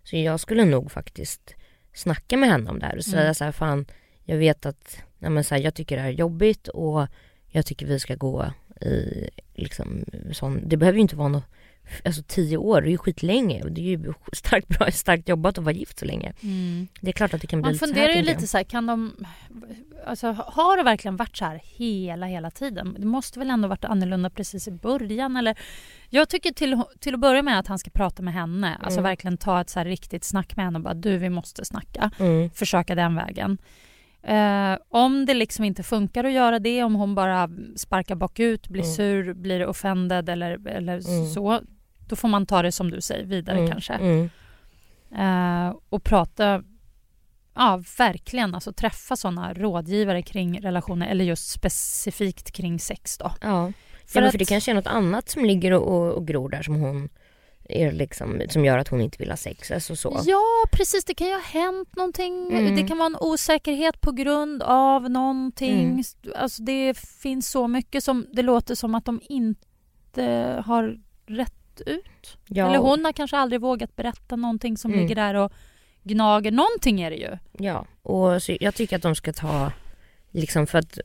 Så 0.06 0.16
jag 0.16 0.40
skulle 0.40 0.64
nog 0.64 0.92
faktiskt 0.92 1.54
snacka 1.92 2.36
med 2.36 2.48
henne 2.48 2.70
om 2.70 2.78
det 2.78 2.86
här 2.86 2.96
och 2.96 3.04
säga 3.04 3.22
Mm. 3.22 3.34
så 3.34 3.44
här, 3.44 3.52
fan 3.52 3.86
jag 4.24 4.36
vet 4.36 4.66
att, 4.66 4.98
nej 5.18 5.30
men 5.30 5.44
så 5.44 5.54
här, 5.54 5.62
jag 5.62 5.74
tycker 5.74 5.96
det 5.96 6.02
här 6.02 6.08
är 6.08 6.12
jobbigt 6.12 6.68
och 6.68 7.06
jag 7.46 7.66
tycker 7.66 7.86
vi 7.86 7.98
ska 7.98 8.14
gå 8.14 8.52
i 8.80 9.28
liksom 9.54 10.04
sån, 10.32 10.68
det 10.68 10.76
behöver 10.76 10.96
ju 10.96 11.02
inte 11.02 11.16
vara 11.16 11.28
något, 11.28 11.44
alltså 12.04 12.22
tio 12.26 12.56
år, 12.56 12.80
det 12.82 12.88
är 12.88 12.90
ju 12.90 12.98
skitlänge 12.98 13.62
det 13.70 13.80
är 13.80 13.84
ju 13.98 14.12
starkt 14.32 14.68
bra, 14.68 14.90
starkt 14.90 15.28
jobbat 15.28 15.58
att 15.58 15.64
vara 15.64 15.74
gift 15.74 15.98
så 15.98 16.04
länge. 16.04 16.32
Mm. 16.42 16.88
Det 17.00 17.08
är 17.08 17.12
klart 17.12 17.34
att 17.34 17.40
det 17.40 17.46
kan 17.46 17.58
bli 17.62 17.66
Man 17.66 17.72
lite 17.72 17.86
funderar 17.86 18.08
här, 18.08 18.16
ju 18.16 18.22
lite 18.22 18.46
så 18.46 18.56
här, 18.56 18.64
kan 18.64 18.86
de... 18.86 19.14
Alltså, 20.06 20.32
har 20.46 20.76
det 20.76 20.82
verkligen 20.82 21.16
varit 21.16 21.36
så 21.36 21.44
här 21.44 21.60
hela, 21.64 22.26
hela 22.26 22.50
tiden? 22.50 22.96
Det 22.98 23.06
måste 23.06 23.38
väl 23.38 23.50
ändå 23.50 23.68
varit 23.68 23.84
annorlunda 23.84 24.30
precis 24.30 24.68
i 24.68 24.70
början? 24.70 25.36
Eller? 25.36 25.58
Jag 26.10 26.28
tycker 26.28 26.52
till, 26.52 26.82
till 27.00 27.14
att 27.14 27.20
börja 27.20 27.42
med 27.42 27.58
att 27.58 27.66
han 27.66 27.78
ska 27.78 27.90
prata 27.90 28.22
med 28.22 28.34
henne. 28.34 28.76
Alltså 28.82 28.98
Mm. 29.00 29.10
verkligen 29.10 29.36
ta 29.38 29.60
ett 29.60 29.70
så 29.70 29.78
här 29.80 29.86
riktigt 29.86 30.24
snack 30.24 30.56
med 30.56 30.64
henne 30.64 30.78
och 30.78 30.82
bara 30.84 30.94
du, 30.94 31.16
vi 31.18 31.30
måste 31.30 31.64
snacka. 31.64 32.10
Mm. 32.18 32.50
Försöka 32.50 32.94
den 32.94 33.14
vägen. 33.14 33.58
Eh, 34.22 34.76
om 34.88 35.26
det 35.26 35.34
liksom 35.34 35.64
inte 35.64 35.82
funkar 35.82 36.24
att 36.24 36.32
göra 36.32 36.58
det, 36.58 36.82
om 36.82 36.94
hon 36.94 37.14
bara 37.14 37.50
sparkar 37.76 38.14
bakut, 38.14 38.68
blir 38.68 38.82
Mm. 38.82 38.94
sur, 38.94 39.34
blir 39.34 39.66
offended 39.66 40.28
eller, 40.28 40.68
eller 40.68 40.92
Mm. 40.92 41.26
så, 41.34 41.60
då 42.08 42.16
får 42.16 42.28
man 42.28 42.46
ta 42.46 42.62
det 42.62 42.72
som 42.72 42.90
du 42.90 43.00
säger 43.00 43.24
vidare 43.24 43.58
Mm. 43.58 43.70
kanske. 43.70 43.92
Mm. 43.92 44.30
Eh, 45.18 45.74
och 45.88 46.04
prata, 46.04 46.62
ja 47.54 47.82
verkligen, 47.98 48.54
alltså 48.54 48.72
träffa 48.72 49.16
sådana 49.16 49.54
rådgivare 49.54 50.22
kring 50.22 50.60
relationer 50.62 51.06
eller 51.08 51.24
just 51.24 51.50
specifikt 51.50 52.50
kring 52.52 52.78
sex 52.80 53.18
då. 53.18 53.32
Ja, 53.40 53.72
För 54.06 54.20
ja, 54.20 54.26
att- 54.26 54.32
för 54.32 54.38
det 54.38 54.44
kanske 54.44 54.70
är 54.70 54.74
något 54.74 54.86
annat 54.86 55.28
som 55.28 55.44
ligger 55.44 55.72
och, 55.72 55.82
och, 55.96 56.12
och 56.12 56.26
gror 56.26 56.48
där 56.48 56.62
som 56.62 56.74
hon 56.80 57.08
är 57.68 57.92
liksom, 57.92 58.42
som 58.48 58.64
gör 58.64 58.78
att 58.78 58.88
hon 58.88 59.00
inte 59.00 59.18
vill 59.18 59.30
ha 59.30 59.36
sex, 59.36 59.70
alltså 59.70 59.96
så. 59.96 60.20
Ja, 60.26 60.42
precis. 60.72 61.04
Det 61.04 61.14
kan 61.14 61.26
ju 61.26 61.32
ha 61.32 61.40
hänt 61.42 61.96
någonting. 61.96 62.52
Mm. 62.52 62.76
Det 62.76 62.88
kan 62.88 62.98
vara 62.98 63.06
en 63.06 63.16
osäkerhet 63.20 64.00
på 64.00 64.12
grund 64.12 64.62
av 64.62 65.10
någonting. 65.10 65.80
Mm. 65.90 66.02
Alltså 66.36 66.62
det 66.62 66.94
finns 66.98 67.48
så 67.50 67.68
mycket 67.68 68.04
som 68.04 68.26
det 68.32 68.42
låter 68.42 68.74
som 68.74 68.94
att 68.94 69.04
de 69.04 69.20
inte 69.28 70.62
har 70.66 70.98
rätt 71.26 71.54
ut. 71.80 72.38
Ja, 72.46 72.68
Eller 72.68 72.78
hon 72.78 73.04
har 73.04 73.12
kanske 73.12 73.36
aldrig 73.36 73.60
vågat 73.60 73.96
berätta 73.96 74.36
någonting 74.36 74.76
som 74.76 74.90
Mm. 74.92 75.02
ligger 75.02 75.14
där 75.14 75.34
och 75.34 75.52
gnager. 76.02 76.50
Någonting 76.52 77.00
är 77.00 77.10
det 77.10 77.16
ju. 77.16 77.38
Ja, 77.58 77.86
och 78.02 78.30
jag 78.60 78.74
tycker 78.74 78.96
att 78.96 79.02
de 79.02 79.14
ska 79.14 79.32
ta, 79.32 79.72
liksom 80.30 80.66
för 80.66 80.78
att 80.78 80.98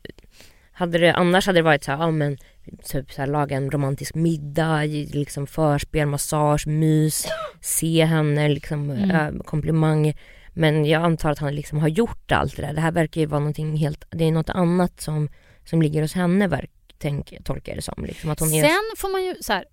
hade 0.71 0.97
det, 0.97 1.13
annars 1.13 1.45
hade 1.47 1.59
det 1.59 1.63
varit 1.63 1.83
så 1.83 1.91
här, 1.91 1.97
ja 1.99 2.11
men 2.11 2.37
typ 2.83 3.11
så 3.11 3.21
här, 3.21 3.27
laga 3.27 3.57
en 3.57 3.71
romantisk 3.71 4.15
middag, 4.15 4.83
liksom 5.13 5.47
förspel, 5.47 6.07
massage, 6.07 6.67
mys, 6.67 7.27
se 7.61 8.05
henne, 8.05 8.49
liksom 8.49 8.89
Mm. 8.91 9.39
komplimanger. 9.39 10.15
Men 10.53 10.85
jag 10.85 11.03
antar 11.03 11.31
att 11.31 11.39
han 11.39 11.55
liksom 11.55 11.79
har 11.79 11.87
gjort 11.87 12.31
allt 12.31 12.55
det 12.55 12.61
där. 12.61 12.73
Det 12.73 12.81
här 12.81 12.91
verkar 12.91 13.21
ju 13.21 13.27
vara 13.27 13.39
någonting 13.39 13.77
helt, 13.77 14.03
det 14.09 14.23
är 14.25 14.31
något 14.31 14.49
annat 14.49 15.01
som, 15.01 15.29
som 15.65 15.81
ligger 15.81 16.01
hos 16.01 16.13
henne, 16.13 16.47
verk, 16.47 16.71
tänk, 16.97 17.33
tolkar 17.43 17.71
jag 17.71 17.77
det 17.77 17.81
som. 17.81 18.05
Liksom, 18.05 18.29
att 18.29 18.39
hon 18.39 18.53
är, 18.53 18.61
Sen 18.61 18.79
får 18.97 19.09
man 19.11 19.23
ju 19.25 19.35
så 19.41 19.53
här, 19.53 19.65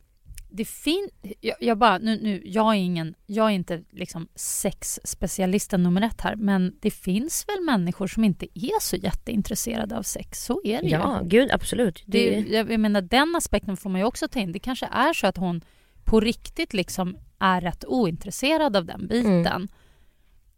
det 0.51 0.65
fin 0.65 1.09
jag, 1.41 1.57
jag 1.61 1.79
bara, 1.79 1.99
nu, 1.99 2.21
nu, 2.23 2.43
jag 2.45 2.75
är 2.75 2.79
ingen, 2.79 3.15
jag 3.27 3.47
är 3.47 3.51
inte 3.51 3.83
liksom 3.91 4.29
sexspecialisten 4.35 5.83
nummer 5.83 6.03
ett 6.03 6.21
här, 6.21 6.37
men 6.37 6.77
det 6.81 6.91
finns 6.91 7.45
väl 7.49 7.65
människor 7.65 8.07
som 8.07 8.25
inte 8.25 8.47
är 8.55 8.81
så 8.81 8.97
jätteintresserade 8.97 9.99
av 9.99 10.03
sex, 10.03 10.45
så 10.45 10.61
är 10.65 10.83
det 10.83 10.89
ja, 10.89 11.21
ju. 11.23 11.29
gud 11.29 11.51
absolut. 11.53 12.03
Det, 12.07 12.31
Det, 12.31 12.55
jag 12.57 12.73
jag 12.73 12.81
menar 12.81 13.01
den 13.01 13.37
aspekten 13.37 13.77
får 13.77 13.91
man 13.91 14.01
ju 14.01 14.07
också 14.07 14.29
ta 14.29 14.41
in. 14.41 14.53
Det 14.53 14.59
kanske 14.59 14.87
är 14.87 15.13
så 15.13 15.27
att 15.27 15.37
hon 15.37 15.61
på 16.05 16.21
riktigt 16.21 16.73
liksom 16.73 17.19
är 17.39 17.61
rätt 17.61 17.85
ointresserad 17.85 18.77
av 18.77 18.85
den 18.85 19.07
biten. 19.07 19.47
Mm. 19.47 19.69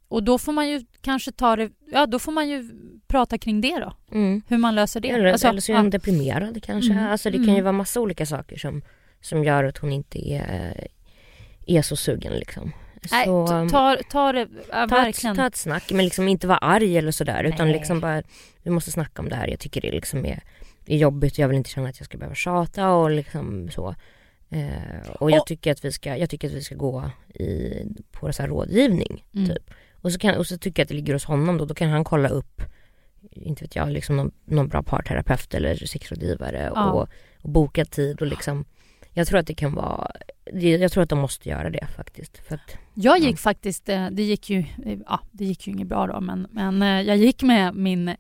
Och 0.09 0.23
då 0.23 0.39
får 0.39 0.53
man 0.53 0.69
ju 0.69 0.85
kanske 1.01 1.33
ta 1.33 1.57
det, 1.57 1.71
ja 1.93 2.07
då 2.07 2.19
får 2.19 2.33
man 2.33 2.49
ju 2.49 2.71
prata 3.07 3.39
kring 3.39 3.61
det 3.61 3.79
då. 3.79 3.93
mm. 4.13 4.43
Hur 4.49 4.59
man 4.59 4.75
löser 4.75 5.01
det. 5.01 5.11
Eller, 5.11 5.33
Alltså, 5.33 5.49
eller 5.49 5.61
så 5.61 5.73
är 5.73 5.77
ja. 5.77 5.83
hon 5.83 5.91
deprimerad 5.91 6.63
kanske. 6.63 6.93
Mm, 6.93 7.07
Alltså 7.07 7.31
det 7.31 7.37
kan 7.37 7.45
mm. 7.45 7.57
ju 7.57 7.63
vara 7.63 7.73
massa 7.73 8.01
olika 8.01 8.27
saker 8.27 8.57
som, 8.57 8.83
som 9.21 9.45
gör 9.45 9.65
att 9.65 9.79
hon 9.79 9.93
inte 9.93 10.31
är, 10.33 10.87
är 11.67 11.83
så 11.83 11.97
sugen 11.97 12.33
liksom. 12.33 12.73
Nej, 13.11 13.25
så, 13.27 13.47
ta, 13.71 13.97
ta, 14.11 14.33
det, 14.33 14.49
ja, 14.71 14.75
ta, 14.75 14.85
ett, 14.85 14.91
verkligen. 14.93 15.37
ta 15.37 15.47
ett 15.47 15.57
snack, 15.57 15.91
men 15.93 16.05
liksom 16.05 16.29
inte 16.29 16.47
vara 16.47 16.59
arg 16.59 16.97
eller 16.99 17.11
sådär 17.13 17.45
utan 17.45 17.67
Nej. 17.69 17.77
liksom 17.77 18.01
bara 18.01 18.23
vi 18.63 18.71
måste 18.71 18.91
snacka 18.91 19.23
om 19.23 19.29
det 19.29 19.37
här. 19.37 19.49
Jag 19.49 19.61
tycker 19.61 19.81
det 19.81 19.91
liksom 19.91 20.27
är, 20.27 20.43
är 20.87 20.97
jobbigt 20.97 21.33
och 21.33 21.39
jag 21.39 21.49
vill 21.49 21.57
inte 21.57 21.71
känna 21.71 21.89
att 21.89 21.99
jag 22.01 22.07
ska 22.07 22.19
behöva 22.19 22.35
tjata 22.35 22.91
och 22.93 23.11
liksom 23.11 23.71
så. 23.71 23.95
Eh, 24.51 25.11
och 25.19 25.31
jag 25.31 25.41
Och- 25.41 25.47
tycker 25.47 25.73
att 25.73 25.85
vi 25.85 25.93
ska, 25.93 26.17
jag 26.17 26.31
tycker 26.31 26.49
att 26.49 26.55
vi 26.55 26.63
ska 26.63 26.75
gå 26.75 27.11
i, 27.35 27.73
på 28.13 28.33
så 28.33 28.43
här 28.43 28.49
rådgivning 28.49 29.25
Mm. 29.35 29.49
typ. 29.49 29.71
Och 30.03 30.13
så, 30.13 30.19
kan, 30.19 30.37
och 30.37 30.47
så 30.47 30.59
tycker 30.59 30.81
jag 30.81 30.85
att 30.85 30.89
det 30.89 30.95
ligger 30.95 31.13
hos 31.13 31.25
honom 31.25 31.59
då, 31.59 31.65
då 31.65 31.75
kan 31.75 31.91
han 31.91 32.05
kolla 32.05 32.29
upp 32.29 32.63
inte 33.31 33.65
vet 33.65 33.77
jag, 33.77 33.91
liksom 33.91 34.17
någon, 34.17 34.31
någon 34.45 34.69
bra 34.69 34.83
parterapeut 34.83 35.55
eller 35.55 35.75
sexrådgivare 35.77 36.71
Ja. 36.75 36.91
och, 36.93 37.09
och 37.43 37.51
boka 37.51 37.85
tid 37.85 38.21
och 38.21 38.27
liksom 38.27 38.65
Jag 39.13 39.27
tror 39.27 39.39
att 39.39 39.47
det 39.47 39.55
kan 39.55 39.75
vara, 39.75 40.11
jag 40.53 40.93
tror 40.93 41.03
att 41.03 41.09
de 41.09 41.19
måste 41.19 41.49
göra 41.49 41.71
det 41.71 41.87
faktiskt. 41.97 42.39
För 42.49 42.55
att, 42.55 42.77
Jag 42.95 43.19
gick 43.19 43.33
Ja. 43.33 43.37
faktiskt, 43.37 43.89
eh, 43.89 44.07
det 44.11 44.23
gick 44.23 44.51
ju, 44.51 44.59
eh, 44.59 44.99
ja, 45.07 45.21
det 45.31 45.45
gick 45.45 45.67
ju 45.67 45.73
inget 45.73 45.87
bra 45.89 46.07
då, 46.07 46.21
men, 46.21 46.47
men 46.51 46.83
eh, 46.83 47.01
jag 47.01 47.17
gick 47.17 47.43
med 47.43 47.75
min 47.75 48.15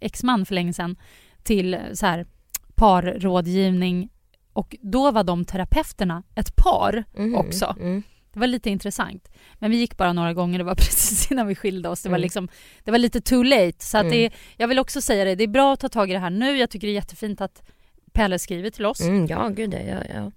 exman 0.00 0.46
för 0.46 0.54
länge 0.54 0.72
sedan 0.72 0.96
till 1.42 1.78
så 1.94 2.06
här 2.06 2.26
parrådgivning 2.74 4.08
och 4.52 4.76
då 4.80 5.10
var 5.10 5.24
de 5.24 5.44
terapeuterna 5.44 6.22
ett 6.34 6.56
par 6.56 7.04
Mhm, 7.16 7.34
också. 7.34 7.76
Mm, 7.80 8.02
Det 8.32 8.40
var 8.40 8.46
lite 8.46 8.70
intressant. 8.70 9.28
Men 9.54 9.70
vi 9.70 9.76
gick 9.76 9.96
bara 9.96 10.12
några 10.12 10.32
gånger, 10.34 10.58
det 10.58 10.64
var 10.64 10.74
precis 10.84 11.30
innan 11.32 11.46
vi 11.46 11.54
skilde 11.54 11.88
oss. 11.88 12.02
Det 12.02 12.08
var, 12.08 12.16
Mm. 12.16 12.22
liksom, 12.22 12.48
det 12.84 12.90
var 12.90 12.98
lite 12.98 13.20
too 13.20 13.42
late. 13.42 13.84
Så 13.84 13.98
att 13.98 14.04
Mm. 14.04 14.12
det, 14.16 14.30
jag 14.56 14.68
vill 14.68 14.78
också 14.78 15.00
säga 15.00 15.24
det, 15.24 15.34
det 15.34 15.44
är 15.44 15.48
bra 15.48 15.72
att 15.72 15.80
ta 15.80 15.88
tag 15.88 16.10
i 16.10 16.12
det 16.12 16.18
här 16.18 16.30
nu. 16.30 16.56
Jag 16.58 16.70
tycker 16.70 16.86
det 16.86 16.92
är 16.92 16.94
jättefint 16.94 17.40
att 17.40 17.62
Pelle 18.14 18.38
skriver 18.38 18.70
till 18.70 18.86
oss. 18.86 19.00
mm, 19.00 19.26
ja 19.26 19.48
gud 19.48 19.74
ja, 19.74 19.78
ja, 19.80 20.02
ja. 20.14 20.30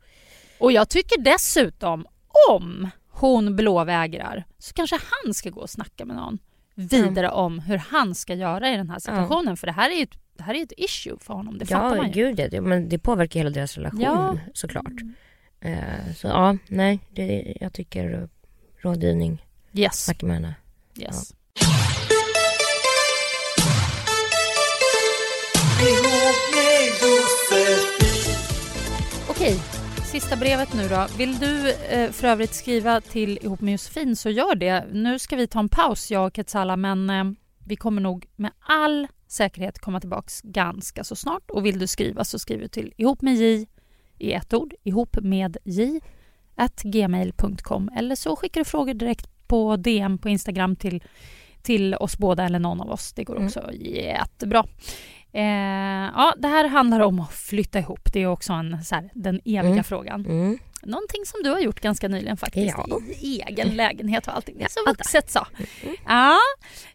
Och 0.60 0.72
jag 0.72 0.90
tycker 0.90 1.22
dessutom, 1.22 2.08
om 2.50 2.90
hon 3.10 3.56
blåvägrar 3.56 4.46
så 4.58 4.74
kanske 4.74 4.98
han 5.24 5.34
ska 5.34 5.50
gå 5.50 5.62
och 5.62 5.70
snacka 5.70 6.06
med 6.06 6.16
någon 6.16 6.38
vidare 6.76 7.30
om 7.30 7.60
hur 7.60 7.78
han 7.78 8.16
ska 8.16 8.34
göra 8.34 8.70
i 8.74 8.78
den 8.78 8.90
här 8.90 9.00
situationen. 9.00 9.58
För 9.58 9.68
det 9.68 9.74
här 9.74 9.90
är 9.90 9.96
ju 9.96 10.04
ett, 10.04 10.18
det 10.38 10.44
här 10.44 10.54
är 10.54 10.64
ett 10.64 10.74
issue 10.78 11.18
för 11.20 11.34
honom, 11.34 11.58
det 11.58 11.66
fattar 11.66 11.90
Ja, 11.90 11.96
man 11.96 12.06
ju. 12.12 12.12
gud 12.14 12.54
ja, 12.54 12.62
men 12.62 12.90
det 12.90 13.00
påverkar 13.00 13.40
hela 13.40 13.50
deras 13.50 13.76
relation 13.78 14.02
Ja. 14.02 14.38
såklart. 14.54 14.94
Eh, 15.62 16.14
så 16.16 16.28
ja, 16.28 16.58
nej, 16.68 17.00
det, 17.14 17.58
jag 17.62 17.74
tycker 17.74 18.30
rådgivning, 18.82 19.46
Yes. 19.74 20.06
snacka 20.06 20.26
med 20.26 20.36
henne. 20.36 20.56
yes. 21.00 21.34
Okej, 29.48 29.60
sista 30.06 30.36
brevet 30.36 30.74
nu 30.74 30.88
då. 30.88 31.08
Vill 31.18 31.40
du 31.40 31.72
eh, 31.72 32.12
för 32.12 32.28
övrigt 32.28 32.54
skriva 32.54 33.02
till 33.02 33.40
Ihop 33.42 33.62
med 33.62 33.72
Josefin 33.72 34.16
så 34.16 34.30
gör 34.30 34.56
det. 34.56 34.86
Nu 34.92 35.20
ska 35.20 35.36
vi 35.36 35.48
ta 35.48 35.60
en 35.60 35.70
paus, 35.70 36.12
jag 36.12 36.26
och 36.28 36.36
Ketsala, 36.36 36.78
men 36.78 37.10
eh, 37.10 37.24
vi 37.66 37.76
kommer 37.76 38.02
nog 38.02 38.26
med 38.36 38.52
all 38.60 39.08
säkerhet 39.28 39.80
komma 39.80 40.00
tillbaks 40.00 40.42
ganska 40.42 41.04
så 41.04 41.16
snart. 41.16 41.52
Och 41.52 41.66
vill 41.66 41.80
du 41.80 41.88
skriva 41.88 42.24
så 42.24 42.40
skriver 42.40 42.62
du 42.62 42.68
till 42.68 42.94
ihop 42.98 43.22
med 43.22 43.36
j 43.36 43.68
i 44.18 44.34
ett 44.34 44.54
ord, 44.54 44.74
ihop 44.84 45.18
med 45.22 45.58
j, 45.64 46.02
at 46.56 46.82
gmail.com 46.84 47.90
eller 47.98 48.16
så 48.16 48.36
skickar 48.36 48.62
du 48.62 48.66
frågor 48.66 48.94
direkt 48.94 49.48
på 49.48 49.76
DM 49.78 50.18
på 50.18 50.30
Instagram 50.30 50.76
till, 50.76 51.04
till 51.62 51.96
oss 51.96 52.18
båda 52.18 52.44
eller 52.46 52.60
någon 52.60 52.82
av 52.82 52.90
oss. 52.90 53.14
Det 53.14 53.24
går 53.24 53.36
Mm. 53.36 53.48
också 53.48 53.72
jättebra. 53.74 54.66
Eh, 55.38 56.12
ja, 56.16 56.34
det 56.38 56.48
här 56.48 56.68
handlar 56.68 57.00
om 57.00 57.20
att 57.20 57.34
flytta 57.34 57.80
ihop. 57.80 58.14
Det 58.14 58.20
är 58.24 58.28
också 58.28 58.54
en, 58.54 58.84
så 58.84 58.96
här, 58.96 59.10
den 59.14 59.36
eviga 59.46 59.60
Mm. 59.72 59.84
frågan. 59.84 60.26
Mm. 60.26 60.58
Någonting 60.84 61.26
som 61.26 61.44
du 61.44 61.50
har 61.50 61.60
gjort 61.60 61.80
ganska 61.80 62.08
nyligen 62.08 62.38
faktiskt. 62.38 62.76
Ja. 62.88 63.00
I 63.22 63.42
egen 63.42 63.76
lägenhet 63.76 64.28
och 64.28 64.36
allting. 64.36 64.58
Det 64.58 64.64
är 64.64 64.70
så 64.70 64.90
vuxet 64.92 65.32
så. 65.32 65.48
Ja. 66.06 66.38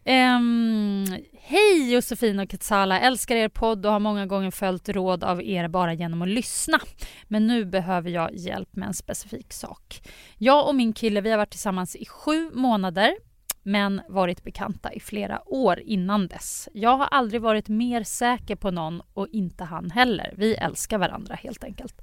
ehm, 0.03 1.05
hej 1.41 1.93
Josefin 1.93 2.39
och 2.39 2.49
Katsala. 2.49 2.99
Älskar 2.99 3.35
er 3.35 3.49
podd 3.49 3.85
och 3.85 3.91
har 3.91 3.99
många 3.99 4.25
gånger 4.25 4.51
följt 4.51 4.89
råd 4.89 5.23
av 5.23 5.43
er 5.43 5.67
bara 5.67 5.93
genom 5.93 6.21
att 6.21 6.27
lyssna. 6.27 6.79
Men 7.27 7.47
nu 7.47 7.65
behöver 7.65 8.09
jag 8.09 8.35
hjälp 8.35 8.75
med 8.75 8.87
en 8.87 8.93
specifik 8.93 9.53
sak. 9.53 10.01
Jag 10.37 10.67
och 10.67 10.75
min 10.75 10.93
kille 10.93 11.21
vi 11.21 11.29
har 11.31 11.37
varit 11.37 11.49
tillsammans 11.51 11.95
i 11.95 12.05
sju 12.05 12.51
månader 12.53 13.15
men 13.63 14.01
varit 14.09 14.43
bekanta 14.43 14.93
i 14.93 14.99
flera 14.99 15.41
år 15.45 15.79
innan 15.79 16.27
dess. 16.27 16.69
Jag 16.73 16.97
har 16.97 17.05
aldrig 17.05 17.41
varit 17.41 17.69
mer 17.69 18.03
säker 18.03 18.55
på 18.55 18.71
någon 18.71 19.01
och 19.13 19.27
inte 19.31 19.63
han 19.63 19.91
heller. 19.91 20.33
Vi 20.37 20.55
älskar 20.55 20.97
varandra 20.97 21.35
helt 21.35 21.63
enkelt. 21.63 22.01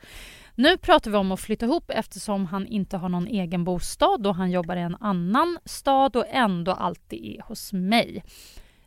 Nu 0.55 0.77
pratar 0.77 1.11
vi 1.11 1.17
om 1.17 1.33
att 1.33 1.41
flytta 1.41 1.67
ihop 1.67 1.91
eftersom 1.91 2.47
han 2.47 2.67
inte 2.67 2.97
har 2.97 3.09
någon 3.09 3.27
egen 3.27 3.65
bostad 3.65 4.27
och 4.27 4.35
han 4.35 4.51
jobbar 4.51 4.77
i 4.77 4.81
en 4.81 4.97
annan 5.01 5.59
stad 5.65 6.17
och 6.17 6.27
ändå 6.29 6.73
alltid 6.73 7.25
är 7.25 7.43
hos 7.43 7.73
mig. 7.73 8.25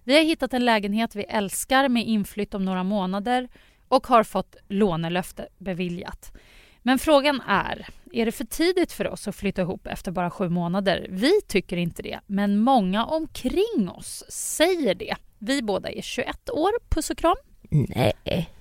Vi 0.03 0.15
har 0.15 0.23
hittat 0.23 0.53
en 0.53 0.65
lägenhet 0.65 1.15
vi 1.15 1.23
älskar 1.23 1.89
med 1.89 2.07
inflytt 2.07 2.53
om 2.53 2.65
några 2.65 2.83
månader 2.83 3.49
och 3.87 4.07
har 4.07 4.23
fått 4.23 4.55
lånelöfte 4.67 5.47
beviljat. 5.57 6.31
Men 6.81 6.99
frågan 6.99 7.41
är, 7.47 7.87
är 8.13 8.25
det 8.25 8.31
för 8.31 8.43
tidigt 8.45 8.91
för 8.91 9.07
oss 9.07 9.27
att 9.27 9.35
flytta 9.35 9.61
ihop 9.61 9.87
efter 9.87 10.11
bara 10.11 10.29
sju 10.29 10.49
månader? 10.49 11.07
Vi 11.09 11.41
tycker 11.47 11.77
inte 11.77 12.01
det, 12.01 12.19
men 12.27 12.57
många 12.59 13.05
omkring 13.05 13.89
oss 13.95 14.23
säger 14.29 14.95
det. 14.95 15.15
Vi 15.39 15.61
båda 15.61 15.89
är 15.89 16.01
21 16.01 16.49
år, 16.49 16.71
puss 16.89 17.09
och 17.09 17.17
kram. 17.17 17.35
Nej, 17.69 18.13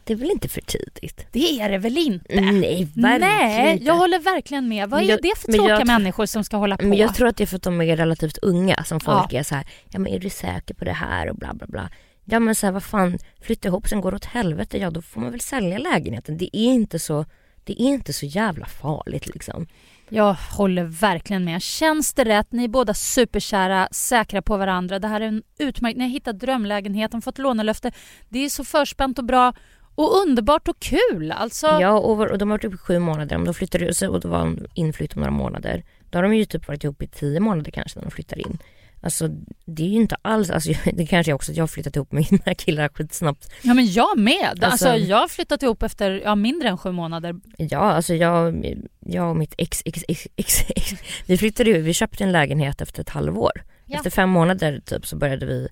det 0.05 0.13
är 0.13 0.17
väl 0.17 0.31
inte 0.31 0.49
för 0.49 0.61
tidigt? 0.61 1.27
Det 1.33 1.61
är 1.61 1.69
det 1.71 1.79
väl 1.79 1.99
inte? 1.99 2.41
Nej, 2.41 2.89
verkligen 2.95 3.21
Nej, 3.21 3.79
jag 3.83 3.95
håller 3.97 4.19
verkligen 4.19 4.69
med. 4.69 4.91
Vad 4.91 5.03
är 5.03 5.05
jag- 5.09 5.23
det 5.23 5.33
för 5.39 5.53
tråkiga 5.53 5.85
människor 5.85 6.27
som 6.27 6.45
ska 6.45 6.57
hålla 6.57 6.77
på? 6.77 6.85
Men 6.87 6.99
jag 6.99 7.15
tror 7.15 7.29
att 7.29 7.37
det 7.37 7.45
är 7.45 7.47
för 7.47 7.57
att 7.57 7.63
de 7.63 7.81
är 7.81 7.97
relativt 7.97 8.39
unga 8.39 8.85
som 8.85 9.01
folk 9.01 9.33
Ja. 9.33 9.39
är 9.39 9.43
så 9.43 9.55
här, 9.55 9.67
ja 9.91 9.99
men 9.99 10.13
är 10.13 10.19
du 10.19 10.31
säker 10.31 10.75
på 10.75 10.85
det 10.85 10.93
här 10.93 11.31
och 11.31 11.37
bla 11.37 11.55
bla 11.55 11.67
bla. 11.67 11.91
Ja 12.25 12.41
men 12.41 12.55
så 12.55 12.67
här, 12.67 12.73
vad 12.73 12.83
fan, 12.83 13.19
flytta 13.43 13.69
ihop 13.69 13.89
sen 13.89 14.01
går 14.01 14.11
det 14.11 14.17
åt 14.17 14.25
helvete, 14.25 14.79
ja 14.79 14.91
då 14.91 15.03
får 15.03 15.21
man 15.21 15.31
väl 15.31 15.41
sälja 15.41 15.79
lägenheten. 15.79 16.37
Det 16.39 16.57
är 16.57 16.73
inte 16.73 16.99
så, 16.99 17.25
det 17.65 17.73
är 17.83 17.87
inte 17.87 18.13
så 18.13 18.27
jävla 18.27 18.67
farligt 18.67 19.27
liksom. 19.27 19.67
Jag 20.09 20.35
håller 20.35 20.85
verkligen 20.85 21.45
med. 21.45 21.63
Känns 21.63 22.15
det 22.15 22.25
rätt? 22.25 22.53
Ni 22.53 22.65
är 22.65 22.69
båda 22.69 22.95
superkära, 22.95 23.89
säkra 23.91 24.43
på 24.43 24.57
varandra. 24.57 24.99
Det 24.99 25.09
här 25.09 25.21
är 25.21 25.29
en 25.29 25.43
utmärkt... 25.59 25.99
Ni 25.99 26.05
har 26.05 26.11
hittat 26.11 26.41
drömlägenheten, 26.41 27.23
fått 27.23 27.39
lånelöfte. 27.39 27.93
Det 28.29 28.45
är 28.45 28.49
så 28.49 28.65
förspänt 28.65 29.19
och 29.19 29.25
bra 29.25 29.53
och 29.95 30.17
underbart 30.23 30.69
och 30.69 30.79
kul. 30.81 31.33
Alltså, 31.33 31.67
Ja 31.67 31.99
och, 31.99 32.39
de 32.39 32.51
har 32.51 32.55
varit 32.55 32.65
ihop 32.65 32.75
i 32.75 32.79
sju 32.79 32.99
månader, 32.99 33.37
om 33.37 33.45
de 33.45 33.55
flyttar 33.55 33.83
ut 33.83 34.03
och 34.03 34.21
då 34.21 34.29
var 34.29 34.59
inflytt 34.75 35.15
om 35.17 35.21
några 35.21 35.31
månader. 35.31 35.85
Då 36.11 36.19
har 36.19 36.23
de 36.23 36.35
ju 36.35 36.45
typ 36.45 36.69
varit 36.69 36.85
ihop 36.85 37.03
i 37.03 37.07
tio 37.07 37.41
månader 37.41 37.71
kanske 37.71 37.99
när 37.99 38.05
de 38.05 38.11
flyttar 38.11 38.39
in. 38.39 38.59
Alltså 39.05 39.29
det 39.65 39.83
är 39.83 39.89
ju 39.89 39.97
inte 39.97 40.17
alls, 40.23 40.51
alltså, 40.51 40.73
det 40.93 41.07
kanske 41.07 41.33
är 41.33 41.35
också 41.35 41.53
att 41.53 41.57
jag 41.57 41.63
har 41.63 41.69
flyttat 41.69 41.97
ihop 41.97 42.13
med 42.13 42.27
mina 42.31 42.55
killar 42.55 42.89
skitsnabbt. 42.89 43.53
ja, 43.63 43.75
men 43.75 43.93
jag 43.93 44.19
med. 44.19 44.65
Alltså, 44.65 44.89
Alltså- 44.89 45.09
jag 45.09 45.17
har 45.17 45.29
flyttat 45.29 45.63
ihop 45.63 45.83
efter 45.83 46.11
ja, 46.25 46.35
mindre 46.35 46.69
än 46.69 46.79
sju 46.79 46.93
månader. 46.93 47.35
Ja, 47.57 47.79
alltså 47.79 48.15
jag, 48.15 48.67
jag 49.01 49.31
och 49.31 49.37
mitt 49.37 49.55
ex, 49.59 49.83
ex, 49.85 50.05
ex, 50.09 50.27
ex, 50.37 50.65
ex 50.77 50.95
vi 51.27 51.39
flyttade 51.39 51.71
ju, 51.71 51.81
vi 51.81 51.95
köpte 51.95 52.25
en 52.25 52.33
lägenhet 52.33 52.81
efter 52.81 53.01
ett 53.01 53.09
halvår. 53.09 53.65
Ja. 53.87 53.97
Efter 53.97 54.11
fem 54.11 54.31
månader 54.31 54.81
typ 54.85 55.07
så 55.07 55.17
började 55.17 55.47
vi, 55.47 55.69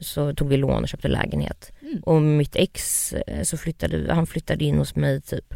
så 0.00 0.34
tog 0.34 0.48
vi 0.48 0.56
lån 0.56 0.82
och 0.82 0.88
köpte 0.88 1.08
lägenhet. 1.08 1.72
Mm. 1.82 2.00
Och 2.02 2.22
mitt 2.22 2.56
ex, 2.56 3.12
eh, 3.12 3.42
så 3.42 3.56
flyttade, 3.56 4.14
han 4.14 4.26
flyttade 4.26 4.64
in 4.64 4.78
hos 4.78 4.96
mig 4.96 5.20
typ, 5.20 5.54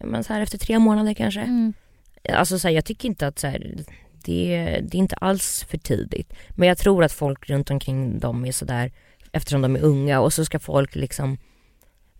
men 0.00 0.24
så 0.24 0.32
här 0.32 0.40
efter 0.40 0.58
tre 0.58 0.78
månader 0.78 1.14
kanske. 1.14 1.40
Mm. 1.40 1.72
Alltså 2.28 2.58
så 2.58 2.68
här, 2.68 2.74
jag 2.74 2.84
tycker 2.84 3.08
inte 3.08 3.26
att 3.26 3.38
så 3.38 3.46
här, 3.46 3.74
det, 4.24 4.80
det 4.82 4.96
är 4.96 4.98
inte 4.98 5.16
alls 5.16 5.66
för 5.70 5.78
tidigt. 5.78 6.32
Men 6.50 6.68
jag 6.68 6.78
tror 6.78 7.04
att 7.04 7.12
folk 7.12 7.50
runt 7.50 7.70
omkring 7.70 8.18
dem 8.18 8.44
är 8.44 8.52
sådär, 8.52 8.92
eftersom 9.32 9.62
de 9.62 9.76
är 9.76 9.80
unga 9.82 10.20
och 10.20 10.32
så 10.32 10.44
ska 10.44 10.58
folk 10.58 10.94
liksom 10.94 11.38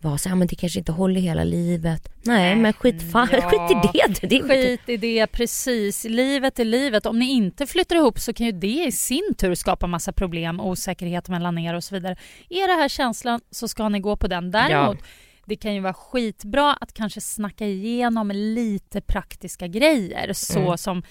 vara 0.01 0.19
så 0.19 0.29
här, 0.29 0.37
men 0.37 0.49
det 0.49 0.57
kanske 0.57 0.79
inte 0.79 0.93
håller 0.93 1.21
hela 1.21 1.45
livet. 1.45 2.09
Nej 2.23 2.57
men 2.57 2.73
skit, 2.73 3.13
fan, 3.13 3.29
Ja. 3.33 3.41
skit 3.51 3.71
i 3.71 3.75
det. 4.21 4.27
det 4.29 4.37
är 4.37 4.49
Skit 4.49 4.89
i 4.89 4.97
det, 4.97 5.27
precis. 5.27 6.05
Livet 6.05 6.59
är 6.59 6.65
livet. 6.65 7.07
Om 7.07 7.19
ni 7.19 7.31
inte 7.31 7.67
flyttar 7.67 7.97
ihop 7.97 8.19
så 8.19 8.33
kan 8.33 8.47
ju 8.47 8.53
det 8.53 8.85
i 8.87 8.93
sin 8.93 9.35
tur 9.39 9.55
skapa 9.55 9.87
massa 9.87 10.13
problem, 10.13 10.61
osäkerhet 10.61 11.29
mellan 11.29 11.59
er 11.59 11.75
och 11.75 11.85
så 11.85 11.95
vidare. 11.95 12.17
Är 12.51 12.69
det 12.69 12.75
här 12.83 12.89
känslan 12.89 13.41
så 13.51 13.69
ska 13.69 13.89
ni 13.89 14.01
gå 14.01 14.17
på 14.17 14.27
den. 14.29 14.51
Däremot, 14.51 14.99
det 15.47 15.57
kan 15.57 15.75
ju 15.75 15.81
vara 15.81 15.95
skitbra 15.95 16.75
att 16.75 16.93
kanske 16.95 17.21
snacka 17.21 17.67
igenom 17.67 18.31
lite 18.35 19.01
praktiska 19.01 19.67
grejer 19.67 20.33
så 20.33 20.59
Mm. 20.61 20.79
som 20.79 21.03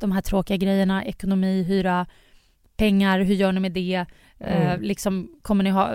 de 0.00 0.12
här 0.12 0.20
tråkiga 0.20 0.56
grejerna, 0.56 1.04
ekonomi, 1.04 1.62
hyra, 1.62 2.06
pengar, 2.76 3.20
hur 3.20 3.34
gör 3.34 3.52
ni 3.52 3.60
med 3.60 3.72
det? 3.72 3.94
Eh, 4.38 4.70
Mm. 4.70 4.80
liksom, 4.82 5.30
kommer 5.42 5.64
ni 5.64 5.70
ha 5.70 5.94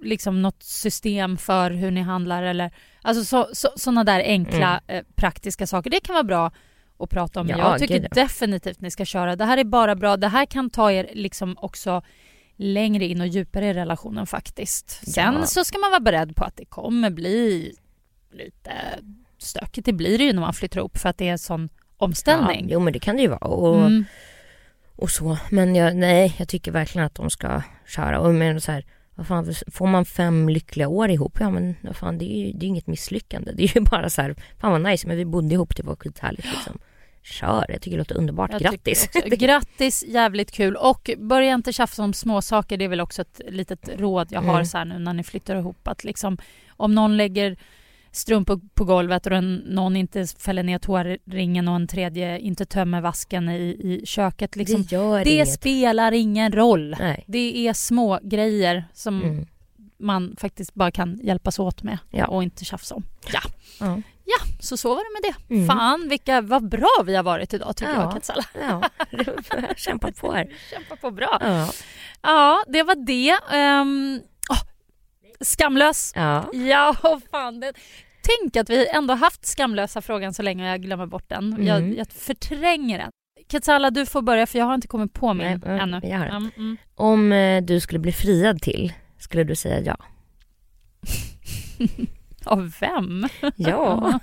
liksom, 0.00 0.42
något 0.42 0.62
system 0.62 1.36
för 1.36 1.70
hur 1.70 1.90
ni 1.90 2.00
handlar? 2.00 2.42
Eller, 2.42 2.70
alltså 3.02 3.24
så, 3.24 3.48
så, 3.52 3.68
sådana 3.76 4.04
där 4.04 4.20
enkla 4.20 4.80
eh, 4.86 5.02
praktiska 5.16 5.66
saker. 5.66 5.90
Det 5.90 6.00
kan 6.00 6.14
vara 6.14 6.24
bra 6.24 6.52
att 6.98 7.10
prata 7.10 7.40
om. 7.40 7.48
Ja, 7.48 7.58
jag 7.58 7.78
tycker 7.78 7.98
gud, 7.98 8.08
definitivt 8.12 8.80
ni 8.80 8.90
ska 8.90 9.04
köra. 9.04 9.36
Det 9.36 9.44
här 9.44 9.58
är 9.58 9.64
bara 9.64 9.94
bra. 9.96 10.16
Det 10.16 10.28
här 10.28 10.46
kan 10.46 10.70
ta 10.70 10.92
er 10.92 11.10
liksom 11.14 11.56
också 11.58 12.02
längre 12.56 13.04
in 13.04 13.20
och 13.20 13.26
djupare 13.26 13.66
i 13.66 13.74
relationen 13.74 14.26
faktiskt. 14.26 14.90
Sen 15.14 15.34
Ja. 15.34 15.46
så 15.46 15.64
ska 15.64 15.78
man 15.78 15.90
vara 15.90 16.00
beredd 16.00 16.36
på 16.36 16.44
att 16.44 16.56
det 16.56 16.64
kommer 16.64 17.10
bli 17.10 17.72
lite 18.32 18.72
stökigt. 19.38 19.86
Det 19.86 19.92
blir 19.92 20.18
det 20.18 20.24
ju 20.24 20.32
när 20.32 20.40
man 20.40 20.54
flyttar 20.54 20.80
ihop 20.80 20.98
för 20.98 21.08
att 21.08 21.18
det 21.18 21.28
är 21.28 21.32
en 21.32 21.38
sån 21.38 21.68
omställning. 22.02 22.60
Ja, 22.60 22.66
jo 22.72 22.80
men 22.80 22.92
det 22.92 22.98
kan 22.98 23.16
det 23.16 23.22
ju 23.22 23.28
vara. 23.28 23.46
Och, 23.46 23.76
Mm. 23.86 24.04
och 24.96 25.10
så. 25.10 25.38
Men 25.50 25.74
jag, 25.74 25.96
nej, 25.96 26.34
jag 26.38 26.48
tycker 26.48 26.72
verkligen 26.72 27.06
att 27.06 27.14
de 27.14 27.30
ska 27.30 27.62
köra. 27.86 28.20
Och 28.20 28.34
men 28.34 28.60
så 28.60 28.72
här, 28.72 28.84
vad 29.14 29.26
fan, 29.26 29.54
får 29.72 29.86
man 29.86 30.04
fem 30.04 30.48
lyckliga 30.48 30.88
år 30.88 31.10
ihop, 31.10 31.36
ja 31.40 31.50
men 31.50 31.74
vad 31.82 31.96
fan, 31.96 32.18
det 32.18 32.24
är 32.24 32.46
ju 32.46 32.52
det 32.52 32.66
är 32.66 32.68
inget 32.68 32.86
misslyckande. 32.86 33.52
Det 33.52 33.62
är 33.62 33.76
ju 33.76 33.80
bara 33.80 34.10
så 34.10 34.22
här, 34.22 34.34
fan 34.58 34.72
vad 34.72 34.80
nice, 34.80 35.06
men 35.08 35.16
vi 35.16 35.24
bodde 35.24 35.54
ihop, 35.54 35.76
det 35.76 35.82
var 35.82 35.96
skithärligt 35.96 36.44
liksom. 36.46 36.78
Kör, 37.22 37.64
jag 37.68 37.82
tycker 37.82 37.96
det 37.96 37.98
låter 38.00 38.16
underbart. 38.16 38.50
Jag 38.52 38.60
Grattis! 38.60 39.08
Grattis, 39.26 40.04
jävligt 40.08 40.52
kul. 40.52 40.76
Och 40.76 41.10
börja 41.18 41.54
inte 41.54 41.72
tjafsa 41.72 42.02
om 42.02 42.12
småsaker. 42.12 42.76
Det 42.76 42.84
är 42.84 42.88
väl 42.88 43.00
också 43.00 43.22
ett 43.22 43.40
litet 43.48 43.88
råd 43.98 44.28
jag 44.30 44.40
har 44.42 44.54
Mm. 44.54 44.64
så 44.66 44.78
här 44.78 44.84
nu 44.84 44.98
när 44.98 45.12
ni 45.12 45.24
flyttar 45.24 45.56
ihop. 45.56 45.88
Att 45.88 46.04
liksom, 46.04 46.38
om 46.76 46.94
någon 46.94 47.16
lägger 47.16 47.56
strumpor 48.12 48.60
på 48.74 48.84
golvet 48.84 49.26
och 49.26 49.32
en, 49.32 49.54
någon 49.56 49.96
inte 49.96 50.26
fäller 50.38 50.62
ner 50.62 50.78
tåringen 50.78 51.68
och 51.68 51.74
en 51.76 51.86
tredje 51.86 52.38
inte 52.38 52.66
tömmer 52.66 53.00
vasken 53.00 53.48
i, 53.48 53.60
i 53.60 54.06
köket. 54.06 54.56
Liksom, 54.56 54.84
det 54.90 55.24
det 55.24 55.46
spelar 55.46 56.12
ingen 56.12 56.52
roll. 56.52 56.96
Nej. 56.98 57.24
Det 57.26 57.68
är 57.68 57.72
små 57.72 58.18
grejer 58.22 58.84
som 58.92 59.22
Mm. 59.22 59.46
man 59.98 60.36
faktiskt 60.40 60.74
bara 60.74 60.90
kan 60.90 61.20
hjälpas 61.22 61.58
åt 61.58 61.82
med 61.82 61.98
Ja. 62.10 62.26
och 62.26 62.42
inte 62.42 62.64
tjafsa 62.64 62.94
om. 62.94 63.04
Ja. 63.32 63.40
Ja. 63.80 63.86
ja, 64.24 64.36
så 64.60 64.76
så 64.76 64.88
var 64.94 64.96
det 64.96 65.22
med 65.22 65.34
det. 65.48 65.54
Mm. 65.54 65.68
Fan, 65.68 66.08
vilka, 66.08 66.40
vad 66.40 66.68
bra 66.68 67.02
vi 67.06 67.16
har 67.16 67.22
varit 67.22 67.54
idag 67.54 67.76
tycker 67.76 67.92
Ja. 67.92 68.02
jag, 68.02 68.12
Katsala. 68.12 68.42
Ja, 68.60 68.82
kämpa 69.76 70.12
på 70.12 70.32
här. 70.32 70.48
Kämpa 70.70 70.96
på 70.96 71.10
bra. 71.10 71.38
Ja. 71.40 71.68
Ja, 72.22 72.64
det 72.68 72.82
var 72.82 72.94
det. 72.94 73.56
Um, 73.56 74.20
skamlös. 75.40 76.12
Ja. 76.14 76.48
Ja, 76.52 76.96
vad 77.02 77.22
fan. 77.30 77.60
Det, 77.60 77.72
tänk 78.22 78.56
att 78.56 78.70
vi 78.70 78.88
ändå 78.88 79.14
haft 79.14 79.46
skamlösa 79.46 80.02
frågan 80.02 80.34
så 80.34 80.42
länge 80.42 80.62
och 80.64 80.70
jag 80.70 80.82
glömmer 80.82 81.06
bort 81.06 81.28
den. 81.28 81.52
Mm. 81.52 81.66
Jag, 81.66 81.98
jag 81.98 82.06
förtränger 82.12 82.98
den. 82.98 83.10
Katsala, 83.48 83.90
du 83.90 84.06
får 84.06 84.22
börja 84.22 84.46
för 84.46 84.58
jag 84.58 84.66
har 84.66 84.74
inte 84.74 84.88
kommit 84.88 85.12
på 85.12 85.34
min 85.34 85.46
Nej, 85.46 85.58
ja, 85.64 85.82
ännu. 85.82 86.00
Mm, 86.06 86.50
mm. 86.56 86.76
Om 86.94 87.32
eh, 87.32 87.62
du 87.62 87.80
skulle 87.80 87.98
bli 87.98 88.12
friad 88.12 88.62
till, 88.62 88.92
skulle 89.18 89.44
du 89.44 89.56
säga 89.56 89.80
ja? 89.80 89.96
Av 92.44 92.72
vem? 92.80 93.28
Ja. 93.56 94.18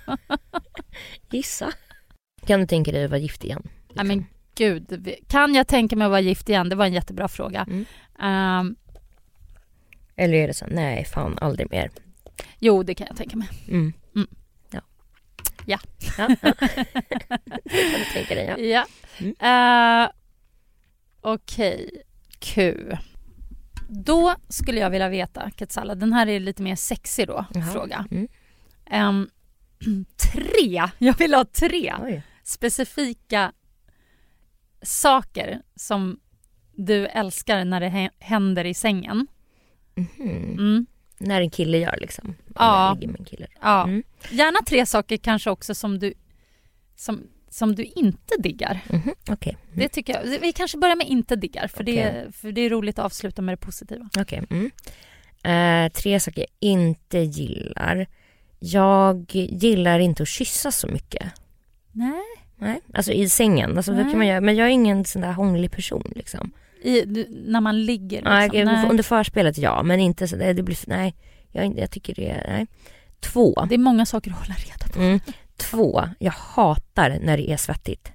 Gissa. 1.32 1.72
Kan 2.45 2.59
du 2.59 2.68
tänka 2.68 2.91
dig 2.91 3.03
att 3.03 3.09
vara 3.09 3.20
gift 3.20 3.43
igen? 3.43 3.68
Nej 3.93 4.05
men 4.05 4.26
gud, 4.55 5.15
kan 5.28 5.55
jag 5.55 5.68
tänka 5.68 5.95
mig 5.95 6.05
att 6.05 6.11
vara 6.11 6.22
gift 6.22 6.49
igen? 6.49 6.70
Det 6.70 6.76
var 6.76 6.86
en 6.86 6.93
jättebra 6.93 7.28
fråga. 7.28 7.68
Mm. 7.70 7.86
Ehm, 8.20 8.76
Eller 10.18 10.34
är 10.34 10.47
det 10.47 10.53
så, 10.53 10.65
nej 10.70 11.05
fan 11.05 11.38
aldrig 11.41 11.72
mer? 11.72 11.89
jo, 12.59 12.84
det 12.84 12.95
kan 12.95 13.07
jag 13.07 13.18
tänka 13.18 13.38
mig. 13.38 13.47
Mm. 13.68 13.93
Mm. 14.15 14.28
Ja. 14.72 14.82
Ja. 15.65 15.80
ja, 16.18 16.28
ja. 16.41 16.53
det 17.63 17.91
kan 17.91 17.99
du 17.99 18.05
tänka 18.13 18.36
dig 18.36 18.45
ja. 18.45 18.57
Ja. 18.57 18.86
Mm. 19.20 20.03
Eh, 20.03 20.09
Okej, 21.22 21.89
Q. 22.39 22.76
Då 23.89 24.36
skulle 24.49 24.80
jag 24.80 24.89
vilja 24.89 25.09
veta, 25.09 25.51
Katsala, 25.51 25.95
den 25.95 26.13
här 26.13 26.28
är 26.28 26.39
lite 26.39 26.61
mer 26.63 26.76
sexig 26.76 27.28
då, 27.28 27.45
Jaha. 27.53 27.72
fråga. 27.74 28.05
Ehm, 28.86 29.30
tre, 30.34 30.84
jag 30.97 31.18
vill 31.18 31.34
ha 31.34 31.45
tre 31.45 31.93
Oj. 32.01 32.24
specifika 32.43 33.51
saker 34.82 35.61
som 35.76 36.20
du 36.76 37.05
älskar 37.07 37.65
när 37.65 37.80
det 37.80 37.89
hä- 37.89 38.09
händer 38.20 38.65
i 38.65 38.74
sängen. 38.74 39.28
Mhm. 39.98 40.56
Mm. 40.60 40.86
när 41.18 41.41
en 41.41 41.50
kille 41.50 41.78
gör 41.78 41.98
liksom. 42.02 42.28
Om 42.28 42.36
Ja. 42.56 42.98
kille. 43.26 43.48
Ja. 43.62 43.84
Mm. 43.84 44.04
Gärna 44.32 44.60
tre 44.68 44.86
saker 44.86 45.18
kanske 45.18 45.50
också 45.50 45.76
som 45.76 46.00
du, 46.00 46.14
som, 46.95 47.24
som 47.50 47.76
du 47.76 47.84
inte 47.84 48.34
diggar. 48.39 48.80
Mhm, 48.89 49.14
Okej. 49.30 49.58
Mm. 49.68 49.80
Det 49.80 49.89
tycker 49.89 50.14
jag. 50.14 50.39
Vi 50.39 50.54
kanske 50.54 50.78
börjar 50.78 50.95
med 50.95 51.08
inte 51.08 51.36
diggar 51.36 51.68
för, 51.68 51.84
det, 51.84 52.10
Okej. 52.10 52.32
för 52.34 52.52
det 52.52 52.62
är 52.62 52.70
roligt 52.70 53.00
att 53.00 53.06
avsluta 53.06 53.41
med 53.41 53.54
det 53.54 53.58
positiva. 53.66 54.10
Okej. 54.20 54.43
Mm. 54.50 54.72
Eh, 55.43 55.91
tre 55.91 56.20
saker 56.20 56.41
jag 56.41 56.70
inte 56.72 57.20
gillar. 57.20 58.08
Jag 58.60 59.26
gillar 59.36 60.00
inte 60.00 60.24
att 60.24 60.30
kyssa 60.30 60.72
så 60.72 60.88
mycket. 60.88 61.24
Nej. 61.91 62.24
Nej, 62.60 62.82
alltså 62.93 63.12
i 63.12 63.30
sängen. 63.30 63.78
Alltså, 63.78 63.91
det 63.91 63.98
Nej. 64.04 64.12
kan 64.12 64.18
man 64.18 64.28
göra. 64.28 64.41
Men 64.41 64.56
jag 64.56 64.68
är 64.68 64.72
ingen 64.72 65.06
sån 65.06 65.22
där 65.22 65.32
hånglig 65.32 65.72
person 65.72 66.12
liksom. 66.16 66.52
I, 66.82 67.06
du, 67.06 67.28
när 67.30 67.62
man 67.62 67.86
ligger 67.86 68.18
liksom. 68.18 68.74
Nej. 68.74 68.90
Under 68.90 69.04
förspelet 69.04 69.58
ja, 69.58 69.84
men 69.84 70.00
inte 70.00 70.28
så 70.28 70.36
det, 70.36 70.54
det 70.54 70.64
blir, 70.64 70.78
nej. 70.88 71.16
Jag, 71.52 71.80
jag 71.80 71.92
tycker 71.92 72.16
det, 72.16 72.44
nej. 72.48 72.68
Två. 73.20 73.66
Det 73.70 73.76
är 73.76 73.80
många 73.80 74.06
saker 74.06 74.32
att 74.32 74.38
hålla 74.38 74.54
reda 74.54 74.94
på. 74.94 75.00
Mm. 75.00 75.20
Två, 75.58 76.10
jag 76.20 76.32
hatar 76.32 77.20
när 77.22 77.38
det 77.38 77.52
är 77.52 77.58
svettigt. 77.58 78.12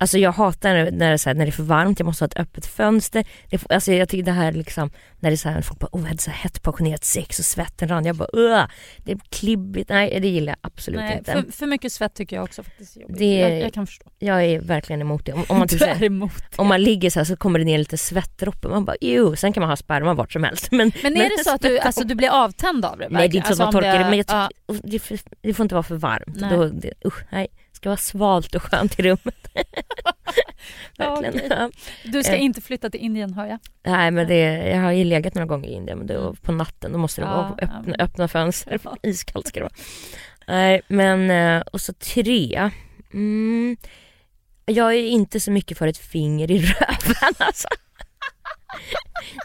Alltså 0.00 0.18
jag 0.18 0.32
hatar 0.32 0.74
när, 0.74 0.90
när, 0.90 1.10
det, 1.10 1.18
så 1.18 1.28
här, 1.30 1.34
när 1.34 1.44
det 1.44 1.50
är 1.50 1.52
för 1.52 1.62
varmt, 1.62 1.98
jag 2.00 2.06
måste 2.06 2.22
ha 2.24 2.26
ett 2.26 2.36
öppet 2.38 2.66
fönster. 2.66 3.26
Det, 3.50 3.70
alltså 3.70 3.92
jag 3.92 4.08
tycker 4.08 4.24
det 4.24 4.32
här 4.32 4.52
liksom, 4.52 4.90
när 5.20 5.30
det 5.30 5.34
är 5.34 5.36
så 5.36 5.48
här, 5.48 5.62
folk 5.62 5.78
bara, 5.78 5.88
oh 5.92 6.00
jag 6.00 6.08
hade 6.08 6.22
så 6.22 6.30
här 6.30 6.38
hett 6.38 6.62
passionerat 6.62 7.04
sex 7.04 7.38
och 7.38 7.44
svetten 7.44 7.88
rann. 7.88 8.04
Jag 8.04 8.16
bara, 8.16 8.28
Ugh, 8.32 8.64
det 8.98 9.12
är 9.12 9.18
klibbigt. 9.30 9.88
Nej 9.90 10.18
det 10.20 10.28
gillar 10.28 10.52
jag 10.52 10.56
absolut 10.60 11.00
Nej, 11.00 11.18
inte. 11.18 11.32
för, 11.32 11.52
för 11.52 11.66
mycket 11.66 11.92
svett 11.92 12.14
tycker 12.14 12.36
jag 12.36 12.42
också 12.44 12.62
faktiskt 12.62 12.96
är 12.96 13.00
jobbigt. 13.00 13.18
Det- 13.18 13.38
Jag, 13.38 13.60
jag 13.60 13.72
kan 13.74 13.86
förstå. 13.86 14.10
Jag 14.18 14.44
är 14.44 14.60
verkligen 14.60 15.00
emot 15.00 15.26
det. 15.26 15.32
Om, 15.32 15.44
om 15.48 15.58
man 15.58 15.68
typ 15.68 15.78
du 15.78 15.84
är 15.84 16.04
emot 16.04 16.32
det. 16.50 16.58
om 16.58 16.66
man 16.66 16.82
ligger 16.82 17.10
så 17.10 17.20
här 17.20 17.24
så 17.24 17.36
kommer 17.36 17.58
det 17.58 17.64
ner 17.64 17.78
lite 17.78 17.98
svettdroppar. 17.98 18.68
Man 18.70 18.84
bara, 18.84 18.96
jo, 19.00 19.36
sen 19.36 19.52
kan 19.52 19.60
man 19.60 19.70
ha 19.70 19.76
sperma 19.76 20.14
vart 20.14 20.32
som 20.32 20.44
helst. 20.44 20.68
Men, 20.70 20.92
Men 21.02 21.16
är 21.16 21.38
det 21.38 21.44
så 21.44 21.54
att 21.54 21.60
du, 21.62 21.78
alltså, 21.78 22.04
du 22.04 22.14
blir 22.14 22.28
avtänd 22.30 22.84
av 22.84 22.98
det? 22.98 23.08
Nej 23.10 23.28
det 23.28 23.36
är 23.36 23.38
inte 23.38 23.54
så 23.56 23.62
att 23.62 23.74
man 23.74 23.82
verkligen? 23.82 23.94
torkar 24.06 24.10
det, 24.10 24.18
Alltså, 24.18 24.34
men 24.34 24.76
jag 24.76 24.80
tycker, 24.82 24.90
det, 24.92 24.98
får- 24.98 25.18
det 25.42 25.54
får 25.54 25.64
inte 25.64 25.74
vara 25.74 25.82
för 25.82 25.96
varmt. 25.96 26.36
Nej. 26.40 26.50
Då, 26.50 26.64
det, 26.68 26.92
usch, 27.06 27.22
nej. 27.30 27.46
Ska 27.78 27.88
vara 27.88 27.96
svalt 27.96 28.54
och 28.54 28.62
skönt 28.62 28.98
i 28.98 29.02
rummet. 29.02 29.48
Ja, 30.96 31.20
Verkligen. 31.20 31.50
Ja. 31.50 31.56
ja, 31.58 31.70
Du 32.04 32.22
ska 32.22 32.34
Eh. 32.34 32.42
inte 32.42 32.60
flytta 32.60 32.90
till 32.90 33.00
Indien 33.00 33.34
hör 33.34 33.46
jag. 33.46 33.58
Nej 33.86 34.10
men 34.10 34.26
det, 34.28 34.38
jag 34.68 34.80
har 34.80 34.92
ju 34.92 35.04
legat 35.04 35.34
några 35.34 35.46
gånger 35.46 35.68
i 35.68 35.72
Indien 35.72 35.98
men 35.98 36.06
det 36.06 36.18
var 36.18 36.32
på 36.32 36.52
natten, 36.52 36.92
då 36.92 36.98
måste 36.98 37.20
det 37.20 37.24
Ja, 37.26 37.32
vara 37.36 37.54
ja, 37.58 37.64
öppna, 37.64 37.82
men- 37.86 38.00
öppna 38.00 38.28
fönster, 38.28 38.80
Ja. 38.84 38.96
iskallt 39.02 39.46
ska 39.46 39.60
det 39.60 39.64
vara. 39.64 39.74
Nej 40.48 40.80
men, 40.88 41.30
eh, 41.30 41.62
och 41.72 41.80
så 41.80 41.92
tre. 41.92 42.70
Mm, 43.12 43.76
jag 44.66 44.94
är 44.94 45.02
inte 45.08 45.40
så 45.40 45.50
mycket 45.50 45.78
för 45.78 45.86
ett 45.86 45.98
finger 45.98 46.50
i 46.50 46.58
röven 46.58 47.34
alltså. 47.38 47.68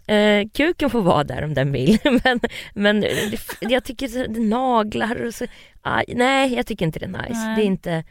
Eh, 0.07 0.47
kuken 0.53 0.89
får 0.89 1.01
vara 1.01 1.23
där 1.23 1.43
om 1.43 1.53
den 1.53 1.71
vill 1.71 1.97
men, 2.23 2.39
men 2.73 3.01
det, 3.01 3.39
jag 3.61 3.83
tycker 3.83 4.27
det 4.27 4.39
naglar 4.39 5.25
och 5.25 5.33
så, 5.33 5.45
aj, 5.81 6.05
nej 6.07 6.53
jag 6.53 6.67
tycker 6.67 6.85
inte 6.85 6.99
det 6.99 7.05
är 7.05 7.09
nice. 7.09 7.33
Nej. 7.33 7.55
Det 7.55 7.61
är 7.61 7.65
inte, 7.65 8.03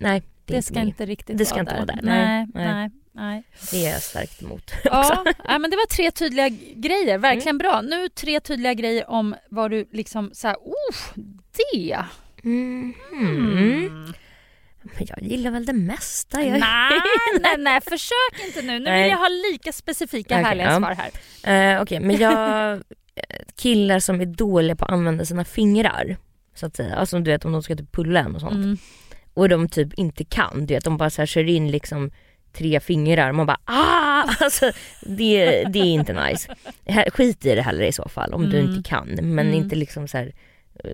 nej. 0.00 0.22
Det, 0.44 0.56
Det 0.56 0.62
ska 0.62 0.80
inte 0.80 1.06
riktigt 1.06 1.38
det 1.38 1.44
ska 1.46 1.54
vara 1.54 1.60
inte 1.60 1.72
där. 1.74 1.78
vara 1.86 1.96
där. 1.96 2.02
Nej, 2.02 2.46
Nej, 2.54 2.66
nej, 2.74 2.90
nej. 3.12 3.42
Det 3.70 3.86
är 3.86 3.92
jag 3.92 4.02
starkt 4.02 4.42
emot. 4.42 4.70
Ja, 4.84 5.24
ja, 5.44 5.58
men 5.58 5.70
det 5.70 5.76
var 5.76 5.86
tre 5.86 6.10
tydliga 6.10 6.48
grejer, 6.76 7.18
verkligen 7.18 7.48
Mm. 7.56 7.58
bra. 7.58 7.80
Nu 7.80 8.08
tre 8.08 8.40
tydliga 8.40 8.74
grejer 8.74 9.10
om 9.10 9.34
vad 9.50 9.70
du 9.70 9.88
liksom 9.92 10.30
så 10.32 10.48
här, 10.48 10.56
oh, 10.56 11.22
det. 11.74 11.98
Mm. 12.44 12.94
Mm. 13.12 14.12
Men 14.82 15.06
jag 15.08 15.22
gillar 15.22 15.50
väl 15.50 15.64
det 15.66 15.72
mesta. 15.72 16.42
Jag... 16.42 16.50
Nej, 16.60 17.00
nej, 17.40 17.54
nej, 17.58 17.80
försök 17.80 18.46
inte 18.46 18.62
nu. 18.62 18.78
Nu 18.78 19.02
vill 19.02 19.10
jag 19.10 19.18
ha 19.18 19.28
lika 19.52 19.72
specifika 19.72 20.34
Okej, 20.34 20.44
härliga 20.44 20.72
ja. 20.72 20.78
svar 20.78 20.94
här. 21.42 21.74
Eh, 21.76 21.82
Okej, 21.82 22.00
men 22.00 22.16
jag... 22.16 22.72
eh, 22.72 22.80
Killar 23.56 23.98
som 24.00 24.20
är 24.20 24.26
dåliga 24.26 24.76
på 24.76 24.84
att 24.84 24.90
använda 24.90 25.24
sina 25.24 25.44
fingrar. 25.44 26.16
Så 26.54 26.66
att 26.66 26.76
säga. 26.76 26.94
Alltså 26.94 27.18
du 27.18 27.30
vet 27.30 27.44
om 27.44 27.52
de 27.52 27.62
ska 27.62 27.76
typ 27.76 27.92
pulla 27.92 28.20
en 28.20 28.34
och 28.34 28.40
sånt. 28.40 28.80
Och 29.40 29.48
de 29.48 29.68
typ 29.68 29.94
inte 29.94 30.24
kan. 30.24 30.66
Du 30.66 30.74
vet 30.74 30.84
de 30.84 30.96
bara 30.96 31.10
så 31.10 31.22
här 31.22 31.26
kör 31.26 31.48
in 31.48 31.70
liksom 31.70 32.10
tre 32.52 32.80
fingrar. 32.80 33.32
Man 33.32 33.46
bara 33.46 33.60
ah! 33.64 34.34
Alltså 34.40 34.72
det, 35.02 35.64
det 35.64 35.78
är 35.78 35.84
inte 35.84 36.12
nice. 36.26 36.54
Skit 37.10 37.46
i 37.46 37.54
det 37.54 37.62
heller 37.62 37.84
i 37.84 37.92
så 37.92 38.08
fall 38.08 38.34
om 38.34 38.50
du 38.50 38.58
Mm. 38.58 38.70
inte 38.74 38.88
kan. 38.88 39.08
Men 39.08 39.46
Mm. 39.46 39.54
inte 39.54 39.76
liksom 39.76 40.08
så 40.08 40.18
här 40.18 40.32
eh, 40.84 40.90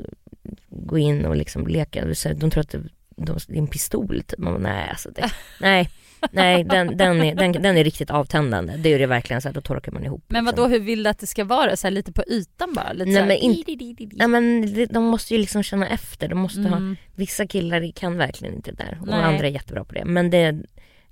gå 0.68 0.98
in 0.98 1.24
och 1.24 1.36
liksom 1.36 1.66
leka. 1.66 2.14
Så 2.14 2.28
här, 2.28 2.34
De 2.36 2.50
tror 2.50 2.60
att 2.60 2.68
det, 2.70 2.82
de, 3.16 3.38
det 3.48 3.54
är 3.54 3.58
en 3.58 3.66
pistol 3.66 4.22
typ. 4.26 4.38
Man 4.38 4.52
bara, 4.52 4.62
nej 4.72 4.88
alltså 4.90 5.10
det, 5.10 5.30
nej. 5.60 5.90
Nej 6.32 6.64
den, 6.64 6.96
den, 6.96 7.22
är, 7.22 7.34
den, 7.34 7.52
den 7.52 7.76
är 7.76 7.84
riktigt 7.84 8.10
avtändande. 8.10 8.76
Det 8.76 8.92
är 8.92 8.98
det 8.98 9.06
verkligen 9.06 9.42
så 9.42 9.48
att 9.48 9.54
då 9.54 9.60
torkar 9.60 9.92
man 9.92 10.04
ihop. 10.04 10.24
Men 10.28 10.44
liksom. 10.44 10.62
vad 10.62 10.70
då 10.70 10.74
hur 10.74 10.80
vill 10.84 11.02
du 11.02 11.10
att 11.10 11.18
det 11.18 11.26
ska 11.26 11.44
vara? 11.44 11.76
Så 11.76 11.86
här, 11.86 11.92
lite 11.92 12.12
på 12.12 12.22
ytan 12.28 12.74
bara? 12.74 12.92
Lite 12.92 13.04
Nej, 13.10 13.20
här, 13.20 13.26
men 13.26 13.36
in-. 13.36 14.10
Nej 14.12 14.28
men 14.28 14.74
de 14.92 15.04
måste 15.04 15.34
ju 15.34 15.40
liksom 15.40 15.62
känna 15.62 15.88
efter. 15.88 16.28
De 16.28 16.38
måste 16.38 16.60
ha, 16.60 16.76
Mm. 16.76 16.96
vissa 17.14 17.46
killar 17.46 17.92
kan 17.92 18.16
verkligen 18.16 18.54
inte 18.54 18.70
det 18.70 18.76
där 18.76 18.98
och 19.00 19.06
Nej. 19.06 19.22
andra 19.22 19.46
är 19.46 19.50
jättebra 19.50 19.84
på 19.84 19.94
det. 19.94 20.04
Men 20.04 20.30
det 20.30 20.54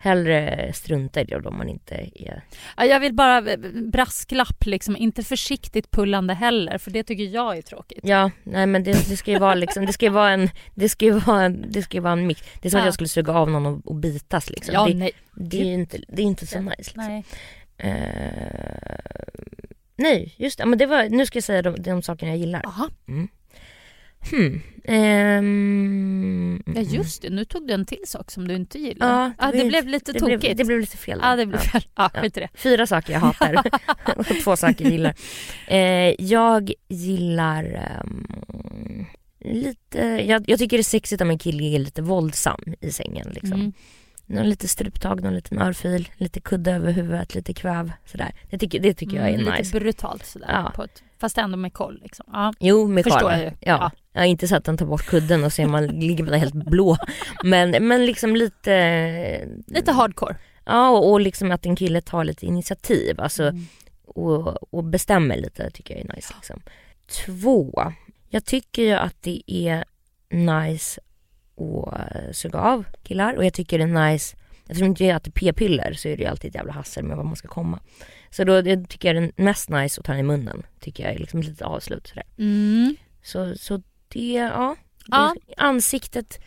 hellre 0.04 0.72
strunta 0.72 1.20
i 1.20 1.24
det 1.24 1.36
om 1.36 1.58
man 1.58 1.68
inte 1.68 1.94
är... 2.14 2.42
Ja, 2.76 2.84
jag 2.84 3.00
vill 3.00 3.14
bara 3.14 3.50
eh, 3.52 3.58
brasklapp 3.92 4.66
liksom, 4.66 4.96
inte 4.96 5.22
försiktigt 5.22 5.90
pullande 5.90 6.34
heller 6.34 6.78
för 6.78 6.90
det 6.90 7.02
tycker 7.02 7.24
jag 7.24 7.58
är 7.58 7.62
tråkigt. 7.62 8.00
Ja, 8.02 8.30
nej 8.42 8.66
men 8.66 8.84
det, 8.84 8.92
det 9.08 9.16
ska 9.16 9.30
ju 9.30 9.38
vara 9.38 9.54
liksom, 9.54 9.86
det 9.86 9.92
ska 9.92 10.06
ju 10.06 10.12
vara 10.12 10.30
en, 10.30 10.50
det 10.74 10.88
ska 10.88 11.04
ju 11.04 11.12
vara 11.12 11.42
en, 11.42 11.64
det 11.70 11.82
ska 11.82 11.96
ju 11.96 12.00
vara 12.00 12.12
en 12.12 12.26
mix. 12.26 12.42
Det 12.60 12.68
är 12.68 12.70
som 12.70 12.78
att 12.78 12.84
Ja. 12.84 12.86
jag 12.86 12.94
skulle 12.94 13.08
suga 13.08 13.32
av 13.32 13.50
någon 13.50 13.66
och, 13.66 13.86
och 13.86 13.94
bitas 13.94 14.50
liksom. 14.50 14.74
Ja, 14.74 14.86
det, 14.86 14.94
nej. 14.94 15.12
det 15.34 15.60
är 15.60 15.64
ju 15.64 15.72
inte, 15.72 15.98
det 16.08 16.22
är 16.22 16.26
inte 16.26 16.46
så 16.46 16.60
nice 16.60 16.74
liksom. 16.78 17.02
nej. 17.04 17.24
Eh, 17.78 18.96
nej, 19.96 20.34
just 20.36 20.58
det. 20.58 20.66
Men 20.66 20.78
det 20.78 20.86
var, 20.86 21.08
nu 21.08 21.26
ska 21.26 21.36
jag 21.36 21.44
säga 21.44 21.62
de, 21.62 21.82
de 21.82 22.02
sakerna 22.02 22.30
jag 22.30 22.38
gillar. 22.38 22.66
Aha. 22.66 22.88
Mm. 23.08 23.28
Hmm. 24.30 24.62
Ehm, 24.84 26.62
Ja 26.74 26.80
just 26.82 27.22
det, 27.22 27.30
nu 27.30 27.44
tog 27.44 27.66
du 27.66 27.74
en 27.74 27.84
till 27.86 28.02
sak 28.06 28.30
som 28.30 28.48
du 28.48 28.54
inte 28.54 28.78
gillar. 28.78 29.32
Ja, 29.38 29.46
det 29.46 29.56
det, 29.56 29.62
var- 29.62 29.68
blev 29.68 29.88
lite 29.88 30.12
det 30.12 30.18
tokigt. 30.18 30.40
blev, 30.40 30.56
det 30.56 30.64
blev 30.64 30.80
lite 30.80 30.96
fel. 30.96 31.18
Ja 31.22 31.36
det 31.36 31.46
blev 31.46 31.60
Ja. 31.64 31.70
fel. 31.70 31.82
Ja, 31.96 32.10
Ja. 32.14 32.20
skit 32.20 32.36
i 32.36 32.40
det. 32.40 32.48
Fyra 32.54 32.86
saker 32.86 33.12
jag 33.12 33.20
hatar 33.20 33.62
och 34.16 34.26
två 34.26 34.56
saker 34.56 34.84
jag 34.84 34.92
gillar. 34.92 35.14
Eh, 35.68 36.14
jag 36.24 36.72
gillar 36.88 37.64
ehm, 37.64 39.06
lite, 39.40 39.98
jag, 40.26 40.44
jag 40.46 40.58
tycker 40.58 40.76
det 40.76 40.80
är 40.80 40.82
sexigt 40.84 41.22
om 41.22 41.30
en 41.30 41.38
kille 41.38 41.64
är 41.64 41.78
lite 41.78 42.02
våldsam 42.02 42.60
i 42.80 42.90
sängen 42.92 43.28
liksom. 43.34 43.52
Mm. 43.52 43.72
Någon 44.26 44.48
lite 44.48 44.68
struptag, 44.68 45.22
någon 45.22 45.34
liten 45.34 45.58
örfil, 45.58 46.08
lite 46.16 46.40
kudde 46.40 46.72
över 46.72 46.92
huvudet, 46.92 47.34
lite 47.34 47.54
kväv 47.54 47.92
sådär. 48.06 48.34
Det 48.50 48.58
tycker, 48.58 48.80
det 48.80 48.94
tycker 48.94 49.16
jag 49.16 49.28
är 49.28 49.34
Mm, 49.34 49.44
nice. 49.44 49.62
Lite 49.62 49.80
brutalt 49.80 50.26
sådär. 50.26 50.48
Ja. 50.52 50.72
På 50.76 50.82
ett, 50.84 51.02
fast 51.24 51.38
ändå 51.38 51.56
med 51.56 51.72
koll 51.72 51.98
liksom. 52.02 52.26
Ja. 52.32 52.52
Jo, 52.60 52.88
med 52.88 53.06
ju. 53.06 53.12
Ja. 53.12 53.52
Ja. 53.60 53.90
ja. 54.12 54.24
inte 54.24 54.48
så 54.48 54.56
att 54.56 54.66
han 54.66 54.76
tar 54.76 54.86
bort 54.86 55.06
kudden 55.06 55.44
och 55.44 55.52
ser 55.52 55.66
man 55.66 55.86
ligger 55.86 56.24
man 56.24 56.34
helt 56.34 56.54
blå. 56.54 56.96
Men, 57.44 57.70
men 57.70 58.06
liksom 58.06 58.36
lite... 58.36 59.48
Lite 59.66 59.92
hardcore. 59.92 60.36
Ja, 60.64 60.90
och, 60.90 61.12
och 61.12 61.20
liksom 61.20 61.50
att 61.50 61.66
en 61.66 61.76
kille 61.76 62.00
tar 62.00 62.24
lite 62.24 62.46
initiativ. 62.46 63.20
Alltså, 63.20 63.42
Mm. 63.42 63.66
och, 64.06 64.74
och 64.74 64.84
bestämmer 64.84 65.36
lite 65.36 65.70
tycker 65.70 65.94
jag 65.94 66.04
är 66.04 66.14
nice. 66.14 66.34
Liksom. 66.36 66.62
Två, 67.26 67.92
jag 68.28 68.44
tycker 68.44 68.82
ju 68.82 68.92
att 68.92 69.22
det 69.22 69.42
är 69.46 69.84
nice 70.30 71.00
att 71.56 72.36
suga 72.36 72.58
av 72.58 72.84
killar 73.02 73.34
och 73.34 73.44
jag 73.44 73.54
tycker 73.54 73.78
det 73.78 73.84
är 73.84 74.10
nice 74.12 74.36
Eftersom 74.66 74.86
inte 74.86 75.04
jag 75.04 75.16
äter 75.16 75.32
p-piller 75.32 75.92
så 75.92 76.08
är 76.08 76.16
det 76.16 76.22
ju 76.22 76.28
alltid 76.28 76.48
ett 76.48 76.54
jävla 76.54 76.72
hassel 76.72 77.04
med 77.04 77.16
var 77.16 77.24
man 77.24 77.36
ska 77.36 77.48
komma. 77.48 77.80
Så 78.34 78.44
då 78.44 78.60
det 78.60 78.88
tycker 78.88 79.14
jag 79.14 79.22
det 79.22 79.32
är 79.36 79.42
mest 79.44 79.68
nice 79.68 80.00
att 80.00 80.06
ta 80.06 80.12
den 80.12 80.20
i 80.20 80.22
munnen. 80.22 80.62
Tycker 80.80 81.04
jag 81.04 81.14
är 81.14 81.18
liksom 81.18 81.40
ett 81.40 81.46
litet 81.46 81.62
avslut 81.62 82.06
sådär. 82.06 82.24
Mm. 82.38 82.96
Så, 83.22 83.54
så 83.56 83.82
det, 84.08 84.32
ja. 84.32 84.76
Ja. 85.06 85.34
Ansiktet, 85.56 86.40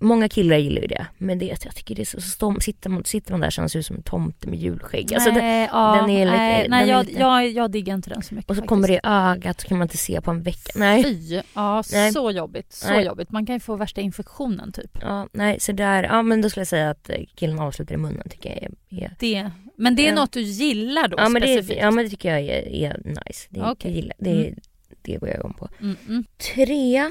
många 0.00 0.28
killar 0.28 0.56
gillar 0.56 0.80
ju 0.82 0.86
det. 0.88 1.06
Men 1.18 1.38
det, 1.38 1.44
jag 1.64 1.74
tycker 1.76 1.94
det 1.94 2.02
är 2.02 2.06
så, 2.06 2.20
så 2.20 2.28
stom, 2.30 2.60
sitter, 2.60 2.90
man, 2.90 3.04
sitter 3.04 3.30
man 3.32 3.40
där 3.40 3.50
ser 3.68 3.78
ut 3.78 3.86
som 3.86 3.96
en 3.96 4.02
tomte 4.02 4.48
med 4.48 4.58
julskägg. 4.58 5.14
Alltså 5.14 5.30
det, 5.30 5.38
nej, 5.40 5.68
ja, 5.72 5.96
den 6.00 6.10
är 6.10 6.24
lite- 6.24 6.36
nej, 6.36 6.62
den 6.62 6.70
nej 6.70 6.82
är 6.82 6.92
jag, 6.92 7.06
lite- 7.06 7.20
jag, 7.20 7.48
jag 7.50 7.70
diggar 7.70 7.94
inte 7.94 8.10
den 8.10 8.22
så 8.22 8.34
mycket 8.34 8.50
och 8.50 8.56
så 8.56 8.60
faktiskt. 8.60 8.68
kommer 8.68 8.88
det 8.88 8.94
i 8.94 9.00
ögat 9.02 9.60
så 9.60 9.68
kan 9.68 9.78
man 9.78 9.84
inte 9.84 9.96
se 9.96 10.20
på 10.20 10.30
en 10.30 10.42
vecka. 10.42 10.72
Nej. 10.74 11.02
Fy, 11.04 11.40
ja 11.54 11.82
Nej. 11.92 12.12
så 12.12 12.30
jobbigt. 12.30 12.72
Så 12.72 12.88
Nej. 12.88 13.04
jobbigt. 13.06 13.30
Man 13.30 13.46
kan 13.46 13.56
ju 13.56 13.60
få 13.60 13.76
värsta 13.76 14.00
infektionen 14.00 14.72
typ. 14.72 14.98
Ja, 15.00 15.28
nej, 15.32 15.60
så 15.60 15.72
där, 15.72 16.02
ja 16.02 16.22
men 16.22 16.42
då 16.42 16.50
skulle 16.50 16.60
jag 16.60 16.68
säga 16.68 16.90
att 16.90 17.10
eh, 17.10 17.16
killen 17.34 17.58
avslutar 17.58 17.94
i 17.94 17.98
munnen 17.98 18.28
tycker 18.30 18.48
jag 18.48 18.58
är, 18.62 18.70
är 19.04 19.14
Det. 19.18 19.50
Men 19.76 19.96
det 19.96 20.02
är 20.02 20.08
Ja. 20.08 20.14
något 20.14 20.32
du 20.32 20.40
gillar 20.40 21.08
då 21.08 21.16
ja, 21.18 21.28
men 21.28 21.42
det, 21.42 21.48
specifikt? 21.48 21.80
ja 21.82 21.90
men 21.90 22.04
det 22.04 22.10
tycker 22.10 22.28
jag 22.30 22.40
är, 22.40 22.68
är 22.74 23.00
nice. 23.04 23.46
Det, 23.50 23.60
jag 23.60 23.92
gillar, 23.92 24.16
det, 24.18 24.30
Mm. 24.46 24.54
det 25.02 25.16
går 25.16 25.28
jag 25.28 25.38
igång 25.38 25.54
på. 25.58 25.68
Mm, 25.80 25.96
mm. 26.08 26.24
Tre, 26.54 27.10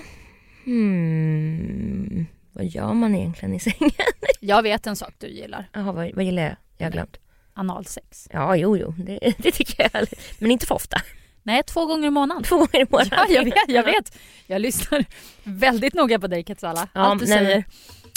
hmm, 0.66 2.26
vad 2.58 2.66
gör 2.66 2.94
man 2.94 3.16
egentligen 3.16 3.54
i 3.54 3.60
sängen? 3.60 3.92
Jag 4.40 4.64
vet 4.64 4.88
en 4.88 4.96
sak 4.96 5.14
du 5.18 5.28
gillar. 5.28 5.70
Jaha, 5.74 5.92
vad, 5.92 6.12
vad 6.16 6.24
gillar 6.26 6.44
jag? 6.44 6.56
Jag 6.78 6.86
har 6.86 6.92
glömt. 6.92 7.18
Analsex. 7.54 8.28
Ja, 8.34 8.56
jo, 8.56 8.78
jo, 8.78 8.92
det, 8.98 9.20
det 9.38 9.52
tycker 9.52 9.84
jag. 9.84 10.02
är. 10.02 10.08
Men 10.40 10.52
inte 10.52 10.66
för 10.66 10.76
ofta. 10.76 11.02
Nej, 11.44 11.64
två 11.64 11.86
gånger 11.86 12.08
i 12.08 12.10
månaden. 12.12 12.44
Två 12.44 12.56
gånger 12.58 12.82
i 12.82 12.86
månaden. 12.90 13.20
Ja, 13.20 13.26
jag 13.30 13.44
vet, 13.44 13.54
jag 13.68 13.84
vet. 13.84 14.18
Jag 14.48 14.62
lyssnar 14.62 15.06
väldigt 15.44 15.94
noga 15.94 16.20
på 16.20 16.28
dig 16.28 16.44
Katsala. 16.44 16.88
Ja, 16.94 17.02
Allt 17.02 17.20
du 17.20 17.28
nej, 17.28 17.38
säger. 17.38 17.64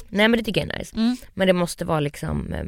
Nej 0.08 0.28
men 0.28 0.38
det 0.38 0.44
tycker 0.44 0.60
jag 0.60 0.74
är 0.74 0.78
nice. 0.78 0.96
Mm. 0.96 1.16
Men 1.34 1.46
det 1.46 1.52
måste 1.52 1.84
vara 1.84 2.00
liksom, 2.00 2.52
eh, 2.52 2.64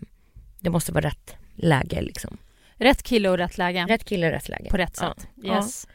det 0.60 0.70
måste 0.70 0.92
vara 0.92 1.04
rätt 1.06 1.36
läge 1.54 2.02
liksom. 2.02 2.38
Rätt 2.76 3.02
kille 3.02 3.28
och 3.30 3.38
rätt 3.38 3.58
läge. 3.58 3.86
Rätt 3.88 4.04
kille, 4.04 4.32
rätt 4.32 4.48
läge. 4.48 4.70
På 4.70 4.76
rätt 4.76 4.98
Ja. 5.00 5.14
sätt. 5.16 5.26
Ja. 5.34 5.56
Yes. 5.56 5.86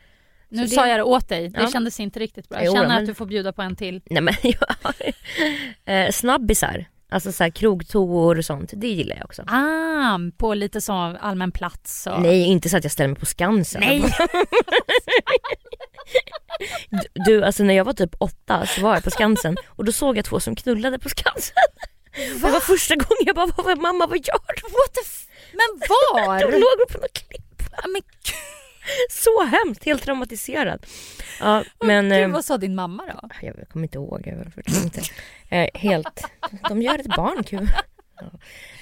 Nu 0.49 0.61
det- 0.61 0.67
sa 0.69 0.87
jag 0.87 0.99
det 0.99 1.03
åt 1.03 1.29
dig, 1.29 1.49
det 1.49 1.61
Ja. 1.61 1.71
kändes 1.71 1.99
inte 1.99 2.19
riktigt 2.19 2.49
bra. 2.49 2.57
Jag 2.57 2.65
Jo, 2.65 2.73
känner 2.73 2.87
men- 2.87 2.97
att 2.97 3.05
du 3.05 3.13
får 3.13 3.25
bjuda 3.25 3.53
på 3.53 3.61
en 3.61 3.75
till. 3.75 4.01
Nej 4.05 4.21
men 4.21 4.33
jag, 4.43 6.05
eh, 6.05 6.11
snabbisar, 6.11 6.85
alltså 7.09 7.31
så 7.31 7.43
här 7.43 7.49
krogtoor 7.51 8.37
och 8.37 8.45
sånt, 8.45 8.71
det 8.75 8.87
gillar 8.87 9.15
jag 9.15 9.25
också. 9.25 9.43
Ah, 9.47 10.19
på 10.37 10.53
lite 10.53 10.81
så 10.81 10.93
allmän 10.93 11.51
plats. 11.51 12.07
Och... 12.07 12.21
Nej, 12.21 12.43
inte 12.45 12.69
så 12.69 12.77
att 12.77 12.83
jag 12.83 12.91
ställer 12.91 13.07
mig 13.07 13.19
på 13.19 13.25
Skansen. 13.25 13.81
Nej. 13.81 14.03
Du- 17.13 17.43
alltså 17.43 17.63
när 17.63 17.73
jag 17.73 17.85
var 17.85 17.93
typ 17.93 18.15
åtta 18.17 18.65
så 18.65 18.81
var 18.81 18.93
jag 18.93 19.03
på 19.03 19.09
Skansen 19.11 19.57
och 19.67 19.85
då 19.85 19.91
såg 19.91 20.17
jag 20.17 20.25
två 20.25 20.39
som 20.39 20.55
knullade 20.55 20.99
på 20.99 21.09
Skansen. 21.09 21.55
Det 22.15 22.39
var 22.49 22.59
första 22.59 22.95
gången 22.95 23.23
jag 23.25 23.35
bara, 23.35 23.75
mamma 23.75 24.07
vad 24.07 24.17
gör 24.17 24.55
du? 24.55 24.61
What 24.61 24.93
the 24.93 25.01
f- 25.05 25.27
Men 25.53 25.79
var? 25.89 26.39
De 26.39 26.57
låg 26.57 26.89
på 26.91 26.97
något 26.97 27.13
klipp. 27.13 27.61
Ja, 27.71 27.87
men 27.87 28.01
Så 29.09 29.43
hemskt, 29.43 29.83
helt 29.85 30.03
traumatiserad. 30.03 30.85
Ja, 31.39 31.63
men... 31.85 32.09
Gud, 32.09 32.19
eh, 32.21 32.27
vad 32.29 32.45
sa 32.45 32.57
din 32.57 32.75
mamma 32.75 33.03
då? 33.05 33.29
Jag 33.41 33.55
kommer 33.69 33.85
inte 33.85 33.97
ihåg, 33.97 34.21
jag 34.25 34.53
förstår 34.53 34.83
inte. 34.83 35.01
Eh, 35.49 35.67
helt, 35.73 36.23
de 36.69 36.81
gör 36.81 36.99
ett 36.99 37.15
barn 37.15 37.43
kul. 37.43 37.69
Ja. 38.21 38.25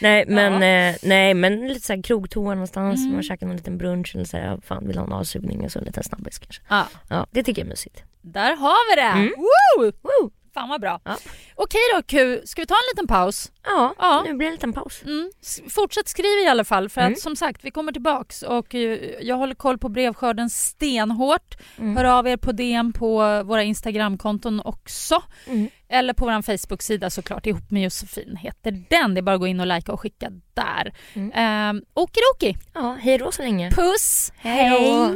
Nej 0.01 0.25
men, 0.27 0.53
eh, 0.53 0.95
nej 1.03 1.33
men 1.33 1.67
lite 1.67 1.85
såhär 1.85 2.01
krogtoa 2.03 2.53
någonstans, 2.53 2.99
Mm. 2.99 3.13
man 3.13 3.23
käkar 3.23 3.47
någon 3.47 3.55
liten 3.55 3.77
brunch 3.77 4.15
eller 4.15 4.25
såhär, 4.25 4.45
ja, 4.45 4.57
fan 4.61 4.87
vill 4.87 4.97
ha 4.97 5.05
en 5.05 5.11
avsugning 5.13 5.65
och 5.65 5.71
så 5.71 5.79
en 5.79 5.85
liten 5.85 6.03
snabbis 6.03 6.39
kanske. 6.39 6.61
Ja. 6.69 6.87
Ja, 7.09 7.27
det 7.31 7.43
tycker 7.43 7.61
jag 7.61 7.65
är 7.65 7.69
mysigt. 7.69 8.03
Där 8.21 8.55
har 8.55 8.95
vi 8.95 9.01
det! 9.01 9.07
Mm. 9.07 9.33
Woo! 9.37 9.91
Woo! 10.01 10.31
Fan 10.55 10.69
vad 10.69 10.81
bra. 10.81 10.99
Ja. 11.03 11.17
Okej 11.55 11.79
då 11.95 12.01
Q, 12.01 12.41
ska 12.45 12.61
vi 12.61 12.65
ta 12.67 12.73
en 12.73 12.95
liten 12.95 13.07
paus? 13.07 13.51
Ja, 13.65 13.93
Ja. 13.99 14.23
nu 14.27 14.33
blir 14.33 14.45
det 14.47 14.49
en 14.49 14.53
liten 14.53 14.73
paus. 14.73 15.01
Mm. 15.05 15.31
Fortsätt 15.69 16.07
skriva 16.07 16.41
i 16.45 16.47
alla 16.47 16.63
fall 16.63 16.89
för 16.89 17.01
Mm. 17.01 17.13
att 17.13 17.19
som 17.19 17.35
sagt 17.35 17.63
vi 17.65 17.71
kommer 17.71 17.91
tillbaks 17.91 18.41
och 18.41 18.75
eh, 18.75 18.99
jag 19.21 19.35
håller 19.35 19.55
koll 19.55 19.77
på 19.77 19.89
brevskörden 19.89 20.49
stenhårt. 20.49 21.55
Mm. 21.77 21.97
Hör 21.97 22.05
av 22.05 22.27
er 22.27 22.37
på 22.37 22.51
DM 22.51 22.93
på 22.93 23.43
våra 23.43 23.63
Instagramkonton 23.63 24.61
också. 24.65 25.23
Mm. 25.47 25.69
Eller 25.89 26.13
på 26.13 26.25
vår 26.25 26.41
Facebook-sida 26.41 27.09
såklart, 27.09 27.45
ihop 27.45 27.71
med 27.71 27.83
Josefin 27.83 28.35
heter 28.37 28.71
den. 28.89 29.13
Det 29.13 29.19
är 29.19 29.21
bara 29.21 29.35
att 29.35 29.41
gå 29.41 29.47
in 29.47 29.59
och 29.59 29.67
likea 29.67 29.93
och 29.93 29.99
skicka 30.01 30.29
där. 30.53 30.93
Mm. 31.13 31.31
Mm. 31.31 31.83
Okidoki, 31.93 32.57
Ja, 32.73 32.97
hej 33.01 33.17
då 33.17 33.31
så 33.31 33.41
länge. 33.41 33.71
puss, 33.71 34.31
Hej 34.37 34.69
då. 34.69 35.15